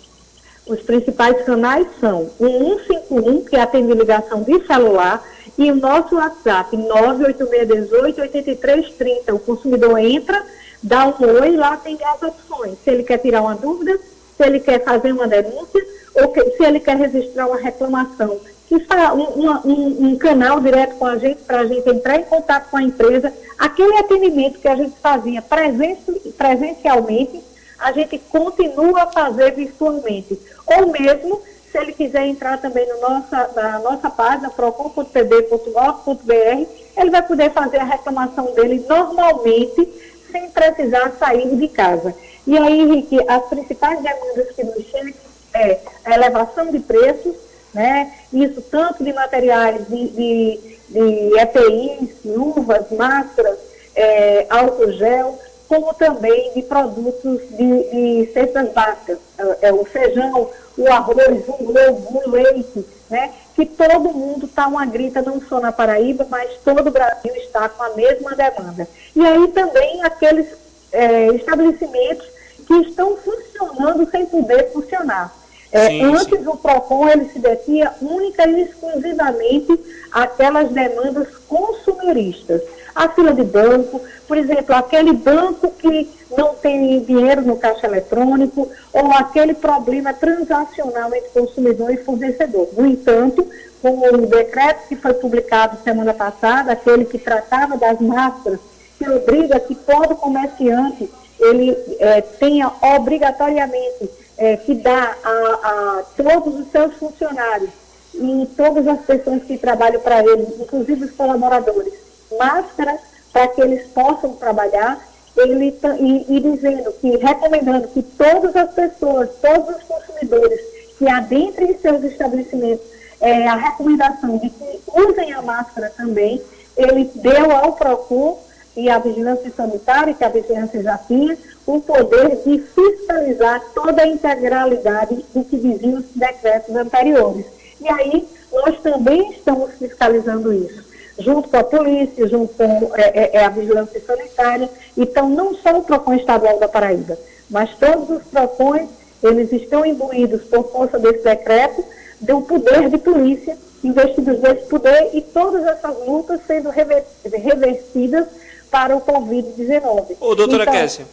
Os 0.66 0.80
principais 0.82 1.44
canais 1.44 1.88
são 2.00 2.30
o 2.40 2.78
151, 2.88 3.46
que 3.46 3.56
atende 3.56 3.94
ligação 3.94 4.44
de 4.44 4.66
celular, 4.68 5.24
e 5.62 5.72
o 5.72 5.76
nosso 5.76 6.16
WhatsApp, 6.16 6.76
98618-8330. 6.76 9.34
O 9.34 9.40
consumidor 9.40 10.00
entra, 10.00 10.44
dá 10.82 11.06
um 11.08 11.14
oi, 11.40 11.56
lá 11.56 11.78
tem 11.78 12.00
as 12.04 12.24
opções. 12.24 12.80
Se 12.84 12.90
ele 12.90 13.04
quer 13.04 13.20
tirar 13.20 13.44
uma 13.44 13.54
dúvida, 13.54 14.00
se 14.36 14.44
ele 14.44 14.60
quer 14.60 14.84
fazer 14.84 15.12
uma 15.12 15.28
denúncia, 15.28 15.86
ou 16.16 16.30
que, 16.30 16.44
se 16.52 16.64
ele 16.64 16.80
quer 16.80 16.98
registrar 16.98 17.46
uma 17.46 17.58
reclamação. 17.58 18.40
Isso 18.72 18.92
é 18.92 19.14
um, 19.14 19.52
um, 19.66 20.08
um 20.08 20.18
canal 20.18 20.60
direto 20.60 20.96
com 20.96 21.06
a 21.06 21.16
gente, 21.18 21.44
para 21.44 21.60
a 21.60 21.66
gente 21.66 21.88
entrar 21.88 22.18
em 22.18 22.24
contato 22.24 22.72
com 22.72 22.78
a 22.78 22.84
empresa. 22.84 23.32
Aquele 23.60 23.98
atendimento 23.98 24.60
que 24.60 24.68
a 24.68 24.76
gente 24.76 24.96
fazia 25.00 25.44
presencialmente, 25.44 27.40
a 27.78 27.92
gente 27.92 28.18
continua 28.18 29.04
a 29.04 29.08
fazer 29.08 29.52
virtualmente. 29.52 30.40
Ou 30.66 30.92
mesmo 30.92 31.40
se 31.72 31.78
ele 31.78 31.94
quiser 31.94 32.28
entrar 32.28 32.60
também 32.60 32.86
no 32.88 33.00
nossa, 33.00 33.50
na 33.56 33.80
nossa 33.80 34.10
página, 34.10 34.50
procon.pb.gov.br, 34.50 36.68
ele 36.98 37.10
vai 37.10 37.22
poder 37.22 37.52
fazer 37.52 37.78
a 37.78 37.86
reclamação 37.86 38.54
dele 38.54 38.86
normalmente, 38.88 39.88
sem 40.32 40.50
precisar 40.50 41.14
sair 41.18 41.56
de 41.56 41.68
casa. 41.70 42.14
E 42.46 42.58
aí, 42.58 42.82
Henrique, 42.82 43.18
as 43.28 43.46
principais 43.46 44.02
demandas 44.02 44.52
que 44.56 44.64
nos 44.64 44.84
chegam 44.86 45.14
é 45.54 45.80
a 46.06 46.16
elevação 46.16 46.72
de 46.72 46.80
preços, 46.80 47.36
né? 47.74 48.12
Isso 48.34 48.62
tanto 48.64 49.04
de 49.04 49.14
materiais 49.14 49.88
de, 49.88 50.08
de, 50.10 50.60
de 50.90 51.40
EPIs, 51.40 52.16
luvas, 52.26 52.90
máscaras, 52.92 53.58
é, 53.96 54.46
álcool 54.50 54.92
gel, 54.94 55.38
como 55.68 55.94
também 55.94 56.52
de 56.54 56.64
produtos 56.64 57.42
de, 57.52 58.26
de 58.26 58.34
cestas 58.34 58.72
básicas, 58.74 59.20
é, 59.38 59.70
é, 59.70 59.74
o 59.74 59.86
feijão, 59.86 60.50
o 60.82 60.92
arroz, 60.92 61.48
o 61.48 61.90
ovo, 61.90 62.22
o 62.26 62.30
leite, 62.30 62.86
né? 63.10 63.32
que 63.56 63.66
todo 63.66 64.14
mundo 64.14 64.46
está 64.46 64.68
uma 64.68 64.86
grita, 64.86 65.22
não 65.22 65.42
só 65.42 65.60
na 65.60 65.72
Paraíba, 65.72 66.26
mas 66.30 66.58
todo 66.64 66.88
o 66.88 66.92
Brasil 66.92 67.36
está 67.36 67.68
com 67.70 67.84
a 67.84 67.90
mesma 67.92 68.36
demanda. 68.36 68.88
E 69.16 69.26
aí 69.26 69.48
também 69.50 70.04
aqueles 70.04 70.48
é, 70.92 71.28
estabelecimentos 71.28 72.26
que 72.66 72.74
estão 72.76 73.18
funcionando 73.18 74.10
sem 74.10 74.26
poder 74.26 74.72
funcionar. 74.72 75.36
É, 75.72 75.88
sim, 75.88 76.04
antes 76.04 76.26
sim. 76.26 76.48
o 76.48 76.58
PROCON 76.58 77.08
ele 77.08 77.26
se 77.30 77.40
detinha 77.40 77.94
única 78.02 78.48
e 78.48 78.62
exclusivamente 78.62 79.80
aquelas 80.12 80.70
demandas 80.70 81.28
consumeristas. 81.48 82.62
A 82.94 83.10
fila 83.10 83.34
de 83.34 83.44
banco, 83.44 84.02
por 84.28 84.38
exemplo, 84.38 84.76
aquele 84.76 85.14
banco 85.14 85.70
que 85.72 86.10
não 86.38 86.56
tem 86.56 87.04
dinheiro 87.04 87.42
no 87.42 87.58
caixa 87.58 87.88
eletrônico, 87.88 88.70
ou 88.94 89.12
aquele 89.12 89.54
problema 89.54 90.14
transacional 90.14 91.14
entre 91.14 91.30
consumidor 91.30 91.92
e 91.92 91.98
fornecedor. 91.98 92.70
No 92.78 92.86
entanto, 92.86 93.46
com 93.82 93.98
o 93.98 94.28
decreto 94.28 94.88
que 94.88 94.96
foi 94.96 95.14
publicado 95.14 95.78
semana 95.84 96.14
passada, 96.14 96.72
aquele 96.72 97.06
que 97.06 97.18
tratava 97.18 97.78
das 97.78 98.00
máscaras, 98.00 98.60
que 98.98 99.10
obriga 99.10 99.60
que 99.60 99.74
todo 99.74 100.16
comerciante 100.16 101.10
ele 101.40 101.76
é, 102.00 102.22
tenha 102.22 102.72
obrigatoriamente 102.96 104.10
é, 104.38 104.58
que 104.58 104.76
dar 104.76 105.18
a, 105.24 105.30
a, 105.30 106.04
todos 106.16 106.60
os 106.60 106.72
seus 106.72 106.94
funcionários 106.96 107.72
e 108.14 108.48
todas 108.56 108.88
as 108.88 109.02
pessoas 109.02 109.44
que 109.44 109.58
trabalham 109.58 110.00
para 110.02 110.20
ele, 110.20 110.48
inclusive 110.60 111.06
os 111.06 111.12
colaboradores, 111.12 111.94
máscara 112.38 112.98
para 113.32 113.48
que 113.48 113.62
eles 113.62 113.88
possam 113.88 114.34
trabalhar, 114.34 115.00
ele 115.38 115.78
e, 116.00 116.38
e 116.38 116.40
dizendo 116.40 116.92
que, 116.94 117.18
recomendando 117.18 117.88
que 117.88 118.04
todas 118.04 118.56
as 118.56 118.74
pessoas, 118.74 119.30
todos 119.42 119.78
os 119.78 119.84
consumidores 119.84 120.60
que 120.98 121.08
adentrem 121.10 121.78
seus 121.80 122.04
estabelecimentos 122.04 122.86
é, 123.22 123.48
a 123.48 123.56
recomendação 123.56 124.38
de 124.38 124.50
que 124.50 124.82
usem 124.94 125.32
a 125.32 125.42
máscara 125.42 125.92
também, 125.96 126.42
ele 126.76 127.10
deu 127.16 127.52
ao 127.52 127.74
PROCUR 127.74 128.40
e 128.76 128.90
à 128.90 128.98
Vigilância 128.98 129.52
Sanitária, 129.56 130.14
que 130.14 130.24
a 130.24 130.30
Vigilância 130.30 130.82
já 130.82 130.98
tinha, 130.98 131.38
o 131.66 131.80
poder 131.80 132.38
de 132.44 132.60
fiscalizar 132.60 133.62
toda 133.76 134.02
a 134.02 134.08
integralidade 134.08 135.24
do 135.34 135.44
que 135.44 135.58
diziam 135.58 136.00
os 136.00 136.06
decretos 136.16 136.76
anteriores. 136.76 137.46
E 137.80 137.88
aí, 137.88 138.28
nós 138.52 138.80
também 138.82 139.32
estamos 139.32 139.72
fiscalizando 139.74 140.52
isso, 140.52 140.84
junto 141.22 141.50
com 141.50 141.58
a 141.58 141.64
polícia, 141.64 142.28
junto 142.28 142.54
com 142.54 142.92
é, 142.96 143.12
é, 143.14 143.38
é 143.38 143.46
a 143.46 143.50
Vigilância 143.50 144.02
Sanitária. 144.06 144.70
Então, 144.98 145.30
não 145.30 145.56
só 145.56 145.78
o 145.78 145.84
PROCON 145.84 146.14
estadual 146.16 146.60
da 146.60 146.68
Paraíba, 146.68 147.18
mas 147.50 147.76
todos 147.76 148.10
os 148.10 148.24
PROCONs, 148.24 148.90
eles 149.24 149.52
estão 149.52 149.86
imbuídos 149.86 150.44
por 150.44 150.72
força 150.72 150.98
desse 150.98 151.24
decreto, 151.24 151.84
do 152.20 152.42
poder 152.42 152.90
de 152.90 152.98
polícia, 152.98 153.58
investidos 153.84 154.40
desse 154.40 154.68
poder 154.68 155.10
e 155.14 155.22
todas 155.22 155.64
essas 155.66 155.96
lutas 156.08 156.42
sendo 156.46 156.70
revertidas 156.70 158.28
para 158.70 158.96
o 158.96 159.02
Covid-19. 159.02 160.18
Ô, 160.20 160.36
doutora 160.36 160.64
então, 160.64 160.74
Kessia. 160.74 161.06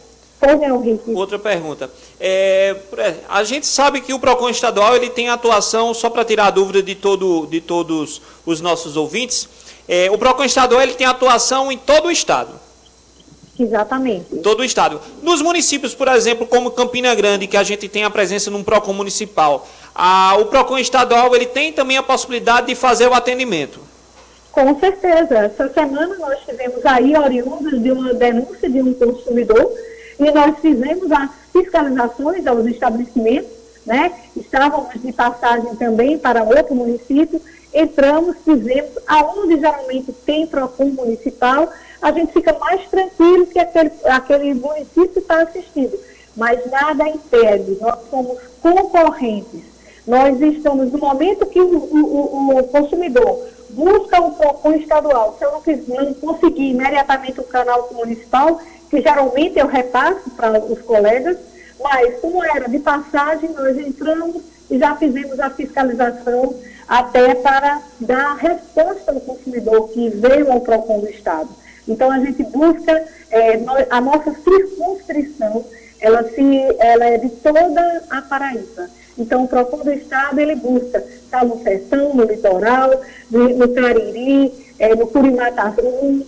Outra 1.13 1.37
pergunta. 1.37 1.89
É, 2.17 2.73
a 3.27 3.43
gente 3.43 3.67
sabe 3.67 3.99
que 3.99 4.13
o 4.13 4.19
PROCON 4.19 4.49
estadual 4.49 4.95
ele 4.95 5.09
tem 5.09 5.29
atuação, 5.29 5.93
só 5.93 6.09
para 6.09 6.23
tirar 6.23 6.47
a 6.47 6.51
dúvida 6.51 6.81
de, 6.81 6.95
todo, 6.95 7.45
de 7.47 7.59
todos 7.59 8.21
os 8.45 8.61
nossos 8.61 8.95
ouvintes, 8.95 9.49
é, 9.89 10.11
o 10.11 10.19
PROCON 10.19 10.43
estadual 10.43 10.83
ele 10.83 10.93
tem 10.93 11.07
atuação 11.07 11.71
em 11.71 11.77
todo 11.77 12.09
o 12.09 12.11
estado. 12.11 12.53
Exatamente. 13.59 14.37
Todo 14.37 14.59
o 14.59 14.63
estado. 14.63 15.01
Nos 15.23 15.41
municípios, 15.41 15.95
por 15.95 16.07
exemplo, 16.07 16.45
como 16.45 16.69
Campina 16.69 17.13
Grande, 17.15 17.47
que 17.47 17.57
a 17.57 17.63
gente 17.63 17.89
tem 17.89 18.03
a 18.03 18.09
presença 18.09 18.51
num 18.51 18.63
PROCON 18.63 18.93
municipal, 18.93 19.67
a, 19.95 20.37
o 20.39 20.45
PROCON 20.45 20.77
estadual 20.77 21.35
ele 21.35 21.47
tem 21.47 21.73
também 21.73 21.97
a 21.97 22.03
possibilidade 22.03 22.67
de 22.67 22.75
fazer 22.75 23.07
o 23.07 23.13
atendimento. 23.15 23.79
Com 24.51 24.79
certeza. 24.79 25.39
Essa 25.39 25.67
semana 25.73 26.15
nós 26.19 26.37
tivemos 26.45 26.85
aí 26.85 27.17
oriundos 27.17 27.81
de 27.81 27.91
uma 27.91 28.13
denúncia 28.13 28.69
de 28.69 28.81
um 28.81 28.93
consumidor 28.93 29.73
e 30.19 30.31
nós 30.31 30.55
fizemos 30.59 31.11
as 31.11 31.29
fiscalizações 31.51 32.45
aos 32.45 32.65
estabelecimentos, 32.67 33.49
né? 33.85 34.13
Estávamos 34.37 35.01
de 35.01 35.11
passagem 35.11 35.75
também 35.75 36.17
para 36.17 36.43
outro 36.43 36.75
município, 36.75 37.41
entramos, 37.73 38.37
fizemos, 38.43 38.91
aonde 39.07 39.59
geralmente 39.59 40.11
tem 40.25 40.47
PROCON 40.47 40.85
municipal, 40.85 41.69
a 42.01 42.11
gente 42.11 42.33
fica 42.33 42.57
mais 42.57 42.87
tranquilo 42.89 43.47
que 43.47 43.59
aquele, 43.59 43.91
aquele 44.05 44.53
município 44.53 45.19
está 45.19 45.41
assistindo. 45.41 45.97
Mas 46.35 46.65
nada 46.71 47.07
impede, 47.07 47.77
nós 47.81 47.99
somos 48.09 48.39
concorrentes. 48.61 49.61
Nós 50.07 50.39
estamos, 50.41 50.91
no 50.91 50.97
momento 50.97 51.45
que 51.45 51.59
o, 51.59 51.77
o, 51.77 52.59
o 52.59 52.63
consumidor 52.69 53.47
busca 53.71 54.21
o 54.21 54.31
PROCON 54.31 54.73
estadual, 54.73 55.35
se 55.37 55.45
eu 55.45 55.51
não, 55.51 56.05
não 56.05 56.13
conseguir 56.15 56.71
imediatamente 56.71 57.39
o 57.39 57.43
canal 57.43 57.89
municipal, 57.93 58.59
que 58.89 59.01
geralmente 59.01 59.59
eu 59.59 59.67
repasso 59.67 60.29
para 60.31 60.59
os 60.59 60.81
colegas, 60.81 61.37
mas 61.79 62.19
como 62.19 62.43
era 62.43 62.67
de 62.67 62.79
passagem, 62.79 63.51
nós 63.51 63.77
entramos 63.77 64.41
e 64.69 64.77
já 64.77 64.95
fizemos 64.95 65.39
a 65.39 65.49
fiscalização 65.49 66.55
até 66.89 67.35
para 67.35 67.83
dar 67.99 68.35
resposta 68.37 69.11
ao 69.11 69.21
consumidor 69.21 69.89
que 69.89 70.09
veio 70.09 70.51
ao 70.51 70.61
PROCON 70.61 71.01
do 71.01 71.09
Estado. 71.09 71.49
Então, 71.87 72.11
a 72.11 72.19
gente 72.19 72.41
busca, 72.43 73.05
é, 73.29 73.59
a 73.91 74.01
nossa 74.01 74.33
circunscrição, 74.33 75.63
ela, 76.01 76.23
se, 76.23 76.61
ela 76.79 77.05
é 77.05 77.17
de 77.19 77.29
toda 77.29 78.03
a 78.09 78.21
Paraíba. 78.23 78.89
Então, 79.19 79.43
o 79.43 79.47
PROCON 79.47 79.83
do 79.83 79.93
Estado, 79.93 80.39
ele 80.39 80.55
busca 80.55 80.97
estar 80.97 81.45
no 81.45 81.61
Sertão, 81.61 82.15
no 82.15 82.23
Litoral, 82.23 82.89
no, 83.29 83.49
no 83.49 83.69
Cariri, 83.69 84.51
é, 84.79 84.95
no 84.95 85.05
Curimatarum, 85.07 86.25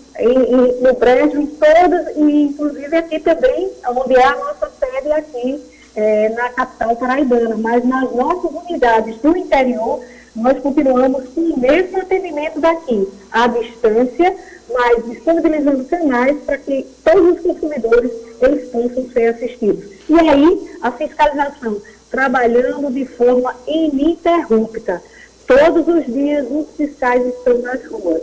no 0.79 0.93
Brejo, 0.93 1.41
em 1.41 1.47
todas, 1.47 2.15
e 2.17 2.43
inclusive 2.43 2.95
aqui 2.97 3.19
também, 3.19 3.71
onde 3.87 4.15
é 4.15 4.25
a 4.25 4.35
nossa 4.35 4.69
sede 4.79 5.11
aqui, 5.11 5.63
é, 5.95 6.29
na 6.29 6.49
capital 6.49 6.95
paraibana. 6.97 7.55
Mas 7.57 7.83
nas 7.83 8.13
nossas 8.13 8.51
unidades 8.51 9.17
do 9.21 9.35
interior, 9.35 10.01
nós 10.35 10.59
continuamos 10.59 11.27
com 11.29 11.41
o 11.41 11.59
mesmo 11.59 11.99
atendimento 11.99 12.59
daqui, 12.59 13.07
à 13.31 13.47
distância, 13.47 14.35
mas 14.71 15.05
disponibilizando 15.05 15.83
canais 15.85 16.37
para 16.45 16.57
que 16.57 16.85
todos 17.03 17.37
os 17.37 17.41
consumidores 17.41 18.11
eles 18.41 18.69
possam 18.69 19.09
ser 19.11 19.27
assistidos. 19.27 19.85
E 20.09 20.19
aí, 20.19 20.77
a 20.81 20.91
fiscalização, 20.91 21.81
trabalhando 22.09 22.91
de 22.91 23.05
forma 23.05 23.55
ininterrupta. 23.67 25.01
Todos 25.47 25.87
os 25.87 26.05
dias 26.05 26.45
os 26.49 26.67
fiscais 26.77 27.25
estão 27.25 27.57
nas 27.59 27.83
ruas. 27.85 28.21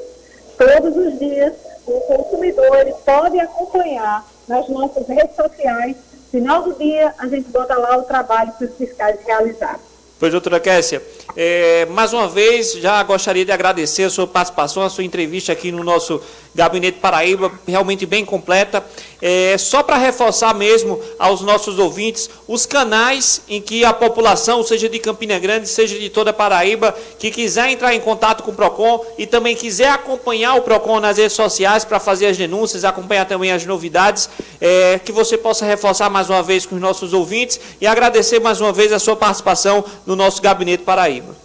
Todos 0.57 0.97
os 0.97 1.19
dias 1.19 1.53
o 1.87 2.01
consumidor 2.01 2.77
ele 2.79 2.95
pode 3.05 3.41
acompanhar 3.41 4.27
nas 4.47 4.69
nossas 4.69 5.07
redes 5.07 5.37
sociais. 5.37 5.97
Final 6.31 6.63
do 6.63 6.75
dia, 6.75 7.15
a 7.19 7.27
gente 7.27 7.49
bota 7.51 7.77
lá 7.79 7.97
o 7.97 8.03
trabalho 8.03 8.53
que 8.59 8.65
os 8.65 8.75
fiscais 8.77 9.19
realizaram. 9.25 9.88
Pois, 10.19 10.33
doutora 10.33 10.59
Kessia, 10.59 11.01
é, 11.37 11.87
mais 11.87 12.13
uma 12.13 12.27
vez, 12.27 12.73
já 12.73 13.01
gostaria 13.05 13.45
de 13.45 13.53
agradecer 13.53 14.03
a 14.03 14.11
sua 14.11 14.27
participação, 14.27 14.83
a 14.83 14.91
sua 14.91 15.05
entrevista 15.05 15.53
aqui 15.53 15.71
no 15.71 15.85
nosso 15.85 16.21
Gabinete 16.53 16.99
Paraíba, 16.99 17.53
realmente 17.65 18.05
bem 18.05 18.25
completa. 18.25 18.85
É, 19.23 19.57
só 19.59 19.83
para 19.83 19.97
reforçar 19.97 20.53
mesmo 20.55 21.01
aos 21.19 21.41
nossos 21.41 21.79
ouvintes, 21.79 22.29
os 22.49 22.67
canais 22.67 23.43
em 23.49 23.61
que 23.61 23.85
a 23.85 23.93
população, 23.93 24.63
seja 24.65 24.89
de 24.89 24.99
Campina 24.99 25.39
Grande, 25.39 25.69
seja 25.69 25.97
de 25.97 26.09
toda 26.09 26.33
Paraíba, 26.33 26.93
que 27.19 27.31
quiser 27.31 27.69
entrar 27.69 27.95
em 27.95 28.01
contato 28.01 28.43
com 28.43 28.51
o 28.51 28.55
PROCON 28.55 29.05
e 29.17 29.27
também 29.27 29.55
quiser 29.55 29.91
acompanhar 29.91 30.55
o 30.55 30.63
PROCON 30.63 30.99
nas 30.99 31.19
redes 31.19 31.35
sociais 31.35 31.85
para 31.85 32.01
fazer 32.01 32.27
as 32.27 32.37
denúncias, 32.37 32.85
acompanhar 32.85 33.25
também 33.27 33.53
as 33.53 33.65
novidades, 33.65 34.29
é, 34.61 34.99
que 35.05 35.13
você 35.13 35.39
possa 35.39 35.65
reforçar 35.65 36.11
mais 36.11 36.29
uma 36.29 36.43
vez 36.43 36.67
com 36.67 36.75
os 36.75 36.81
nossos 36.81 37.13
ouvintes 37.13 37.61
e 37.81 37.87
agradecer 37.87 38.41
mais 38.41 38.61
uma 38.61 38.73
vez 38.73 38.93
a 38.93 38.99
sua 38.99 39.15
participação 39.15 39.85
no 40.09 40.17
nosso 40.17 40.41
Gabinete 40.41 40.85
Paraíba. 40.85 41.37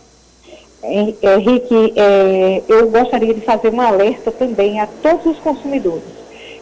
Henrique, 0.82 1.93
é, 1.97 2.64
eu 2.70 2.89
gostaria 2.89 3.34
de 3.34 3.41
fazer 3.41 3.74
um 3.74 3.82
alerta 3.82 4.32
também 4.32 4.80
a 4.80 4.88
todos 4.88 5.26
os 5.26 5.39
consumidores, 5.39 6.03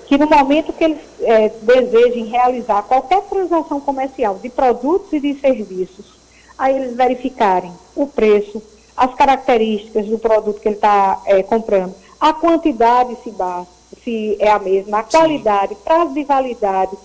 que 0.08 0.18
no 0.18 0.28
momento 0.28 0.74
que 0.74 0.84
eles 0.84 0.98
é, 1.22 1.50
desejem 1.62 2.26
realizar 2.26 2.82
qualquer 2.84 3.22
transação 3.22 3.80
comercial 3.80 4.40
de 4.42 4.50
produtos 4.50 5.14
e 5.14 5.20
de 5.20 5.40
serviços, 5.40 6.06
aí 6.58 6.76
eles 6.76 6.96
verificarem 6.96 7.72
o 7.96 8.08
preço, 8.08 8.62
as 8.98 9.14
características 9.14 10.08
do 10.08 10.18
produto 10.18 10.60
que 10.60 10.70
ele 10.70 10.76
está 10.76 11.22
é, 11.28 11.44
comprando, 11.44 11.94
a 12.20 12.34
quantidade 12.34 13.16
se, 13.24 13.30
dá, 13.30 13.64
se 14.04 14.38
é 14.40 14.50
a 14.50 14.58
mesma, 14.58 15.00
a 15.00 15.04
qualidade, 15.04 15.76
prazo 15.84 16.16
de 16.16 16.24
validade, 16.24 16.98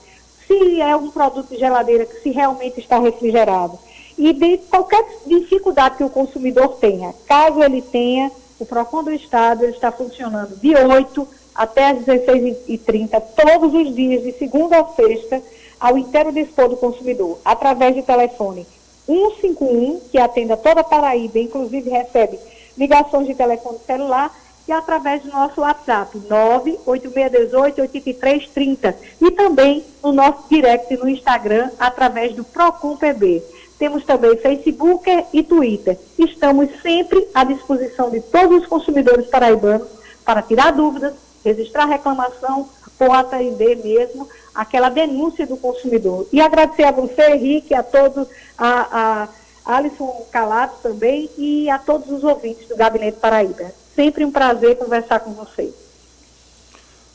se 0.47 0.80
é 0.80 0.97
um 0.97 1.11
produto 1.11 1.51
de 1.51 1.59
geladeira 1.59 2.07
que 2.07 2.20
se 2.22 2.30
realmente 2.30 2.80
está 2.80 2.99
refrigerado 2.99 3.78
e 4.19 4.33
de 4.33 4.59
qualquer 4.59 5.05
dificuldade 5.27 5.97
que 5.97 6.05
o 6.05 6.11
consumidor 6.11 6.77
tenha. 6.77 7.14
Caso 7.27 7.62
ele 7.62 7.83
tenha, 7.83 8.31
o 8.59 8.64
PROCON 8.64 9.05
do 9.05 9.12
Estado 9.12 9.67
está 9.67 9.93
funcionando 9.93 10.57
de 10.57 10.75
8 10.75 11.29
até 11.55 11.91
as 11.91 12.05
16h30, 12.05 13.23
todos 13.35 13.75
os 13.75 13.95
dias, 13.95 14.23
de 14.23 14.33
segunda 14.33 14.81
a 14.81 14.87
sexta, 14.87 15.43
ao 15.79 15.97
inteiro 15.97 16.33
dispor 16.33 16.69
do 16.69 16.77
consumidor, 16.77 17.39
através 17.45 17.95
de 17.95 18.03
telefone 18.03 18.67
151, 19.07 20.01
que 20.11 20.19
atende 20.19 20.53
a 20.53 20.57
toda 20.57 20.81
a 20.81 20.85
Paraíba, 20.85 21.39
inclusive 21.39 21.89
recebe 21.89 22.39
ligações 22.77 23.27
de 23.27 23.35
telefone 23.35 23.79
celular, 23.87 24.35
e 24.69 24.73
através 24.73 25.23
do 25.23 25.31
nosso 25.31 25.61
WhatsApp, 25.61 26.19
98618-8330. 26.19 28.97
E 29.21 29.31
também 29.31 29.85
no 30.03 30.12
nosso 30.12 30.49
direct 30.51 30.93
no 30.97 31.09
Instagram, 31.09 31.71
através 31.79 32.35
do 32.35 32.43
Procon 32.43 32.97
PB. 32.97 33.45
Temos 33.79 34.05
também 34.05 34.37
Facebook 34.39 35.09
e 35.33 35.43
Twitter. 35.43 35.99
Estamos 36.18 36.70
sempre 36.81 37.27
à 37.35 37.45
disposição 37.45 38.11
de 38.11 38.20
todos 38.20 38.62
os 38.62 38.66
consumidores 38.66 39.27
paraibanos 39.27 39.87
para 40.24 40.43
tirar 40.43 40.72
dúvidas, 40.72 41.14
registrar 41.45 41.85
reclamação 41.85 42.68
ou 42.99 43.12
atender 43.12 43.77
mesmo 43.77 44.29
aquela 44.55 44.89
denúncia 44.89 45.47
do 45.47 45.57
consumidor. 45.57 46.27
E 46.33 46.41
agradecer 46.41 46.85
a 46.85 46.91
você, 46.91 47.33
Henrique, 47.33 47.74
a 47.74 47.83
todos, 47.83 48.27
a, 48.57 49.29
a 49.66 49.77
Alisson 49.77 50.27
Calato 50.33 50.79
também 50.83 51.29
e 51.37 51.68
a 51.68 51.79
todos 51.79 52.11
os 52.11 52.24
ouvintes 52.24 52.66
do 52.68 52.77
Gabinete 52.77 53.18
Paraíba. 53.20 53.70
Sempre 53.95 54.24
um 54.24 54.31
prazer 54.31 54.77
conversar 54.77 55.20
com 55.20 55.33
vocês. 55.33 55.87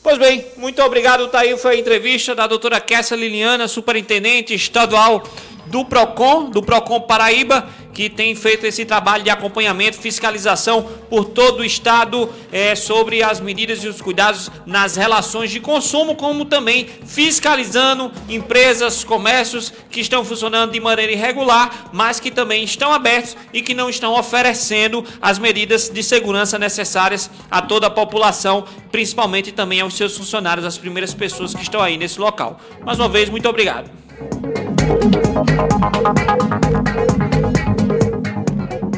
Pois 0.02 0.18
bem, 0.18 0.44
muito 0.56 0.82
obrigado, 0.82 1.28
Tá 1.28 1.40
aí 1.40 1.56
foi 1.56 1.76
a 1.76 1.78
entrevista 1.78 2.34
da 2.34 2.48
doutora 2.48 2.80
Kessa 2.80 3.14
Liliana, 3.14 3.68
superintendente 3.68 4.52
estadual 4.52 5.22
do 5.66 5.84
PROCON, 5.84 6.50
do 6.50 6.62
PROCON 6.62 7.00
Paraíba, 7.00 7.68
que 7.92 8.08
tem 8.08 8.34
feito 8.34 8.64
esse 8.64 8.84
trabalho 8.84 9.22
de 9.22 9.30
acompanhamento, 9.30 9.98
fiscalização 9.98 10.82
por 11.10 11.26
todo 11.26 11.60
o 11.60 11.64
estado 11.64 12.28
é, 12.50 12.74
sobre 12.74 13.22
as 13.22 13.40
medidas 13.40 13.84
e 13.84 13.88
os 13.88 14.00
cuidados 14.00 14.50
nas 14.64 14.96
relações 14.96 15.50
de 15.50 15.60
consumo, 15.60 16.14
como 16.16 16.44
também 16.44 16.86
fiscalizando 17.06 18.10
empresas, 18.28 19.04
comércios 19.04 19.72
que 19.90 20.00
estão 20.00 20.24
funcionando 20.24 20.72
de 20.72 20.80
maneira 20.80 21.12
irregular, 21.12 21.90
mas 21.92 22.18
que 22.18 22.30
também 22.30 22.64
estão 22.64 22.92
abertos 22.92 23.36
e 23.52 23.60
que 23.60 23.74
não 23.74 23.90
estão 23.90 24.18
oferecendo 24.18 25.04
as 25.20 25.38
medidas 25.38 25.88
de 25.88 26.02
segurança 26.02 26.58
necessárias 26.58 27.30
a 27.50 27.60
toda 27.60 27.88
a 27.88 27.90
população, 27.90 28.64
principalmente 28.90 29.52
também 29.52 29.80
aos 29.80 29.94
seus 29.94 30.16
funcionários, 30.16 30.66
as 30.66 30.78
primeiras 30.78 31.12
pessoas 31.12 31.54
que 31.54 31.62
estão 31.62 31.80
aí 31.80 31.96
nesse 31.96 32.18
local. 32.18 32.58
Mais 32.84 32.98
uma 32.98 33.08
vez, 33.08 33.28
muito 33.28 33.48
obrigado. 33.48 34.01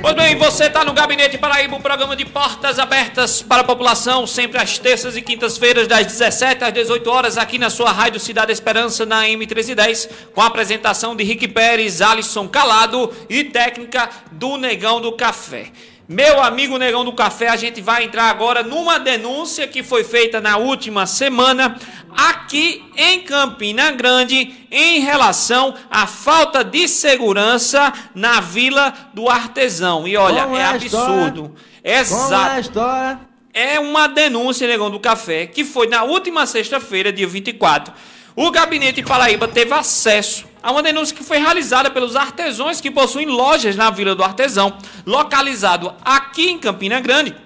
Pois 0.01 0.14
bem, 0.14 0.37
você 0.37 0.64
está 0.64 0.85
no 0.85 0.93
Gabinete 0.93 1.39
Paraíba, 1.39 1.77
um 1.77 1.81
programa 1.81 2.14
de 2.14 2.25
portas 2.27 2.79
abertas 2.79 3.41
para 3.41 3.62
a 3.62 3.64
população, 3.64 4.27
sempre 4.27 4.61
às 4.61 4.79
terças 4.79 5.16
e 5.16 5.22
quintas-feiras, 5.22 5.89
das 5.89 6.07
17 6.07 6.62
às 6.62 6.72
18 6.72 7.11
horas, 7.11 7.39
aqui 7.39 7.59
na 7.59 7.70
sua 7.70 7.91
Rádio 7.91 8.20
Cidade 8.20 8.53
Esperança, 8.53 9.07
na 9.07 9.25
M1310, 9.25 10.11
com 10.35 10.43
a 10.43 10.47
apresentação 10.47 11.16
de 11.16 11.25
Rick 11.25 11.49
Pérez, 11.49 12.03
Alisson 12.03 12.47
Calado 12.49 13.11
e 13.31 13.45
técnica 13.45 14.11
do 14.31 14.57
Negão 14.59 15.01
do 15.01 15.12
Café. 15.12 15.72
Meu 16.07 16.43
amigo 16.43 16.77
Negão 16.77 17.03
do 17.03 17.14
Café, 17.14 17.49
a 17.49 17.57
gente 17.57 17.81
vai 17.81 18.05
entrar 18.05 18.25
agora 18.25 18.62
numa 18.62 18.99
denúncia 18.99 19.66
que 19.66 19.83
foi 19.83 20.05
feita 20.05 20.39
na 20.39 20.59
última 20.59 21.07
semana 21.07 21.79
aqui 22.17 22.85
em 22.97 23.21
Campina 23.21 23.91
Grande 23.91 24.55
em 24.71 25.01
relação 25.01 25.75
à 25.91 26.07
falta 26.07 26.62
de 26.65 26.87
segurança 26.89 27.93
na 28.15 28.41
Vila 28.41 28.93
do 29.12 29.29
Artesão. 29.29 30.07
E 30.07 30.17
olha, 30.17 30.45
Como 30.45 30.57
é 30.57 30.61
é 30.61 30.65
absurdo. 30.65 31.55
É 31.83 31.99
Exato. 32.01 32.61
história? 32.61 33.21
É 33.53 33.79
uma 33.79 34.09
denúncia, 34.09 34.67
Negão 34.67 34.91
do 34.91 34.99
Café, 34.99 35.47
que 35.47 35.65
foi 35.65 35.87
na 35.87 36.03
última 36.03 36.45
sexta-feira, 36.45 37.12
dia 37.12 37.27
24. 37.27 37.93
O 38.35 38.51
Gabinete 38.51 39.01
Paraíba 39.03 39.47
teve 39.47 39.73
acesso 39.73 40.45
a 40.61 40.73
uma 40.73 40.83
denúncia 40.83 41.15
que 41.15 41.23
foi 41.23 41.39
realizada 41.39 41.89
pelos 41.89 42.17
artesãos 42.17 42.81
que 42.81 42.91
possuem 42.91 43.27
lojas 43.27 43.77
na 43.77 43.91
Vila 43.91 44.15
do 44.15 44.25
Artesão, 44.25 44.77
localizado 45.07 45.95
aqui 46.05 46.51
em 46.51 46.59
Campina 46.59 46.99
Grande, 46.99 47.37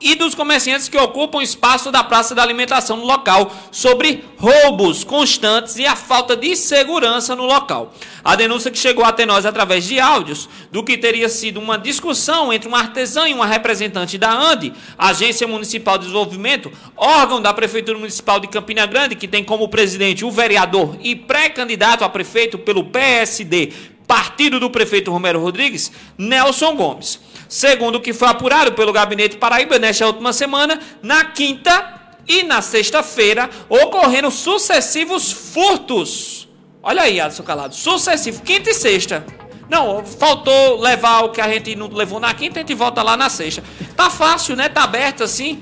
e 0.00 0.14
dos 0.14 0.34
comerciantes 0.34 0.88
que 0.88 0.98
ocupam 0.98 1.42
espaço 1.42 1.90
da 1.90 2.04
Praça 2.04 2.34
da 2.34 2.42
Alimentação 2.42 2.98
no 2.98 3.06
local, 3.06 3.50
sobre 3.72 4.24
roubos 4.36 5.02
constantes 5.02 5.76
e 5.76 5.86
a 5.86 5.96
falta 5.96 6.36
de 6.36 6.54
segurança 6.54 7.34
no 7.34 7.44
local. 7.44 7.94
A 8.22 8.36
denúncia 8.36 8.70
que 8.70 8.78
chegou 8.78 9.04
até 9.04 9.24
nós 9.24 9.46
através 9.46 9.84
de 9.84 9.98
áudios 9.98 10.48
do 10.70 10.84
que 10.84 10.98
teria 10.98 11.28
sido 11.28 11.58
uma 11.58 11.78
discussão 11.78 12.52
entre 12.52 12.68
um 12.68 12.74
artesão 12.74 13.26
e 13.26 13.32
uma 13.32 13.46
representante 13.46 14.18
da 14.18 14.30
ANDE, 14.30 14.74
Agência 14.98 15.48
Municipal 15.48 15.96
de 15.96 16.04
Desenvolvimento, 16.04 16.70
órgão 16.94 17.40
da 17.40 17.54
Prefeitura 17.54 17.98
Municipal 17.98 18.38
de 18.38 18.48
Campina 18.48 18.84
Grande, 18.84 19.16
que 19.16 19.26
tem 19.26 19.42
como 19.42 19.68
presidente 19.68 20.24
o 20.24 20.30
vereador 20.30 20.98
e 21.00 21.16
pré-candidato 21.16 22.04
a 22.04 22.08
prefeito 22.08 22.58
pelo 22.58 22.84
PSD, 22.84 23.72
partido 24.06 24.60
do 24.60 24.70
prefeito 24.70 25.10
Romero 25.10 25.40
Rodrigues, 25.40 25.90
Nelson 26.18 26.76
Gomes. 26.76 27.18
Segundo 27.48 27.96
o 27.96 28.00
que 28.00 28.12
foi 28.12 28.28
apurado 28.28 28.72
pelo 28.72 28.92
Gabinete 28.92 29.36
Paraíba 29.36 29.78
nesta 29.78 30.06
última 30.06 30.32
semana, 30.32 30.80
na 31.02 31.24
quinta 31.24 31.94
e 32.26 32.42
na 32.42 32.60
sexta-feira 32.60 33.48
ocorreram 33.68 34.30
sucessivos 34.30 35.30
furtos. 35.30 36.48
Olha 36.82 37.02
aí, 37.02 37.20
Alisson 37.20 37.42
Calado, 37.42 37.74
sucessivo, 37.74 38.42
quinta 38.42 38.70
e 38.70 38.74
sexta. 38.74 39.24
Não, 39.68 40.04
faltou 40.04 40.80
levar 40.80 41.22
o 41.22 41.30
que 41.30 41.40
a 41.40 41.48
gente 41.48 41.74
não 41.74 41.88
levou 41.88 42.20
na 42.20 42.32
quinta, 42.32 42.60
a 42.60 42.62
gente 42.62 42.74
volta 42.74 43.02
lá 43.02 43.16
na 43.16 43.28
sexta. 43.28 43.62
Tá 43.96 44.08
fácil, 44.08 44.54
né? 44.54 44.68
Tá 44.68 44.84
aberto 44.84 45.24
assim. 45.24 45.60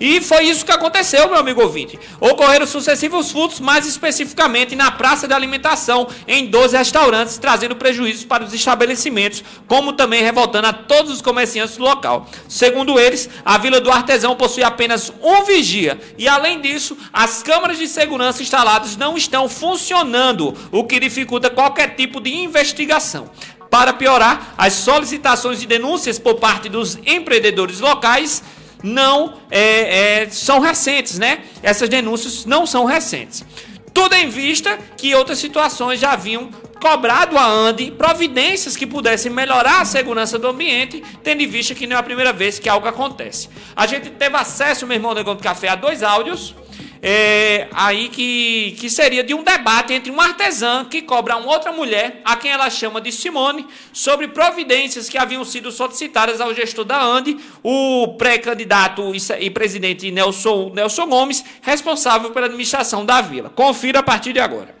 E 0.00 0.20
foi 0.20 0.44
isso 0.44 0.64
que 0.64 0.72
aconteceu, 0.72 1.28
meu 1.28 1.38
amigo 1.38 1.60
ouvinte. 1.60 1.98
Ocorreram 2.20 2.66
sucessivos 2.66 3.30
furtos, 3.30 3.60
mais 3.60 3.86
especificamente 3.86 4.74
na 4.74 4.90
praça 4.90 5.26
de 5.26 5.34
alimentação, 5.34 6.08
em 6.26 6.46
12 6.46 6.76
restaurantes, 6.76 7.38
trazendo 7.38 7.76
prejuízos 7.76 8.24
para 8.24 8.44
os 8.44 8.52
estabelecimentos, 8.52 9.42
como 9.66 9.92
também 9.92 10.22
revoltando 10.22 10.68
a 10.68 10.72
todos 10.72 11.12
os 11.12 11.22
comerciantes 11.22 11.76
do 11.76 11.84
local. 11.84 12.28
Segundo 12.48 12.98
eles, 12.98 13.28
a 13.44 13.58
Vila 13.58 13.80
do 13.80 13.90
Artesão 13.90 14.36
possui 14.36 14.62
apenas 14.62 15.12
um 15.22 15.44
vigia, 15.44 15.98
e 16.18 16.28
além 16.28 16.60
disso, 16.60 16.96
as 17.12 17.42
câmaras 17.42 17.78
de 17.78 17.88
segurança 17.88 18.42
instaladas 18.42 18.96
não 18.96 19.16
estão 19.16 19.48
funcionando, 19.48 20.54
o 20.70 20.84
que 20.84 21.00
dificulta 21.00 21.50
qualquer 21.50 21.94
tipo 21.94 22.20
de 22.20 22.34
investigação. 22.34 23.30
Para 23.70 23.92
piorar, 23.92 24.54
as 24.56 24.74
solicitações 24.74 25.62
e 25.62 25.66
denúncias 25.66 26.18
por 26.18 26.36
parte 26.36 26.68
dos 26.68 26.96
empreendedores 27.04 27.80
locais 27.80 28.42
não 28.86 29.34
é, 29.50 30.22
é, 30.22 30.30
são 30.30 30.60
recentes, 30.60 31.18
né? 31.18 31.40
Essas 31.60 31.88
denúncias 31.88 32.44
não 32.44 32.64
são 32.64 32.84
recentes. 32.84 33.44
Tudo 33.92 34.14
em 34.14 34.28
vista 34.28 34.78
que 34.96 35.14
outras 35.14 35.38
situações 35.38 35.98
já 35.98 36.12
haviam 36.12 36.50
cobrado 36.80 37.36
a 37.36 37.44
ANDE 37.44 37.90
providências 37.90 38.76
que 38.76 38.86
pudessem 38.86 39.32
melhorar 39.32 39.80
a 39.80 39.84
segurança 39.84 40.38
do 40.38 40.46
ambiente, 40.46 41.02
tendo 41.24 41.42
em 41.42 41.46
vista 41.48 41.74
que 41.74 41.86
não 41.86 41.96
é 41.96 41.98
a 41.98 42.02
primeira 42.02 42.32
vez 42.32 42.58
que 42.58 42.68
algo 42.68 42.86
acontece. 42.86 43.48
A 43.74 43.86
gente 43.86 44.10
teve 44.10 44.36
acesso, 44.36 44.86
meu 44.86 44.96
irmão 44.96 45.14
Negão 45.14 45.34
do 45.34 45.42
Café, 45.42 45.68
a 45.68 45.74
dois 45.74 46.02
áudios 46.02 46.54
é, 47.08 47.68
aí 47.72 48.08
que, 48.08 48.74
que 48.80 48.90
seria 48.90 49.22
de 49.22 49.32
um 49.32 49.44
debate 49.44 49.92
entre 49.92 50.10
um 50.10 50.20
artesã 50.20 50.84
que 50.84 51.00
cobra 51.00 51.36
uma 51.36 51.52
outra 51.52 51.70
mulher, 51.70 52.20
a 52.24 52.34
quem 52.34 52.50
ela 52.50 52.68
chama 52.68 53.00
de 53.00 53.12
Simone, 53.12 53.64
sobre 53.92 54.26
providências 54.26 55.08
que 55.08 55.16
haviam 55.16 55.44
sido 55.44 55.70
solicitadas 55.70 56.40
ao 56.40 56.52
gestor 56.52 56.84
da 56.84 57.00
ANDE, 57.00 57.38
o 57.62 58.16
pré-candidato 58.18 59.12
e 59.38 59.48
presidente 59.50 60.10
Nelson, 60.10 60.72
Nelson 60.74 61.06
Gomes, 61.06 61.44
responsável 61.62 62.32
pela 62.32 62.46
administração 62.46 63.06
da 63.06 63.20
vila. 63.20 63.50
Confira 63.50 64.00
a 64.00 64.02
partir 64.02 64.32
de 64.32 64.40
agora. 64.40 64.75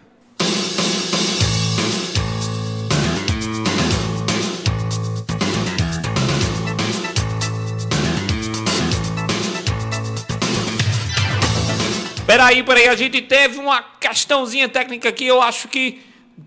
Peraí, 12.26 12.62
peraí, 12.64 12.88
a 12.88 12.96
gente 12.96 13.22
teve 13.22 13.58
uma 13.58 13.82
questãozinha 14.00 14.68
técnica 14.68 15.08
aqui, 15.08 15.24
eu 15.24 15.40
acho 15.40 15.68
que 15.68 16.02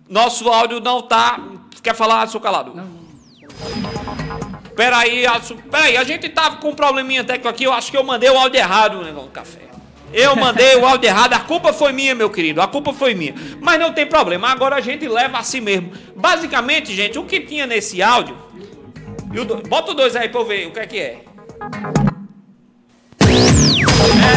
nosso 0.09 0.49
áudio 0.49 0.82
não 0.82 1.01
tá. 1.01 1.39
Quer 1.82 1.95
falar, 1.95 2.27
seu 2.27 2.41
calado? 2.41 2.75
Não. 2.75 2.99
Peraí, 4.75 5.25
peraí, 5.71 5.97
a 5.97 6.03
gente 6.03 6.27
tava 6.30 6.57
com 6.57 6.69
um 6.69 6.75
probleminha 6.75 7.23
técnico 7.23 7.47
aqui, 7.47 7.63
eu 7.63 7.71
acho 7.73 7.91
que 7.91 7.97
eu 7.97 8.03
mandei 8.03 8.30
o 8.30 8.38
áudio 8.38 8.59
errado, 8.59 9.01
negão 9.03 9.23
do 9.23 9.32
café. 9.32 9.69
Eu 10.11 10.36
mandei 10.36 10.75
o 10.75 10.86
áudio 10.86 11.07
errado, 11.07 11.34
a 11.34 11.39
culpa 11.39 11.71
foi 11.71 11.93
minha, 11.93 12.13
meu 12.15 12.30
querido, 12.30 12.61
a 12.61 12.67
culpa 12.67 12.91
foi 12.91 13.13
minha. 13.13 13.34
Mas 13.61 13.80
não 13.80 13.93
tem 13.93 14.05
problema, 14.05 14.49
agora 14.49 14.75
a 14.75 14.82
gente 14.82 15.07
leva 15.07 15.38
assim 15.38 15.61
mesmo. 15.61 15.91
Basicamente, 16.15 16.93
gente, 16.93 17.17
o 17.17 17.25
que 17.25 17.39
tinha 17.39 17.65
nesse 17.65 18.01
áudio. 18.01 18.36
Bota 19.69 19.91
o 19.91 19.93
dois 19.93 20.15
aí 20.15 20.27
pra 20.27 20.41
eu 20.41 20.45
ver 20.45 20.67
o 20.67 20.71
que 20.71 20.80
é 20.80 20.88
que 20.88 20.97
é. 20.97 21.23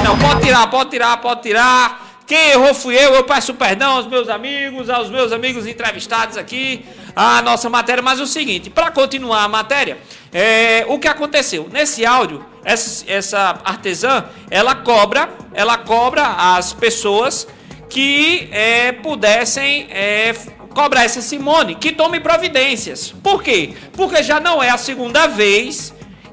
Não, 0.04 0.18
pode 0.18 0.42
tirar, 0.42 0.66
pode 0.68 0.90
tirar, 0.90 1.16
pode 1.18 1.42
tirar. 1.42 2.12
Quem 2.26 2.50
errou 2.50 2.74
fui 2.74 2.96
eu, 2.96 3.14
eu 3.14 3.24
peço 3.24 3.54
perdão 3.54 3.96
aos 3.96 4.06
meus 4.06 4.28
amigos, 4.28 4.90
aos 4.90 5.10
meus 5.10 5.32
amigos 5.32 5.66
entrevistados 5.66 6.36
aqui, 6.36 6.84
a 7.14 7.40
nossa 7.42 7.70
matéria. 7.70 8.02
Mas 8.02 8.18
é 8.18 8.22
o 8.22 8.26
seguinte, 8.26 8.68
para 8.68 8.90
continuar 8.90 9.44
a 9.44 9.48
matéria, 9.48 9.98
é, 10.32 10.84
o 10.88 10.98
que 10.98 11.06
aconteceu? 11.06 11.68
Nesse 11.70 12.04
áudio, 12.04 12.44
essa, 12.64 13.04
essa 13.06 13.60
artesã, 13.64 14.24
ela 14.50 14.74
cobra, 14.74 15.28
ela 15.52 15.78
cobra 15.78 16.22
as 16.56 16.72
pessoas 16.72 17.46
que 17.88 18.48
é, 18.50 18.92
pudessem 18.92 19.86
é, 19.90 20.34
cobrar 20.74 21.04
essa 21.04 21.20
Simone, 21.20 21.74
que 21.74 21.92
tome 21.92 22.18
providências. 22.18 23.14
Por 23.22 23.42
quê? 23.42 23.74
Porque 23.92 24.22
já 24.22 24.40
não 24.40 24.62
é 24.62 24.70
a 24.70 24.78
segunda 24.78 25.26
vez 25.26 25.92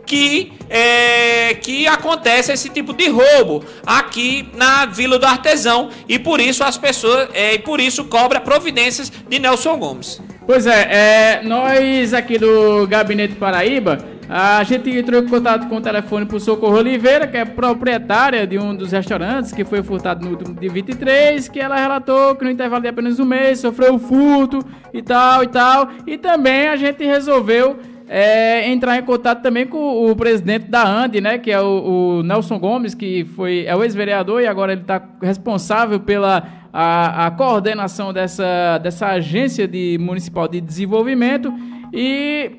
que, 0.09 0.51
é, 0.67 1.53
que 1.53 1.87
acontece 1.87 2.51
esse 2.51 2.67
tipo 2.67 2.93
de 2.93 3.07
roubo 3.09 3.63
aqui 3.85 4.49
na 4.55 4.87
Vila 4.87 5.19
do 5.19 5.25
Artesão 5.27 5.91
e 6.07 6.17
por 6.17 6.41
isso 6.41 6.63
as 6.63 6.79
pessoas 6.79 7.29
é, 7.31 7.53
e 7.53 7.59
por 7.59 7.79
isso 7.79 8.05
cobra 8.05 8.39
providências 8.39 9.11
de 9.29 9.37
Nelson 9.37 9.77
Gomes. 9.77 10.19
Pois 10.47 10.65
é, 10.65 11.41
é, 11.41 11.43
nós 11.43 12.11
aqui 12.15 12.39
do 12.39 12.87
Gabinete 12.87 13.35
Paraíba, 13.35 13.99
a 14.27 14.63
gente 14.63 14.89
entrou 14.89 15.21
em 15.21 15.27
contato 15.27 15.69
com 15.69 15.77
o 15.77 15.81
telefone 15.81 16.25
para 16.25 16.37
o 16.37 16.39
Socorro 16.39 16.77
Oliveira, 16.77 17.27
que 17.27 17.37
é 17.37 17.45
proprietária 17.45 18.47
de 18.47 18.57
um 18.57 18.75
dos 18.75 18.91
restaurantes 18.91 19.51
que 19.51 19.63
foi 19.63 19.83
furtado 19.83 20.25
no 20.25 20.31
último 20.31 20.55
dia 20.55 20.71
23, 20.71 21.47
que 21.49 21.59
ela 21.59 21.75
relatou 21.75 22.35
que 22.35 22.43
no 22.43 22.49
intervalo 22.49 22.81
de 22.81 22.87
apenas 22.87 23.19
um 23.19 23.25
mês 23.25 23.59
sofreu 23.59 23.99
furto 23.99 24.59
e 24.91 25.03
tal 25.03 25.43
e 25.43 25.47
tal. 25.47 25.89
E 26.07 26.17
também 26.17 26.67
a 26.67 26.75
gente 26.75 27.03
resolveu 27.05 27.77
é, 28.11 28.67
entrar 28.67 28.97
em 28.97 29.03
contato 29.03 29.43
também 29.43 29.67
com 29.67 30.09
o 30.09 30.15
presidente 30.15 30.65
da 30.65 30.83
ANDE, 30.83 31.21
né, 31.21 31.37
que 31.37 31.51
é 31.51 31.61
o, 31.61 32.17
o 32.17 32.23
Nelson 32.23 32.57
Gomes, 32.57 32.95
que 32.95 33.23
foi, 33.35 33.65
é 33.67 33.75
o 33.75 33.83
ex-vereador 33.83 34.41
e 34.41 34.47
agora 34.47 34.71
ele 34.71 34.81
está 34.81 34.99
responsável 35.21 35.99
pela 35.99 36.43
a, 36.73 37.27
a, 37.27 37.31
coordenação 37.31 38.11
dessa, 38.11 38.79
dessa 38.79 39.07
agência 39.09 39.67
de 39.67 39.95
municipal 39.99 40.47
de 40.47 40.59
desenvolvimento. 40.59 41.53
E 41.93 42.51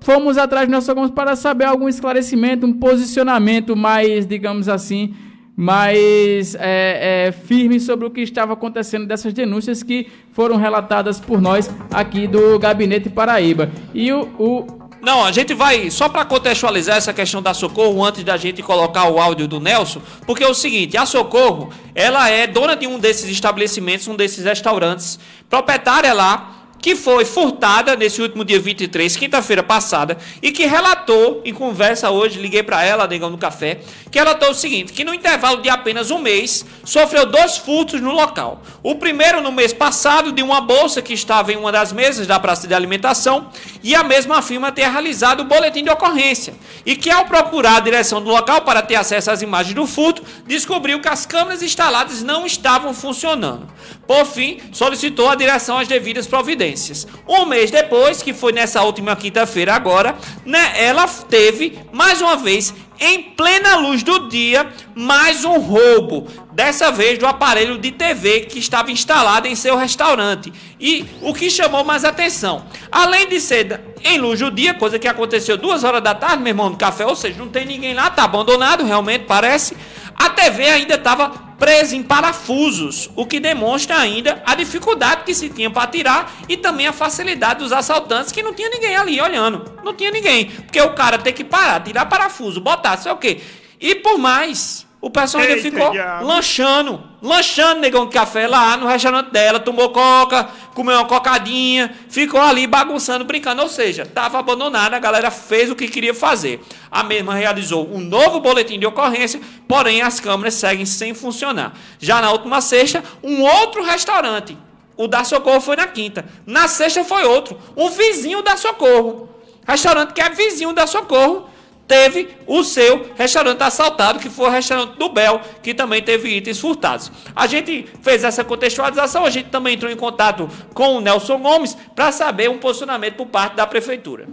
fomos 0.00 0.36
atrás 0.36 0.68
do 0.68 0.72
Nelson 0.72 0.94
Gomes 0.94 1.10
para 1.10 1.34
saber 1.34 1.64
algum 1.64 1.88
esclarecimento, 1.88 2.66
um 2.66 2.74
posicionamento 2.74 3.74
mais, 3.74 4.26
digamos 4.26 4.68
assim, 4.68 5.14
mais 5.60 6.54
é, 6.54 7.26
é, 7.26 7.32
firme 7.32 7.80
sobre 7.80 8.06
o 8.06 8.10
que 8.12 8.20
estava 8.20 8.52
acontecendo 8.52 9.06
dessas 9.08 9.32
denúncias 9.32 9.82
que 9.82 10.06
foram 10.32 10.54
relatadas 10.54 11.18
por 11.18 11.40
nós 11.40 11.68
aqui 11.92 12.28
do 12.28 12.56
Gabinete 12.60 13.10
Paraíba. 13.10 13.68
E 13.92 14.12
o, 14.12 14.20
o 14.38 14.78
não, 15.02 15.24
a 15.24 15.32
gente 15.32 15.54
vai 15.54 15.90
só 15.90 16.08
para 16.08 16.24
contextualizar 16.24 16.96
essa 16.96 17.12
questão 17.12 17.42
da 17.42 17.52
Socorro 17.54 18.04
antes 18.04 18.22
da 18.22 18.36
gente 18.36 18.62
colocar 18.62 19.08
o 19.08 19.18
áudio 19.18 19.48
do 19.48 19.58
Nelson, 19.58 20.00
porque 20.24 20.44
é 20.44 20.48
o 20.48 20.54
seguinte, 20.54 20.96
a 20.96 21.04
Socorro, 21.04 21.70
ela 21.92 22.30
é 22.30 22.46
dona 22.46 22.76
de 22.76 22.86
um 22.86 22.96
desses 22.96 23.28
estabelecimentos, 23.28 24.06
um 24.06 24.14
desses 24.14 24.44
restaurantes, 24.44 25.18
proprietária 25.50 26.12
lá 26.12 26.57
que 26.80 26.94
foi 26.94 27.24
furtada 27.24 27.96
nesse 27.96 28.22
último 28.22 28.44
dia 28.44 28.60
23, 28.60 29.16
quinta-feira 29.16 29.62
passada, 29.62 30.16
e 30.40 30.52
que 30.52 30.66
relatou, 30.66 31.42
em 31.44 31.52
conversa 31.52 32.10
hoje, 32.10 32.38
liguei 32.38 32.62
para 32.62 32.84
ela, 32.84 33.06
negão 33.06 33.30
no 33.30 33.38
café, 33.38 33.80
que 34.10 34.18
relatou 34.18 34.50
o 34.50 34.54
seguinte, 34.54 34.92
que 34.92 35.04
no 35.04 35.12
intervalo 35.12 35.60
de 35.60 35.68
apenas 35.68 36.10
um 36.10 36.18
mês, 36.18 36.64
sofreu 36.84 37.26
dois 37.26 37.58
furtos 37.58 38.00
no 38.00 38.12
local. 38.12 38.62
O 38.82 38.94
primeiro 38.94 39.40
no 39.40 39.52
mês 39.52 39.72
passado, 39.72 40.32
de 40.32 40.42
uma 40.42 40.60
bolsa 40.60 41.02
que 41.02 41.12
estava 41.12 41.52
em 41.52 41.56
uma 41.56 41.72
das 41.72 41.92
mesas 41.92 42.26
da 42.26 42.38
praça 42.38 42.66
de 42.66 42.74
alimentação, 42.74 43.50
e 43.82 43.94
a 43.94 44.02
mesma 44.02 44.40
firma 44.40 44.72
ter 44.72 44.88
realizado 44.88 45.40
o 45.40 45.44
boletim 45.44 45.82
de 45.82 45.90
ocorrência, 45.90 46.54
e 46.86 46.96
que 46.96 47.10
ao 47.10 47.26
procurar 47.26 47.76
a 47.76 47.80
direção 47.80 48.22
do 48.22 48.30
local 48.30 48.62
para 48.62 48.82
ter 48.82 48.94
acesso 48.94 49.30
às 49.30 49.42
imagens 49.42 49.74
do 49.74 49.86
furto, 49.86 50.22
descobriu 50.46 51.00
que 51.00 51.08
as 51.08 51.26
câmeras 51.26 51.62
instaladas 51.62 52.22
não 52.22 52.46
estavam 52.46 52.94
funcionando. 52.94 53.68
Por 54.08 54.24
fim, 54.24 54.58
solicitou 54.72 55.28
à 55.28 55.34
direção 55.34 55.76
as 55.76 55.86
devidas 55.86 56.26
providências. 56.26 57.06
Um 57.28 57.44
mês 57.44 57.70
depois, 57.70 58.22
que 58.22 58.32
foi 58.32 58.52
nessa 58.52 58.82
última 58.82 59.14
quinta-feira 59.14 59.74
agora, 59.74 60.16
né, 60.46 60.72
ela 60.76 61.06
teve 61.06 61.78
mais 61.92 62.22
uma 62.22 62.34
vez 62.34 62.72
em 62.98 63.22
plena 63.22 63.76
luz 63.76 64.02
do 64.02 64.28
dia, 64.30 64.66
mais 64.94 65.44
um 65.44 65.58
roubo, 65.58 66.26
dessa 66.52 66.90
vez 66.90 67.18
do 67.18 67.26
aparelho 67.26 67.76
de 67.76 67.92
TV 67.92 68.40
que 68.40 68.58
estava 68.58 68.90
instalado 68.90 69.46
em 69.46 69.54
seu 69.54 69.76
restaurante. 69.76 70.50
E 70.80 71.04
o 71.20 71.34
que 71.34 71.50
chamou 71.50 71.84
mais 71.84 72.02
atenção, 72.02 72.64
além 72.90 73.28
de 73.28 73.38
ser 73.38 73.78
em 74.02 74.18
luz 74.18 74.40
do 74.40 74.50
dia, 74.50 74.72
coisa 74.72 74.98
que 74.98 75.06
aconteceu 75.06 75.58
duas 75.58 75.84
horas 75.84 76.02
da 76.02 76.14
tarde, 76.14 76.42
meu 76.42 76.50
irmão, 76.50 76.70
no 76.70 76.78
café, 76.78 77.04
ou 77.04 77.14
seja, 77.14 77.38
não 77.38 77.48
tem 77.48 77.66
ninguém 77.66 77.92
lá, 77.92 78.08
tá 78.08 78.24
abandonado, 78.24 78.84
realmente 78.84 79.24
parece. 79.26 79.76
A 80.18 80.30
TV 80.30 80.66
ainda 80.66 80.94
estava 80.94 81.28
presa 81.58 81.94
em 81.94 82.02
parafusos, 82.02 83.10
o 83.14 83.26
que 83.26 83.38
demonstra 83.38 83.98
ainda 83.98 84.42
a 84.46 84.54
dificuldade 84.54 85.24
que 85.24 85.34
se 85.34 85.48
tinha 85.48 85.70
para 85.70 85.86
tirar 85.86 86.32
e 86.48 86.56
também 86.56 86.86
a 86.86 86.92
facilidade 86.92 87.60
dos 87.60 87.72
assaltantes, 87.72 88.32
que 88.32 88.42
não 88.42 88.54
tinha 88.54 88.70
ninguém 88.70 88.96
ali 88.96 89.20
olhando. 89.20 89.72
Não 89.84 89.94
tinha 89.94 90.10
ninguém. 90.10 90.46
Porque 90.46 90.80
o 90.80 90.94
cara 90.94 91.18
tem 91.18 91.32
que 91.32 91.44
parar, 91.44 91.80
tirar 91.82 92.06
parafuso, 92.06 92.60
botar, 92.60 92.96
sei 92.96 93.12
o 93.12 93.16
quê. 93.16 93.40
E 93.80 93.94
por 93.94 94.18
mais, 94.18 94.87
o 95.00 95.08
pessoal 95.08 95.44
ainda 95.44 95.62
ficou 95.62 95.92
lanchando, 96.22 97.00
lanchando 97.22 97.80
negão 97.80 98.06
de 98.06 98.12
café 98.12 98.48
lá 98.48 98.76
no 98.76 98.86
restaurante 98.86 99.30
dela, 99.30 99.60
tomou 99.60 99.90
coca, 99.90 100.48
comeu 100.74 100.96
uma 100.96 101.04
cocadinha, 101.04 101.94
ficou 102.08 102.40
ali 102.40 102.66
bagunçando, 102.66 103.24
brincando. 103.24 103.62
Ou 103.62 103.68
seja, 103.68 104.02
estava 104.02 104.40
abandonada, 104.40 104.96
a 104.96 104.98
galera 104.98 105.30
fez 105.30 105.70
o 105.70 105.76
que 105.76 105.86
queria 105.86 106.12
fazer. 106.12 106.60
A 106.90 107.04
mesma 107.04 107.32
realizou 107.34 107.88
um 107.88 108.00
novo 108.00 108.40
boletim 108.40 108.76
de 108.76 108.86
ocorrência, 108.86 109.40
porém 109.68 110.02
as 110.02 110.18
câmeras 110.18 110.54
seguem 110.54 110.84
sem 110.84 111.14
funcionar. 111.14 111.74
Já 112.00 112.20
na 112.20 112.32
última 112.32 112.60
sexta, 112.60 113.04
um 113.22 113.42
outro 113.42 113.84
restaurante, 113.84 114.58
o 114.96 115.06
da 115.06 115.22
Socorro 115.22 115.60
foi 115.60 115.76
na 115.76 115.86
quinta. 115.86 116.24
Na 116.44 116.66
sexta 116.66 117.04
foi 117.04 117.24
outro, 117.24 117.56
um 117.76 117.88
vizinho 117.88 118.42
da 118.42 118.56
Socorro. 118.56 119.28
Restaurante 119.64 120.12
que 120.12 120.20
é 120.20 120.28
vizinho 120.28 120.72
da 120.72 120.88
Socorro 120.88 121.48
teve 121.88 122.36
o 122.46 122.62
seu 122.62 123.10
restaurante 123.16 123.62
assaltado, 123.62 124.18
que 124.18 124.28
foi 124.28 124.46
o 124.46 124.50
restaurante 124.50 124.98
do 124.98 125.08
Bel, 125.08 125.40
que 125.62 125.72
também 125.72 126.02
teve 126.02 126.28
itens 126.28 126.60
furtados. 126.60 127.10
A 127.34 127.46
gente 127.46 127.88
fez 128.02 128.22
essa 128.22 128.44
contextualização, 128.44 129.24
a 129.24 129.30
gente 129.30 129.48
também 129.48 129.74
entrou 129.74 129.90
em 129.90 129.96
contato 129.96 130.48
com 130.74 130.96
o 130.96 131.00
Nelson 131.00 131.38
Gomes 131.38 131.76
para 131.96 132.12
saber 132.12 132.50
um 132.50 132.58
posicionamento 132.58 133.16
por 133.16 133.26
parte 133.26 133.56
da 133.56 133.66
prefeitura. 133.66 134.26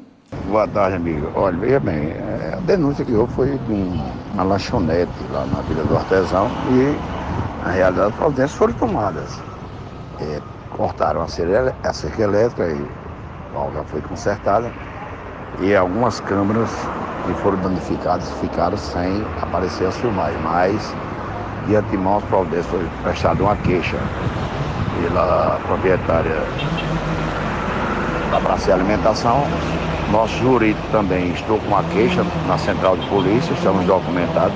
Boa 0.48 0.68
tarde, 0.68 0.98
amigo. 0.98 1.32
Olha, 1.34 1.58
veja 1.58 1.80
bem, 1.80 2.10
é, 2.10 2.56
a 2.58 2.60
denúncia 2.62 3.06
que 3.06 3.14
houve 3.14 3.34
foi 3.34 3.58
de 3.58 3.74
uma 4.34 4.44
lanchonete 4.44 5.12
lá 5.32 5.46
na 5.46 5.62
Vila 5.62 5.84
do 5.86 5.96
Artesão 5.96 6.52
e, 6.72 7.66
na 7.66 7.72
realidade, 7.72 8.10
as 8.10 8.16
providências 8.16 8.58
foram 8.58 8.74
tomadas. 8.74 9.40
É, 10.20 10.42
cortaram 10.76 11.22
a 11.22 11.28
cerca, 11.28 11.74
a 11.84 12.22
elétrica 12.22 12.68
e 12.68 12.86
já 13.74 13.84
foi 13.86 14.02
consertada 14.02 14.72
e 15.62 15.76
algumas 15.76 16.20
câmeras 16.20 16.70
que 17.26 17.34
foram 17.42 17.58
danificadas 17.58 18.30
ficaram 18.40 18.78
sem 18.78 19.26
aparecer 19.42 19.88
as 19.88 19.96
filmagens, 19.98 20.40
mas 20.44 20.94
de 21.68 21.76
antemão 21.76 22.18
as 22.18 22.24
providências 22.26 22.68
foi 22.68 22.88
prestada 23.04 23.44
uma 23.44 23.56
queixa 23.58 23.98
pela 25.02 25.60
proprietária 25.66 26.44
da 28.32 28.40
Praça 28.40 28.66
de 28.66 28.72
Alimentação. 28.74 29.44
Nosso 30.12 30.38
jurídico 30.38 30.86
também 30.92 31.32
estou 31.32 31.58
com 31.58 31.68
uma 31.68 31.84
queixa 31.86 32.24
na 32.48 32.58
central 32.58 32.96
de 32.96 33.08
polícia, 33.08 33.52
estamos 33.54 33.86
documentados, 33.86 34.56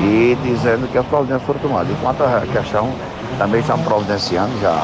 e 0.00 0.36
dizendo 0.42 0.90
que 0.90 0.96
as 0.96 1.06
providências 1.06 1.42
foram 1.42 1.60
tomadas. 1.60 1.90
Enquanto 1.90 2.22
a 2.22 2.40
questão 2.50 2.90
também 3.38 3.60
estamos 3.60 3.84
providenciando, 3.84 4.52
já 4.60 4.82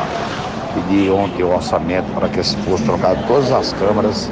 pedi 0.74 1.10
ontem 1.10 1.42
o 1.42 1.54
orçamento 1.54 2.06
para 2.14 2.28
que 2.28 2.42
se 2.42 2.56
fosse 2.58 2.84
trocado 2.84 3.18
todas 3.26 3.50
as 3.50 3.72
câmaras 3.72 4.30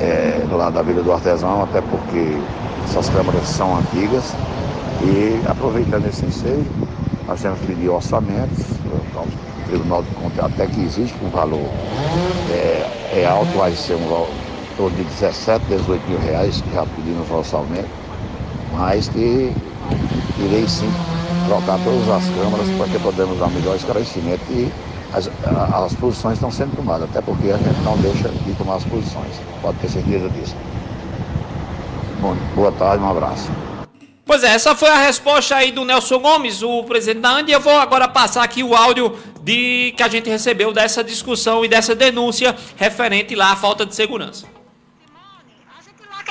é, 0.00 0.42
lá 0.50 0.70
da 0.70 0.82
Vila 0.82 1.02
do 1.02 1.12
Artesão, 1.12 1.62
até 1.62 1.80
porque 1.80 2.36
essas 2.84 3.08
câmaras 3.10 3.46
são 3.46 3.76
antigas. 3.76 4.24
E 5.02 5.40
aproveitando 5.48 6.06
esse 6.06 6.24
ensejo, 6.24 6.64
nós 7.26 7.40
temos 7.40 7.58
pedir 7.60 7.88
orçamentos, 7.88 8.58
o 9.14 9.66
Tribunal 9.66 10.02
de 10.02 10.10
Contas 10.10 10.44
até 10.44 10.66
que 10.66 10.80
existe 10.80 11.14
um 11.24 11.28
valor 11.28 11.70
é, 12.50 13.20
é 13.20 13.26
alto, 13.26 13.56
vai 13.56 13.72
ser 13.72 13.94
um 13.94 14.08
valor 14.08 14.90
de 14.96 15.04
17, 15.04 15.64
18 15.66 16.10
mil 16.10 16.18
reais, 16.18 16.60
que 16.60 16.74
já 16.74 16.84
pedimos 16.86 17.30
orçamento, 17.30 17.88
mas 18.76 19.08
que 19.08 19.52
irei 20.44 20.66
sim 20.66 20.90
trocar 21.46 21.78
todas 21.84 22.08
as 22.08 22.28
câmaras 22.30 22.68
para 22.70 22.86
que 22.88 22.98
podemos 22.98 23.38
dar 23.38 23.48
melhor 23.50 23.76
esclarecimento 23.76 24.42
e 24.50 24.70
as, 25.12 25.30
as 25.74 25.94
posições 25.94 26.34
estão 26.34 26.50
sendo 26.50 26.76
tomadas, 26.76 27.08
até 27.08 27.20
porque 27.20 27.50
a 27.50 27.56
gente 27.56 27.80
não 27.82 27.96
deixa 27.98 28.28
de 28.28 28.54
tomar 28.54 28.76
as 28.76 28.84
posições. 28.84 29.40
Pode 29.60 29.78
ter 29.78 29.88
certeza 29.88 30.28
disso. 30.30 30.54
Bom, 32.20 32.36
boa 32.54 32.72
tarde, 32.72 33.02
um 33.02 33.10
abraço. 33.10 33.50
Pois 34.24 34.44
é, 34.44 34.48
essa 34.48 34.74
foi 34.76 34.90
a 34.90 34.96
resposta 34.96 35.56
aí 35.56 35.72
do 35.72 35.84
Nelson 35.84 36.20
Gomes, 36.20 36.62
o 36.62 36.84
presidente 36.84 37.22
da 37.22 37.30
ANDI. 37.30 37.52
Eu 37.52 37.60
vou 37.60 37.78
agora 37.78 38.06
passar 38.06 38.44
aqui 38.44 38.62
o 38.62 38.76
áudio 38.76 39.16
de 39.42 39.92
que 39.96 40.02
a 40.02 40.08
gente 40.08 40.30
recebeu 40.30 40.72
dessa 40.72 41.02
discussão 41.02 41.64
e 41.64 41.68
dessa 41.68 41.94
denúncia 41.94 42.54
referente 42.76 43.34
lá 43.34 43.52
à 43.52 43.56
falta 43.56 43.84
de 43.84 43.94
segurança 43.94 44.59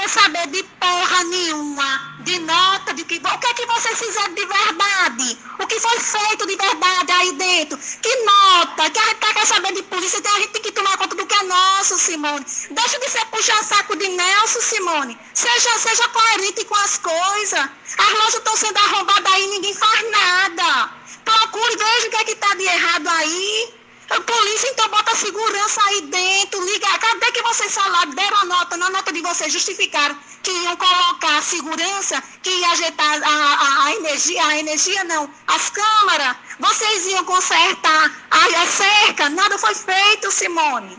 saber 0.10 0.48
de 0.48 0.64
porra 0.64 1.24
nenhuma, 1.26 2.18
de 2.22 2.40
nota, 2.40 2.94
de 2.94 3.04
que. 3.04 3.16
O 3.18 3.38
que 3.40 3.48
é 3.48 3.54
que 3.54 3.66
vocês 3.66 4.00
fizeram 4.00 4.34
de 4.34 4.46
verdade? 4.46 5.38
O 5.60 5.68
que 5.68 5.80
foi 5.80 6.00
feito 6.00 6.48
de 6.48 6.56
verdade 6.56 7.12
aí 7.12 7.32
dentro? 7.34 7.78
Que 7.78 8.16
nota? 8.26 8.90
Que 8.90 9.00
a 9.00 9.06
gente 9.06 9.16
tá 9.18 9.34
quer 9.34 9.46
saber 9.46 9.74
de 9.74 9.84
polícia, 9.84 10.18
então 10.18 10.36
a 10.36 10.40
gente 10.40 10.52
tem 10.52 10.62
que 10.64 10.72
tomar 10.72 10.98
conta 10.98 11.16
do 11.16 11.26
que 11.26 11.36
é 11.36 11.44
nosso, 11.44 11.98
Simone. 11.98 12.46
Deixa 12.72 13.00
de 13.00 13.10
ser 13.10 13.26
puxar 13.28 13.64
saco 13.64 13.96
de 13.96 14.08
Nelson, 14.08 14.62
Simone. 14.62 15.18
Seja, 15.34 15.78
seja 15.78 16.08
coerente 16.10 16.66
com 16.66 16.76
as 16.76 16.98
coisas. 16.98 17.70
As 17.98 18.14
lojas 18.14 18.36
estão 18.36 18.58
sendo 18.58 18.78
arrombadas 18.78 19.32
aí, 19.32 19.48
ninguém 19.48 19.74
faz 19.74 20.12
nada. 20.12 20.92
Procure, 21.24 21.78
veja 21.78 22.08
o 22.08 22.10
que 22.10 22.18
é 22.18 22.24
que 22.24 22.36
tá 22.36 22.56
de 22.56 22.64
errado 22.64 23.08
aí. 23.08 23.79
A 24.10 24.20
polícia 24.22 24.70
então 24.70 24.90
bota 24.90 25.16
segurança 25.16 25.82
aí 25.86 26.02
dentro, 26.02 26.66
liga. 26.66 26.98
Cadê 26.98 27.32
que 27.32 27.44
vocês 27.44 27.74
falaram, 27.74 28.12
deram 28.12 28.38
a 28.38 28.46
nota, 28.46 28.78
na 28.78 28.90
nota 28.90 29.14
de 29.14 29.22
vocês 29.22 29.54
justificaram 29.54 30.18
que 30.42 30.52
iam 30.52 30.76
colocar 30.78 31.44
segurança, 31.44 32.24
que 32.42 32.50
ia 32.50 32.72
ajeitar 32.72 33.22
a, 33.24 33.30
a, 33.30 33.86
a 33.86 33.96
energia, 33.96 34.46
a 34.46 34.58
energia 34.58 35.04
não, 35.04 35.30
as 35.48 35.70
câmaras, 35.70 36.36
vocês 36.60 37.06
iam 37.08 37.24
consertar 37.26 38.12
a, 38.32 38.46
a 38.62 38.68
cerca, 38.68 39.30
nada 39.30 39.58
foi 39.60 39.76
feito, 39.76 40.32
Simone. 40.32 40.98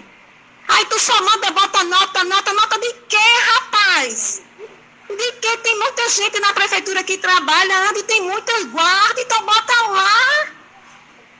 Aí 0.68 0.84
tu 0.86 0.98
só 1.00 1.20
manda, 1.22 1.50
bota 1.50 1.82
nota, 1.84 2.24
nota, 2.24 2.52
nota 2.52 2.78
de 2.78 2.92
quê, 3.08 3.16
rapaz? 3.54 4.42
De 5.08 5.32
que 5.32 5.56
tem 5.56 5.78
muita 5.80 6.08
gente 6.10 6.38
na 6.38 6.52
prefeitura 6.52 7.02
que 7.02 7.18
trabalha, 7.18 7.92
e 7.96 8.02
tem 8.04 8.22
muitas 8.22 8.64
guardas, 8.66 9.24
então 9.24 9.42
bota 9.42 9.82
lá. 9.88 10.59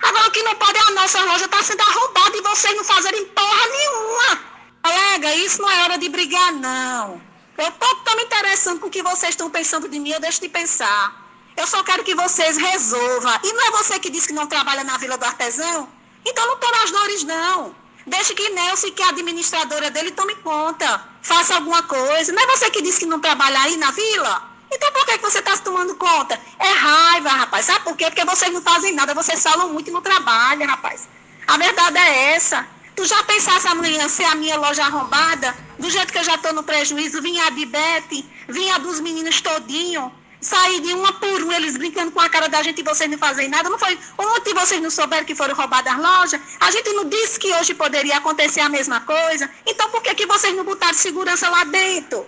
Agora 0.02 0.28
o 0.28 0.30
que 0.30 0.42
não 0.42 0.54
pode 0.56 0.78
é 0.78 0.82
a 0.82 0.90
nossa 0.92 1.22
loja 1.24 1.44
estar 1.44 1.58
tá 1.58 1.62
sendo 1.62 1.80
arrombada 1.82 2.36
e 2.36 2.40
vocês 2.40 2.76
não 2.76 2.84
fazerem 2.84 3.24
porra 3.26 3.68
nenhuma. 3.68 4.40
Colega, 4.82 5.34
isso 5.36 5.60
não 5.60 5.70
é 5.70 5.82
hora 5.82 5.98
de 5.98 6.08
brigar, 6.08 6.52
não. 6.52 7.20
Eu 7.58 7.72
pouco 7.72 7.98
estou 7.98 8.16
me 8.16 8.24
interessando 8.24 8.80
com 8.80 8.86
o 8.86 8.90
que 8.90 9.02
vocês 9.02 9.30
estão 9.30 9.50
pensando 9.50 9.88
de 9.88 9.98
mim, 9.98 10.10
eu 10.10 10.20
deixo 10.20 10.40
de 10.40 10.48
pensar. 10.48 11.28
Eu 11.56 11.66
só 11.66 11.82
quero 11.82 12.02
que 12.02 12.14
vocês 12.14 12.56
resolvam. 12.56 13.38
E 13.44 13.52
não 13.52 13.66
é 13.66 13.70
você 13.72 13.98
que 13.98 14.08
disse 14.08 14.28
que 14.28 14.32
não 14.32 14.46
trabalha 14.46 14.82
na 14.82 14.96
Vila 14.96 15.18
do 15.18 15.24
Artesão? 15.24 15.88
Então 16.24 16.46
não 16.46 16.54
estou 16.54 16.70
nas 16.72 16.90
dores, 16.90 17.24
não. 17.24 17.74
Deixe 18.06 18.34
que 18.34 18.48
Nelson, 18.50 18.90
que 18.92 19.02
é 19.02 19.06
a 19.06 19.08
administradora 19.10 19.90
dele, 19.90 20.10
tome 20.12 20.34
conta. 20.36 21.04
Faça 21.22 21.54
alguma 21.54 21.82
coisa. 21.82 22.32
Não 22.32 22.42
é 22.42 22.46
você 22.46 22.70
que 22.70 22.80
disse 22.80 23.00
que 23.00 23.06
não 23.06 23.20
trabalha 23.20 23.60
aí 23.60 23.76
na 23.76 23.90
vila? 23.90 24.49
Então 24.70 24.92
por 24.92 25.04
que, 25.04 25.18
você 25.18 25.38
está 25.40 25.56
se 25.56 25.62
tomando 25.62 25.94
conta? 25.96 26.40
É 26.58 26.68
raiva, 26.68 27.28
rapaz. 27.30 27.66
Sabe 27.66 27.84
por 27.84 27.96
quê? 27.96 28.06
Porque 28.06 28.24
vocês 28.24 28.52
não 28.52 28.62
fazem 28.62 28.94
nada, 28.94 29.14
vocês 29.14 29.42
falam 29.42 29.72
muito 29.72 29.88
e 29.88 29.92
não 29.92 30.00
trabalham, 30.00 30.68
rapaz. 30.68 31.08
A 31.46 31.56
verdade 31.56 31.98
é 31.98 32.34
essa. 32.34 32.66
Tu 32.94 33.04
já 33.04 33.22
pensasse 33.24 33.66
amanhã 33.66 34.08
ser 34.08 34.24
a 34.24 34.34
minha 34.34 34.56
loja 34.56 34.84
arrombada? 34.84 35.56
Do 35.78 35.90
jeito 35.90 36.12
que 36.12 36.18
eu 36.18 36.24
já 36.24 36.34
estou 36.34 36.52
no 36.52 36.62
prejuízo, 36.62 37.22
vinha 37.22 37.46
a 37.46 37.50
Bibete, 37.50 38.24
vinha 38.48 38.78
dos 38.78 39.00
meninos 39.00 39.40
todinho. 39.40 40.12
sair 40.40 40.80
de 40.80 40.94
uma 40.94 41.12
por 41.14 41.42
uma, 41.42 41.54
eles 41.54 41.76
brincando 41.76 42.10
com 42.12 42.20
a 42.20 42.28
cara 42.28 42.48
da 42.48 42.62
gente 42.62 42.80
e 42.80 42.84
vocês 42.84 43.10
não 43.10 43.18
fazem 43.18 43.48
nada. 43.48 43.68
Não 43.68 43.78
foi 43.78 43.98
ontem 44.16 44.54
vocês 44.54 44.80
não 44.80 44.90
souberam 44.90 45.24
que 45.24 45.34
foram 45.34 45.54
roubadas 45.54 45.92
as 45.92 45.98
lojas? 45.98 46.40
A 46.60 46.70
gente 46.70 46.90
não 46.92 47.04
disse 47.08 47.38
que 47.38 47.52
hoje 47.52 47.74
poderia 47.74 48.16
acontecer 48.16 48.60
a 48.60 48.68
mesma 48.68 49.00
coisa. 49.00 49.50
Então 49.66 49.90
por 49.90 50.02
que, 50.02 50.14
que 50.14 50.26
vocês 50.26 50.54
não 50.56 50.64
botaram 50.64 50.94
segurança 50.94 51.48
lá 51.50 51.64
dentro? 51.64 52.26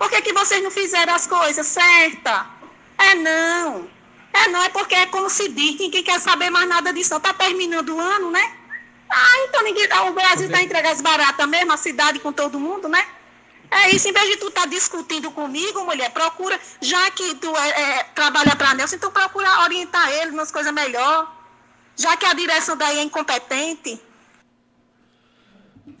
Por 0.00 0.08
que, 0.08 0.22
que 0.22 0.32
vocês 0.32 0.62
não 0.62 0.70
fizeram 0.70 1.14
as 1.14 1.26
coisas 1.26 1.66
certas? 1.66 2.46
É 2.96 3.14
não. 3.16 3.86
É 4.32 4.48
não, 4.48 4.62
é 4.62 4.70
porque 4.70 4.94
é 4.94 5.04
como 5.04 5.28
se 5.28 5.46
diz, 5.50 5.78
ninguém 5.78 6.02
quer 6.02 6.18
saber 6.18 6.48
mais 6.48 6.66
nada 6.66 6.90
disso. 6.90 7.14
Está 7.14 7.34
terminando 7.34 7.90
o 7.90 8.00
ano, 8.00 8.30
né? 8.30 8.50
Ah, 9.10 9.44
então 9.46 9.62
ninguém. 9.62 9.86
O 10.08 10.12
Brasil 10.12 10.46
está 10.46 10.62
entregando 10.62 10.94
as 10.94 11.02
baratas 11.02 11.46
mesmo, 11.46 11.72
a 11.72 11.76
cidade 11.76 12.18
com 12.18 12.32
todo 12.32 12.58
mundo, 12.58 12.88
né? 12.88 13.06
É 13.70 13.90
isso, 13.90 14.08
em 14.08 14.12
vez 14.12 14.26
de 14.30 14.38
tu 14.38 14.48
estar 14.48 14.62
tá 14.62 14.66
discutindo 14.68 15.30
comigo, 15.32 15.84
mulher, 15.84 16.10
procura, 16.12 16.58
já 16.80 17.10
que 17.10 17.34
tu 17.34 17.54
é, 17.54 17.68
é, 17.68 18.02
trabalha 18.14 18.56
para 18.56 18.72
Nelson, 18.72 18.96
então 18.96 19.12
procura 19.12 19.64
orientar 19.64 20.10
ele 20.12 20.30
nas 20.30 20.50
coisas 20.50 20.72
melhor. 20.72 21.30
Já 21.94 22.16
que 22.16 22.24
a 22.24 22.32
direção 22.32 22.74
daí 22.74 23.00
é 23.00 23.02
incompetente. 23.02 24.00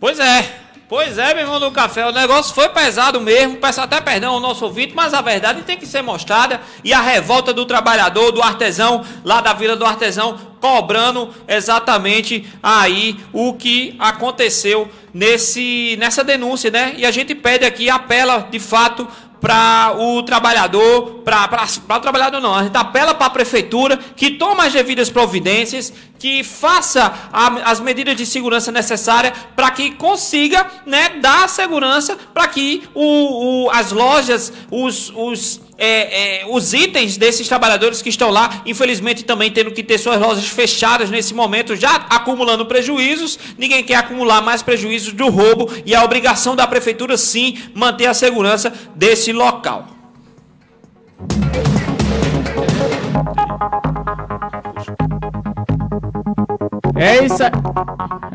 Pois 0.00 0.18
é, 0.18 0.69
Pois 0.90 1.18
é, 1.18 1.32
meu 1.34 1.44
irmão 1.44 1.60
do 1.60 1.70
café, 1.70 2.04
o 2.04 2.10
negócio 2.10 2.52
foi 2.52 2.68
pesado 2.68 3.20
mesmo, 3.20 3.58
peço 3.58 3.80
até 3.80 4.00
perdão 4.00 4.34
ao 4.34 4.40
nosso 4.40 4.64
ouvinte, 4.64 4.92
mas 4.92 5.14
a 5.14 5.20
verdade 5.20 5.62
tem 5.62 5.76
que 5.76 5.86
ser 5.86 6.02
mostrada 6.02 6.60
e 6.82 6.92
a 6.92 7.00
revolta 7.00 7.52
do 7.52 7.64
trabalhador, 7.64 8.32
do 8.32 8.42
artesão, 8.42 9.04
lá 9.22 9.40
da 9.40 9.52
Vila 9.52 9.76
do 9.76 9.86
Artesão, 9.86 10.36
cobrando 10.60 11.32
exatamente 11.46 12.44
aí 12.60 13.16
o 13.32 13.54
que 13.54 13.94
aconteceu 14.00 14.90
nesse, 15.14 15.96
nessa 15.96 16.24
denúncia, 16.24 16.72
né? 16.72 16.94
E 16.96 17.06
a 17.06 17.12
gente 17.12 17.36
pede 17.36 17.64
aqui, 17.64 17.88
apela 17.88 18.48
de 18.50 18.58
fato 18.58 19.06
para 19.40 19.94
o 19.96 20.22
trabalhador, 20.22 21.22
para 21.24 21.66
o 21.96 22.00
trabalhador 22.00 22.40
não, 22.40 22.54
a 22.54 22.64
gente 22.64 22.76
apela 22.76 23.14
para 23.14 23.28
a 23.28 23.30
prefeitura 23.30 23.96
que 23.96 24.32
tome 24.32 24.60
as 24.60 24.72
devidas 24.72 25.08
providências, 25.08 25.92
que 26.20 26.44
faça 26.44 27.12
a, 27.32 27.70
as 27.70 27.80
medidas 27.80 28.14
de 28.14 28.26
segurança 28.26 28.70
necessárias 28.70 29.32
para 29.56 29.70
que 29.70 29.92
consiga 29.92 30.66
né, 30.84 31.08
dar 31.20 31.48
segurança 31.48 32.16
para 32.34 32.46
que 32.46 32.82
o, 32.94 33.64
o, 33.64 33.70
as 33.70 33.90
lojas, 33.90 34.52
os, 34.70 35.10
os 35.16 35.60
é, 35.78 36.42
é, 36.42 36.46
os 36.46 36.74
itens 36.74 37.16
desses 37.16 37.48
trabalhadores 37.48 38.02
que 38.02 38.10
estão 38.10 38.28
lá, 38.28 38.62
infelizmente 38.66 39.24
também 39.24 39.50
tendo 39.50 39.70
que 39.70 39.82
ter 39.82 39.96
suas 39.96 40.20
lojas 40.20 40.46
fechadas 40.46 41.08
nesse 41.08 41.32
momento, 41.32 41.74
já 41.74 42.06
acumulando 42.10 42.66
prejuízos. 42.66 43.38
Ninguém 43.56 43.82
quer 43.82 43.94
acumular 43.94 44.42
mais 44.42 44.62
prejuízos 44.62 45.14
do 45.14 45.30
roubo 45.30 45.72
e 45.86 45.94
a 45.94 46.04
obrigação 46.04 46.54
da 46.54 46.66
prefeitura 46.66 47.16
sim 47.16 47.56
manter 47.74 48.06
a 48.06 48.12
segurança 48.12 48.70
desse 48.94 49.32
local. 49.32 49.88
É 57.00 57.24
isso, 57.24 57.42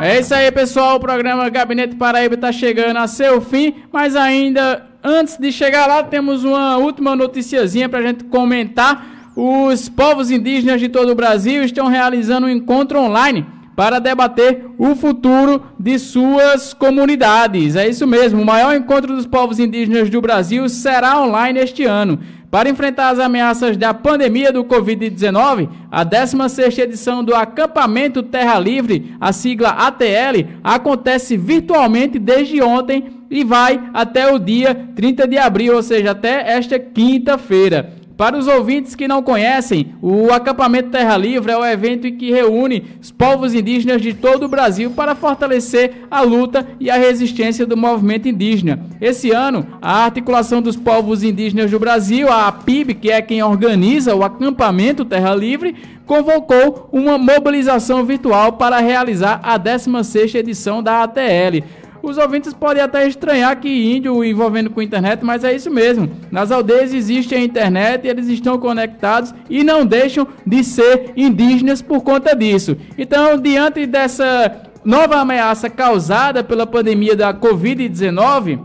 é 0.01 0.19
isso 0.19 0.33
aí, 0.33 0.51
pessoal. 0.51 0.95
O 0.95 0.99
programa 0.99 1.47
Gabinete 1.49 1.95
Paraíba 1.95 2.33
está 2.33 2.51
chegando 2.51 2.97
a 2.97 3.05
seu 3.05 3.39
fim, 3.39 3.75
mas 3.93 4.15
ainda 4.15 4.87
antes 5.03 5.37
de 5.37 5.51
chegar 5.51 5.85
lá, 5.85 6.01
temos 6.01 6.43
uma 6.43 6.75
última 6.77 7.15
noticiazinha 7.15 7.87
para 7.87 7.99
a 7.99 8.01
gente 8.01 8.23
comentar. 8.23 9.31
Os 9.35 9.87
povos 9.87 10.31
indígenas 10.31 10.79
de 10.79 10.89
todo 10.89 11.11
o 11.11 11.15
Brasil 11.15 11.63
estão 11.63 11.85
realizando 11.87 12.47
um 12.47 12.49
encontro 12.49 12.99
online 12.99 13.45
para 13.75 13.99
debater 13.99 14.65
o 14.79 14.95
futuro 14.95 15.61
de 15.79 15.99
suas 15.99 16.73
comunidades. 16.73 17.75
É 17.75 17.87
isso 17.87 18.07
mesmo, 18.07 18.41
o 18.41 18.45
maior 18.45 18.75
encontro 18.75 19.15
dos 19.15 19.27
povos 19.27 19.59
indígenas 19.59 20.09
do 20.09 20.21
Brasil 20.21 20.67
será 20.69 21.21
online 21.21 21.59
este 21.59 21.83
ano. 21.83 22.19
Para 22.49 22.69
enfrentar 22.69 23.09
as 23.09 23.19
ameaças 23.19 23.75
da 23.75 23.93
pandemia 23.93 24.51
do 24.51 24.63
Covid-19, 24.63 25.69
a 25.91 26.05
16ª 26.05 26.79
edição 26.83 27.23
do 27.23 27.35
Acampamento 27.35 28.23
Terra 28.23 28.57
Livre, 28.59 29.15
a 29.19 29.33
sigla 29.33 29.69
ATL, 29.69 30.47
acontece 30.63 31.35
virtualmente 31.35 32.17
desde 32.17 32.61
ontem 32.61 33.05
e 33.29 33.43
vai 33.43 33.81
até 33.93 34.31
o 34.31 34.39
dia 34.39 34.89
30 34.95 35.27
de 35.27 35.37
abril, 35.37 35.75
ou 35.75 35.83
seja, 35.83 36.11
até 36.11 36.51
esta 36.51 36.79
quinta-feira. 36.79 38.04
Para 38.17 38.37
os 38.37 38.47
ouvintes 38.47 38.95
que 38.95 39.09
não 39.09 39.21
conhecem, 39.21 39.93
o 40.01 40.31
Acampamento 40.31 40.89
Terra 40.89 41.17
Livre 41.17 41.51
é 41.51 41.57
o 41.57 41.65
evento 41.65 42.09
que 42.13 42.31
reúne 42.31 42.85
os 43.01 43.11
povos 43.11 43.53
indígenas 43.53 44.01
de 44.01 44.13
todo 44.13 44.43
o 44.43 44.47
Brasil 44.47 44.89
para 44.91 45.15
fortalecer 45.15 46.07
a 46.09 46.21
luta 46.21 46.65
e 46.79 46.89
a 46.89 46.95
resistência 46.95 47.65
do 47.65 47.75
movimento 47.75 48.29
indígena. 48.29 48.79
Esse 49.01 49.31
ano, 49.31 49.67
a 49.81 50.05
Articulação 50.05 50.61
dos 50.61 50.77
Povos 50.77 51.23
Indígenas 51.23 51.69
do 51.69 51.77
Brasil, 51.77 52.31
a 52.31 52.47
APIB, 52.47 52.93
que 52.93 53.11
é 53.11 53.21
quem 53.21 53.43
organiza 53.43 54.15
o 54.15 54.23
Acampamento 54.23 55.03
Terra 55.03 55.35
Livre, 55.35 55.75
convocou 56.05 56.87
uma 56.93 57.17
mobilização 57.17 58.05
virtual 58.05 58.53
para 58.53 58.79
realizar 58.79 59.41
a 59.43 59.59
16ª 59.59 60.35
edição 60.35 60.81
da 60.81 61.03
ATL. 61.03 61.63
Os 62.05 62.19
ouvintes 62.19 62.53
podem 62.53 62.83
até 62.83 63.07
estranhar 63.07 63.59
que 63.59 63.67
índio 63.67 64.23
envolvendo 64.23 64.69
com 64.69 64.79
internet, 64.79 65.25
mas 65.25 65.43
é 65.43 65.55
isso 65.55 65.71
mesmo. 65.71 66.07
Nas 66.29 66.51
aldeias 66.51 66.93
existe 66.93 67.33
a 67.33 67.39
internet 67.39 68.05
e 68.05 68.07
eles 68.07 68.27
estão 68.27 68.59
conectados 68.59 69.33
e 69.49 69.63
não 69.63 69.83
deixam 69.83 70.27
de 70.45 70.63
ser 70.63 71.13
indígenas 71.17 71.81
por 71.81 72.03
conta 72.03 72.35
disso. 72.35 72.77
Então, 72.95 73.39
diante 73.39 73.87
dessa 73.87 74.69
nova 74.85 75.15
ameaça 75.15 75.67
causada 75.67 76.43
pela 76.43 76.67
pandemia 76.67 77.15
da 77.15 77.33
Covid-19 77.33 78.59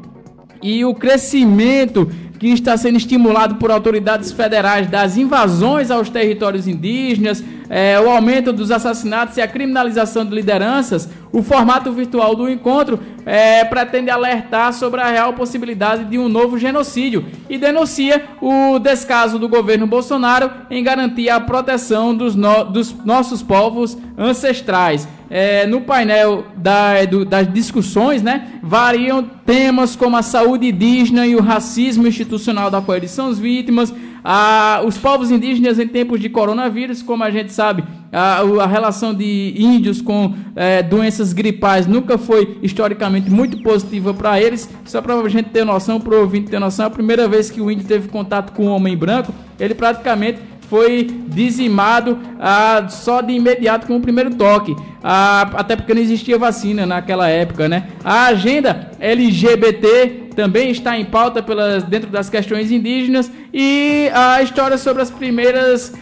e 0.62 0.84
o 0.84 0.94
crescimento 0.94 2.10
que 2.40 2.48
está 2.48 2.74
sendo 2.74 2.96
estimulado 2.96 3.56
por 3.56 3.70
autoridades 3.70 4.32
federais 4.32 4.86
das 4.86 5.18
invasões 5.18 5.90
aos 5.90 6.08
territórios 6.08 6.66
indígenas, 6.66 7.44
é, 7.68 8.00
o 8.00 8.08
aumento 8.08 8.50
dos 8.50 8.70
assassinatos 8.70 9.36
e 9.36 9.42
a 9.42 9.46
criminalização 9.46 10.24
de 10.24 10.34
lideranças, 10.34 11.06
o 11.32 11.42
formato 11.42 11.92
virtual 11.92 12.34
do 12.34 12.48
encontro 12.48 12.98
é, 13.24 13.64
pretende 13.64 14.10
alertar 14.10 14.72
sobre 14.72 15.00
a 15.00 15.08
real 15.08 15.32
possibilidade 15.34 16.04
de 16.04 16.18
um 16.18 16.28
novo 16.28 16.58
genocídio 16.58 17.24
e 17.48 17.56
denuncia 17.56 18.24
o 18.40 18.78
descaso 18.78 19.38
do 19.38 19.48
governo 19.48 19.86
Bolsonaro 19.86 20.50
em 20.70 20.82
garantir 20.82 21.28
a 21.28 21.40
proteção 21.40 22.14
dos, 22.14 22.34
no, 22.34 22.64
dos 22.64 22.92
nossos 23.04 23.42
povos 23.42 23.96
ancestrais. 24.18 25.06
É, 25.32 25.64
no 25.64 25.82
painel 25.82 26.46
da, 26.56 27.04
do, 27.04 27.24
das 27.24 27.52
discussões, 27.52 28.20
né, 28.20 28.58
variam 28.60 29.22
temas 29.22 29.94
como 29.94 30.16
a 30.16 30.22
saúde 30.22 30.66
indígena 30.66 31.24
e 31.24 31.36
o 31.36 31.40
racismo 31.40 32.08
institucional 32.08 32.68
da 32.68 32.82
eles 32.96 33.12
são 33.12 33.32
vítimas, 33.32 33.94
a, 34.24 34.82
os 34.84 34.98
povos 34.98 35.30
indígenas 35.30 35.78
em 35.78 35.86
tempos 35.86 36.20
de 36.20 36.28
coronavírus, 36.28 37.02
como 37.02 37.24
a 37.24 37.30
gente 37.30 37.52
sabe, 37.52 37.84
a, 38.12 38.40
a 38.40 38.66
relação 38.66 39.14
de 39.14 39.54
índios 39.56 40.00
com 40.02 40.34
é, 40.56 40.82
doenças 40.82 41.32
gripais 41.32 41.86
nunca 41.86 42.18
foi 42.18 42.58
historicamente 42.62 43.30
muito 43.30 43.62
positiva 43.62 44.12
para 44.12 44.40
eles. 44.40 44.68
Só 44.84 45.00
para 45.00 45.14
a 45.14 45.28
gente 45.28 45.50
ter 45.50 45.64
noção, 45.64 46.00
para 46.00 46.14
o 46.14 46.20
ouvinte 46.20 46.50
ter 46.50 46.58
noção, 46.58 46.86
a 46.86 46.90
primeira 46.90 47.28
vez 47.28 47.50
que 47.50 47.60
o 47.60 47.70
índio 47.70 47.86
teve 47.86 48.08
contato 48.08 48.52
com 48.52 48.66
o 48.66 48.74
homem 48.74 48.96
branco, 48.96 49.32
ele 49.58 49.74
praticamente 49.74 50.38
foi 50.70 51.04
dizimado 51.26 52.16
ah, 52.38 52.86
só 52.88 53.20
de 53.20 53.32
imediato 53.32 53.88
com 53.88 53.96
o 53.96 54.00
primeiro 54.00 54.34
toque. 54.36 54.76
Ah, 55.02 55.50
até 55.54 55.74
porque 55.74 55.92
não 55.92 56.00
existia 56.00 56.38
vacina 56.38 56.86
naquela 56.86 57.28
época, 57.28 57.68
né? 57.68 57.88
A 58.04 58.26
agenda 58.26 58.92
LGBT 59.00 60.29
também 60.40 60.70
está 60.70 60.98
em 60.98 61.04
pauta 61.04 61.42
pelas, 61.42 61.82
dentro 61.82 62.08
das 62.08 62.30
questões 62.30 62.70
indígenas 62.70 63.30
e 63.52 64.08
a 64.14 64.40
história 64.40 64.78
sobre 64.78 65.02
as 65.02 65.10
primeiras, 65.10 65.92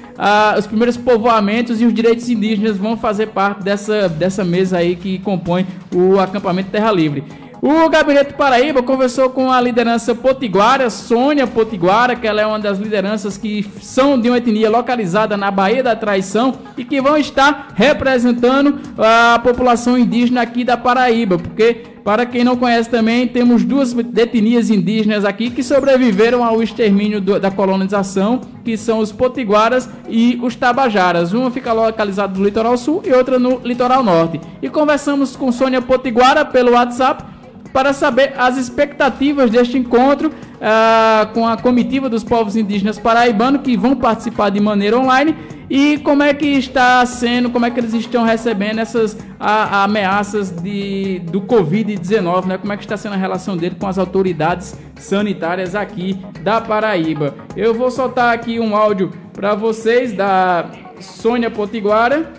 os 0.57 0.65
primeiros 0.65 0.97
povoamentos 0.97 1.81
e 1.81 1.85
os 1.85 1.93
direitos 1.93 2.29
indígenas 2.29 2.77
vão 2.77 2.97
fazer 2.97 3.27
parte 3.27 3.65
dessa, 3.65 4.09
dessa 4.09 4.45
mesa 4.45 4.79
aí 4.79 4.95
que 4.95 5.19
compõe 5.19 5.67
o 5.93 6.21
acampamento 6.21 6.71
Terra 6.71 6.93
Livre. 6.93 7.25
O 7.61 7.89
Gabinete 7.89 8.35
Paraíba 8.35 8.85
conversou 8.85 9.31
com 9.31 9.51
a 9.51 9.61
liderança 9.61 10.15
potiguara, 10.15 10.89
Sônia 10.91 11.45
Potiguara, 11.45 12.15
que 12.15 12.27
ela 12.27 12.41
é 12.41 12.47
uma 12.47 12.59
das 12.59 12.79
lideranças 12.79 13.37
que 13.37 13.67
são 13.83 14.19
de 14.19 14.29
uma 14.29 14.39
etnia 14.39 14.71
localizada 14.71 15.37
na 15.37 15.51
Baía 15.51 15.83
da 15.83 15.97
Traição 15.97 16.55
e 16.77 16.85
que 16.85 17.01
vão 17.01 17.17
estar 17.17 17.73
representando 17.75 18.79
a 18.97 19.41
população 19.41 19.99
indígena 19.99 20.41
aqui 20.43 20.63
da 20.63 20.77
Paraíba, 20.77 21.37
porque 21.37 21.83
para 22.05 22.25
quem 22.25 22.45
não 22.45 22.57
conhece 22.57 22.89
também, 22.89 23.27
temos 23.27 23.65
duas 23.65 23.95
etnias 24.17 24.71
indígenas 24.71 25.25
aqui 25.25 25.51
que 25.51 25.63
sobreviveram 25.63 26.45
ao 26.45 26.63
extermínio 26.63 27.21
do, 27.21 27.39
da 27.39 27.51
colonização, 27.51 28.41
que 28.65 28.77
são 28.79 29.01
os 29.01 29.13
potiguaras 29.13 29.91
e 30.09 30.39
os 30.41 30.57
tabajaras. 30.57 31.35
Uma 31.35 31.51
fica 31.51 31.73
localizada 31.73 32.39
no 32.39 32.45
litoral 32.45 32.79
sul 32.79 33.03
e 33.05 33.13
outra 33.13 33.39
no 33.39 33.61
litoral 33.63 34.03
norte. 34.03 34.41
E 34.63 34.71
conversamos 34.71 35.37
com 35.37 35.53
Sônia 35.53 35.83
Potiguara 35.83 36.47
pelo 36.47 36.73
WhatsApp 36.73 37.38
para 37.79 37.93
saber 37.93 38.33
as 38.37 38.57
expectativas 38.57 39.53
deste 39.53 39.79
encontro 39.79 40.33
ah, 40.61 41.31
com 41.33 41.47
a 41.47 41.57
comitiva 41.57 42.09
dos 42.09 42.25
povos 42.25 42.57
indígenas 42.57 42.99
paraibanos 42.99 43.61
que 43.63 43.77
vão 43.77 43.95
participar 43.95 44.51
de 44.51 44.59
maneira 44.59 44.99
online 44.99 45.37
e 45.71 45.97
como 45.99 46.25
é 46.25 46.35
que 46.35 46.45
está 46.45 47.07
sendo, 47.07 47.51
como 47.51 47.65
é 47.67 47.71
que 47.71 47.79
eles 47.79 47.95
estão 47.95 48.25
recebendo 48.25 48.81
essas 48.81 49.17
a, 49.39 49.77
a 49.77 49.85
ameaças 49.85 50.51
de, 50.51 51.21
do 51.21 51.41
Covid-19, 51.43 52.47
né? 52.47 52.59
Como 52.59 52.73
é 52.73 52.77
que 52.77 52.83
está 52.83 52.97
sendo 52.97 53.13
a 53.13 53.17
relação 53.17 53.57
dele 53.57 53.77
com 53.79 53.87
as 53.87 53.97
autoridades 53.97 54.77
sanitárias 54.97 55.77
aqui 55.77 56.19
da 56.43 56.61
Paraíba. 56.61 57.37
Eu 57.57 57.75
vou 57.75 57.93
soltar 57.93 58.35
aqui 58.35 58.59
um 58.59 58.75
áudio 58.75 59.13
para 59.33 59.55
vocês 59.55 60.13
da 60.13 60.69
Sônia 60.99 61.49
Potiguara, 61.49 62.33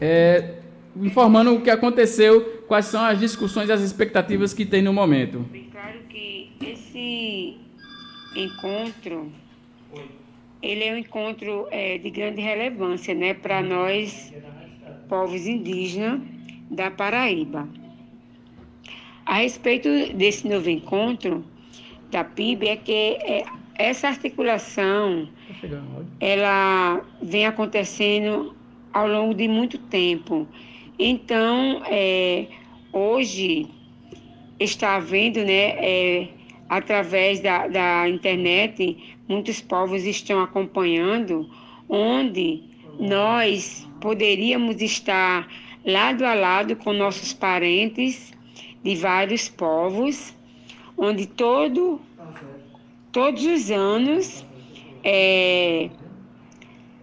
é, 0.00 0.55
informando 1.02 1.54
o 1.54 1.60
que 1.60 1.70
aconteceu, 1.70 2.62
quais 2.66 2.86
são 2.86 3.04
as 3.04 3.18
discussões 3.18 3.68
e 3.68 3.72
as 3.72 3.80
expectativas 3.80 4.52
que 4.52 4.64
tem 4.64 4.82
no 4.82 4.92
momento. 4.92 5.44
Claro 5.72 5.98
que 6.08 6.50
esse 6.60 7.56
encontro 8.34 9.30
ele 10.62 10.84
é 10.84 10.92
um 10.92 10.98
encontro 10.98 11.68
é, 11.70 11.98
de 11.98 12.10
grande 12.10 12.40
relevância 12.40 13.14
né, 13.14 13.34
para 13.34 13.62
nós, 13.62 14.32
povos 15.08 15.46
indígenas 15.46 16.20
da 16.70 16.90
Paraíba. 16.90 17.68
A 19.24 19.36
respeito 19.36 19.88
desse 20.14 20.48
novo 20.48 20.68
encontro 20.68 21.44
da 22.10 22.24
PIB, 22.24 22.68
é 22.68 22.76
que 22.76 22.92
é, 22.92 23.44
essa 23.74 24.08
articulação 24.08 25.28
ela 26.20 27.02
vem 27.22 27.46
acontecendo 27.46 28.54
ao 28.92 29.06
longo 29.06 29.34
de 29.34 29.46
muito 29.46 29.78
tempo. 29.78 30.48
Então, 30.98 31.82
é, 31.86 32.46
hoje 32.92 33.68
está 34.58 34.96
havendo, 34.96 35.44
né, 35.44 35.76
é, 35.78 36.28
através 36.68 37.40
da, 37.40 37.68
da 37.68 38.08
internet, 38.08 39.16
muitos 39.28 39.60
povos 39.60 40.04
estão 40.04 40.40
acompanhando, 40.42 41.48
onde 41.88 42.62
nós 42.98 43.86
poderíamos 44.00 44.80
estar 44.80 45.46
lado 45.84 46.24
a 46.24 46.34
lado 46.34 46.74
com 46.76 46.92
nossos 46.92 47.32
parentes 47.32 48.32
de 48.82 48.96
vários 48.96 49.48
povos, 49.48 50.34
onde 50.96 51.26
todo, 51.26 52.00
todos 53.12 53.44
os 53.44 53.70
anos 53.70 54.46
é, 55.04 55.90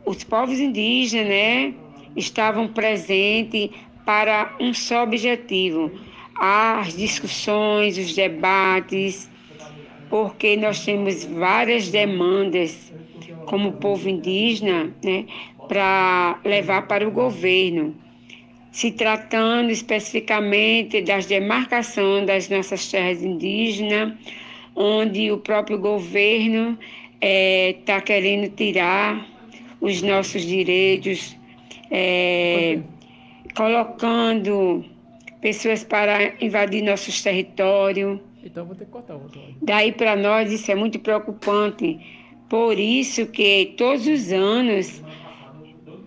os 0.05 0.23
povos 0.23 0.59
indígenas 0.59 1.27
né, 1.27 1.73
estavam 2.15 2.67
presentes 2.67 3.69
para 4.05 4.55
um 4.59 4.73
só 4.73 5.03
objetivo, 5.03 5.91
as 6.35 6.95
discussões, 6.95 7.97
os 7.97 8.13
debates, 8.13 9.29
porque 10.09 10.55
nós 10.57 10.83
temos 10.83 11.23
várias 11.25 11.89
demandas 11.89 12.93
como 13.45 13.73
povo 13.73 14.09
indígena, 14.09 14.93
né, 15.03 15.25
para 15.67 16.39
levar 16.43 16.87
para 16.87 17.07
o 17.07 17.11
governo, 17.11 17.95
se 18.71 18.91
tratando 18.91 19.71
especificamente 19.71 21.01
das 21.01 21.25
demarcações 21.25 22.25
das 22.25 22.49
nossas 22.49 22.89
terras 22.89 23.23
indígenas, 23.23 24.13
onde 24.75 25.31
o 25.31 25.37
próprio 25.37 25.77
governo 25.77 26.77
está 27.21 27.95
é, 27.97 28.01
querendo 28.01 28.49
tirar 28.49 29.25
os 29.79 30.01
nossos 30.01 30.45
direitos, 30.45 31.37
é, 31.93 32.79
colocando 33.55 34.83
pessoas 35.39 35.83
para 35.83 36.33
invadir 36.43 36.81
nossos 36.81 37.21
territórios. 37.21 38.19
Então 38.43 38.65
vou 38.65 38.75
ter 38.75 38.85
que 38.85 38.91
cortar 38.91 39.15
o 39.15 39.29
Daí 39.61 39.91
para 39.91 40.15
nós 40.15 40.51
isso 40.51 40.71
é 40.71 40.75
muito 40.75 40.99
preocupante. 40.99 41.99
Por 42.49 42.79
isso 42.79 43.27
que 43.27 43.75
todos 43.77 44.07
os 44.07 44.31
anos 44.31 45.03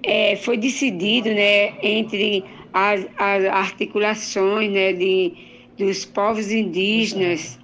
é, 0.03 0.35
foi 0.37 0.57
decidido 0.57 1.29
né, 1.31 1.75
entre 1.81 2.45
as, 2.73 3.07
as 3.17 3.45
articulações 3.45 4.71
né, 4.71 4.93
de, 4.93 5.33
dos 5.79 6.05
povos 6.05 6.51
indígenas, 6.51 7.59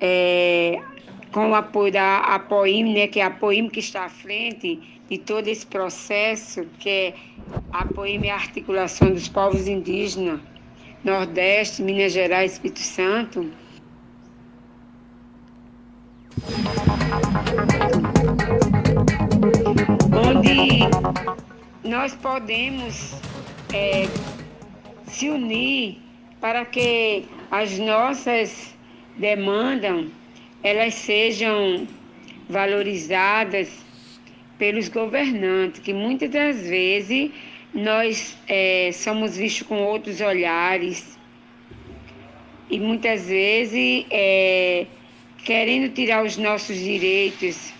é, 0.00 0.80
com 1.32 1.50
o 1.50 1.54
apoio 1.54 1.92
da 1.92 2.18
APOIM, 2.18 2.94
né, 2.94 3.06
que 3.08 3.20
é 3.20 3.24
a 3.24 3.26
APOIM 3.26 3.68
que 3.68 3.80
está 3.80 4.06
à 4.06 4.08
frente 4.08 4.93
de 5.14 5.18
todo 5.18 5.46
esse 5.46 5.64
processo, 5.64 6.66
que 6.80 6.88
é 6.88 7.14
a 7.72 7.82
APOIM 7.82 8.26
é 8.26 8.30
a 8.32 8.34
articulação 8.34 9.12
dos 9.12 9.28
povos 9.28 9.68
indígenas 9.68 10.40
Nordeste, 11.04 11.82
Minas 11.82 12.12
Gerais, 12.12 12.54
Espírito 12.54 12.80
Santo. 12.80 13.48
Onde 20.26 20.80
nós 21.88 22.16
podemos 22.16 23.14
é, 23.72 24.08
se 25.06 25.28
unir 25.28 25.98
para 26.40 26.64
que 26.64 27.24
as 27.52 27.78
nossas 27.78 28.74
demandas 29.16 30.06
elas 30.64 30.94
sejam 30.94 31.86
valorizadas 32.48 33.83
pelos 34.58 34.88
governantes, 34.88 35.80
que 35.80 35.92
muitas 35.92 36.30
das 36.30 36.60
vezes 36.66 37.30
nós 37.72 38.36
é, 38.46 38.90
somos 38.92 39.36
vistos 39.36 39.66
com 39.66 39.82
outros 39.82 40.20
olhares 40.20 41.18
e 42.70 42.78
muitas 42.78 43.26
vezes 43.26 44.06
é, 44.10 44.86
querendo 45.44 45.92
tirar 45.92 46.24
os 46.24 46.36
nossos 46.36 46.76
direitos, 46.76 47.72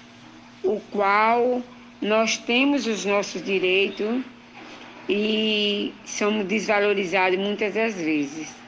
o 0.62 0.80
qual 0.90 1.62
nós 2.02 2.36
temos 2.36 2.86
os 2.86 3.04
nossos 3.04 3.42
direitos 3.42 4.22
e 5.08 5.92
somos 6.04 6.44
desvalorizados 6.46 7.38
muitas 7.38 7.74
das 7.74 7.94
vezes. 7.94 8.63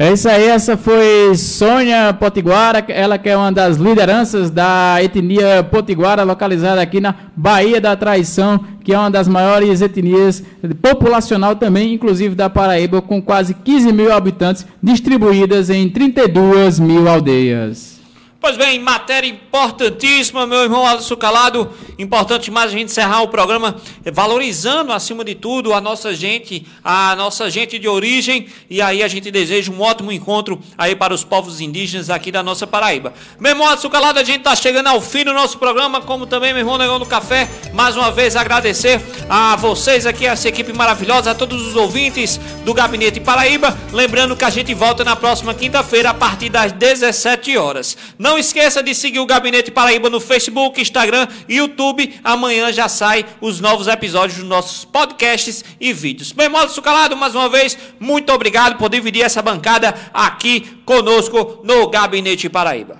É 0.00 0.12
isso 0.12 0.28
aí, 0.28 0.44
essa 0.44 0.76
foi 0.76 1.34
Sônia 1.34 2.12
Potiguara, 2.12 2.84
ela 2.86 3.18
que 3.18 3.28
é 3.28 3.36
uma 3.36 3.50
das 3.50 3.78
lideranças 3.78 4.48
da 4.48 5.02
etnia 5.02 5.66
Potiguara, 5.68 6.22
localizada 6.22 6.80
aqui 6.80 7.00
na 7.00 7.12
Bahia 7.34 7.80
da 7.80 7.96
Traição, 7.96 8.60
que 8.84 8.94
é 8.94 8.98
uma 8.98 9.10
das 9.10 9.26
maiores 9.26 9.80
etnias 9.80 10.40
populacional 10.80 11.56
também, 11.56 11.94
inclusive 11.94 12.36
da 12.36 12.48
Paraíba, 12.48 13.02
com 13.02 13.20
quase 13.20 13.52
15 13.52 13.92
mil 13.92 14.12
habitantes, 14.12 14.64
distribuídas 14.80 15.68
em 15.68 15.88
32 15.88 16.78
mil 16.78 17.08
aldeias. 17.08 17.97
Pois 18.40 18.56
bem, 18.56 18.78
matéria 18.78 19.28
importantíssima, 19.28 20.46
meu 20.46 20.62
irmão 20.62 20.86
Alisson 20.86 21.16
Calado. 21.16 21.72
Importante 21.98 22.52
mais 22.52 22.70
a 22.70 22.72
gente 22.72 22.84
encerrar 22.84 23.22
o 23.22 23.28
programa 23.28 23.74
valorizando, 24.12 24.92
acima 24.92 25.24
de 25.24 25.34
tudo, 25.34 25.74
a 25.74 25.80
nossa 25.80 26.14
gente, 26.14 26.64
a 26.84 27.16
nossa 27.16 27.50
gente 27.50 27.80
de 27.80 27.88
origem. 27.88 28.46
E 28.70 28.80
aí 28.80 29.02
a 29.02 29.08
gente 29.08 29.32
deseja 29.32 29.72
um 29.72 29.80
ótimo 29.80 30.12
encontro 30.12 30.60
aí 30.78 30.94
para 30.94 31.12
os 31.12 31.24
povos 31.24 31.60
indígenas 31.60 32.10
aqui 32.10 32.30
da 32.30 32.40
nossa 32.40 32.64
Paraíba. 32.64 33.12
Meu 33.40 33.50
irmão 33.50 33.68
Alisson 33.68 33.90
Calado, 33.90 34.20
a 34.20 34.24
gente 34.24 34.38
está 34.38 34.54
chegando 34.54 34.86
ao 34.86 35.00
fim 35.00 35.24
do 35.24 35.32
nosso 35.32 35.58
programa, 35.58 36.00
como 36.00 36.24
também 36.24 36.52
meu 36.52 36.60
irmão 36.60 36.78
Negão 36.78 37.00
do 37.00 37.06
Café. 37.06 37.48
Mais 37.74 37.96
uma 37.96 38.12
vez 38.12 38.36
agradecer 38.36 39.00
a 39.28 39.56
vocês 39.56 40.06
aqui, 40.06 40.26
essa 40.26 40.48
equipe 40.48 40.72
maravilhosa, 40.72 41.32
a 41.32 41.34
todos 41.34 41.66
os 41.66 41.74
ouvintes 41.74 42.38
do 42.64 42.72
Gabinete 42.72 43.18
Paraíba. 43.18 43.76
Lembrando 43.92 44.36
que 44.36 44.44
a 44.44 44.50
gente 44.50 44.72
volta 44.74 45.02
na 45.02 45.16
próxima 45.16 45.52
quinta-feira, 45.54 46.10
a 46.10 46.14
partir 46.14 46.48
das 46.50 46.70
17 46.70 47.56
horas. 47.58 47.96
Não 48.28 48.36
esqueça 48.36 48.82
de 48.82 48.94
seguir 48.94 49.20
o 49.20 49.24
Gabinete 49.24 49.70
Paraíba 49.70 50.10
no 50.10 50.20
Facebook, 50.20 50.82
Instagram 50.82 51.26
YouTube. 51.48 52.20
Amanhã 52.22 52.70
já 52.70 52.86
sai 52.86 53.24
os 53.40 53.58
novos 53.58 53.88
episódios 53.88 54.38
dos 54.38 54.46
nossos 54.46 54.84
podcasts 54.84 55.64
e 55.80 55.94
vídeos. 55.94 56.30
Bem, 56.32 56.46
modo 56.46 56.70
Sucalado, 56.70 57.16
mais 57.16 57.34
uma 57.34 57.48
vez, 57.48 57.78
muito 57.98 58.30
obrigado 58.30 58.76
por 58.76 58.90
dividir 58.90 59.22
essa 59.22 59.40
bancada 59.40 59.94
aqui 60.12 60.60
conosco 60.84 61.62
no 61.64 61.88
Gabinete 61.88 62.50
Paraíba. 62.50 62.98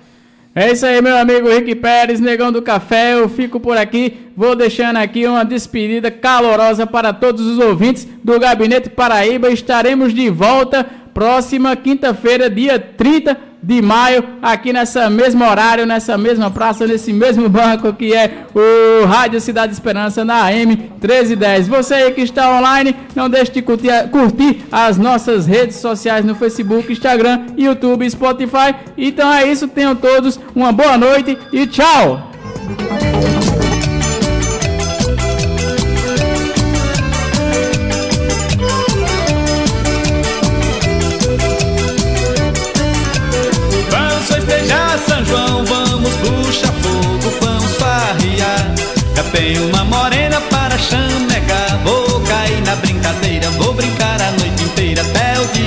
É 0.55 0.71
isso 0.71 0.87
aí, 0.87 0.99
meu 0.99 1.15
amigo 1.15 1.47
Rick 1.47 1.75
Pérez, 1.75 2.19
negão 2.19 2.51
do 2.51 2.63
café. 2.63 3.13
Eu 3.13 3.29
fico 3.29 3.59
por 3.59 3.77
aqui, 3.77 4.31
vou 4.35 4.55
deixando 4.55 4.97
aqui 4.97 5.27
uma 5.27 5.45
despedida 5.45 6.09
calorosa 6.09 6.87
para 6.87 7.13
todos 7.13 7.45
os 7.45 7.59
ouvintes 7.59 8.07
do 8.23 8.39
Gabinete 8.39 8.89
Paraíba. 8.89 9.51
Estaremos 9.51 10.11
de 10.11 10.27
volta 10.27 10.83
próxima 11.13 11.75
quinta-feira, 11.75 12.49
dia 12.49 12.79
30 12.79 13.48
de 13.61 13.81
maio, 13.81 14.23
aqui 14.41 14.71
nessa 14.71 15.09
mesmo 15.09 15.43
horário, 15.43 15.85
nessa 15.85 16.17
mesma 16.17 16.49
praça, 16.49 16.87
nesse 16.87 17.11
mesmo 17.11 17.49
banco 17.49 17.93
que 17.93 18.13
é 18.13 18.45
o 18.53 19.05
Rádio 19.05 19.41
Cidade 19.41 19.73
Esperança 19.73 20.23
na 20.23 20.45
AM 20.45 20.75
1310. 20.75 21.67
Você 21.67 21.93
aí 21.93 22.11
que 22.11 22.21
está 22.21 22.57
online, 22.57 22.95
não 23.15 23.29
deixe 23.29 23.51
de 23.51 23.61
curtir, 23.61 23.89
curtir 24.11 24.65
as 24.71 24.97
nossas 24.97 25.45
redes 25.45 25.77
sociais 25.77 26.23
no 26.25 26.35
Facebook, 26.35 26.91
Instagram, 26.91 27.47
YouTube, 27.57 28.09
Spotify. 28.09 28.75
Então 28.97 29.31
é 29.31 29.47
isso, 29.47 29.67
tenham 29.67 29.95
todos 29.95 30.39
uma 30.55 30.71
boa 30.71 30.97
noite 30.97 31.37
e 31.51 31.67
tchau! 31.67 32.29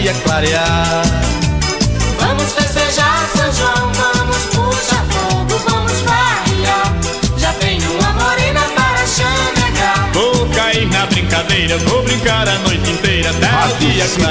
Dia 0.02 0.12
clarear. 0.24 1.02
Vamos 2.18 2.52
festejar 2.52 3.28
São 3.36 3.52
João, 3.52 3.92
vamos 3.92 4.44
puxar 4.46 5.04
fogo, 5.10 5.58
vamos 5.68 6.00
farrear. 6.00 6.92
Já 7.38 7.52
tenho 7.54 7.88
uma 7.92 8.12
morena 8.12 8.60
para 8.74 9.06
chamegar. 9.06 10.10
Vou 10.12 10.46
cair 10.48 10.88
na 10.90 11.06
brincadeira, 11.06 11.78
vou 11.78 12.02
brincar 12.02 12.48
a 12.48 12.58
noite 12.58 12.90
inteira 12.90 13.30
até 13.30 13.74
o 13.74 13.78
dia 13.78 14.08
clarear. 14.08 14.22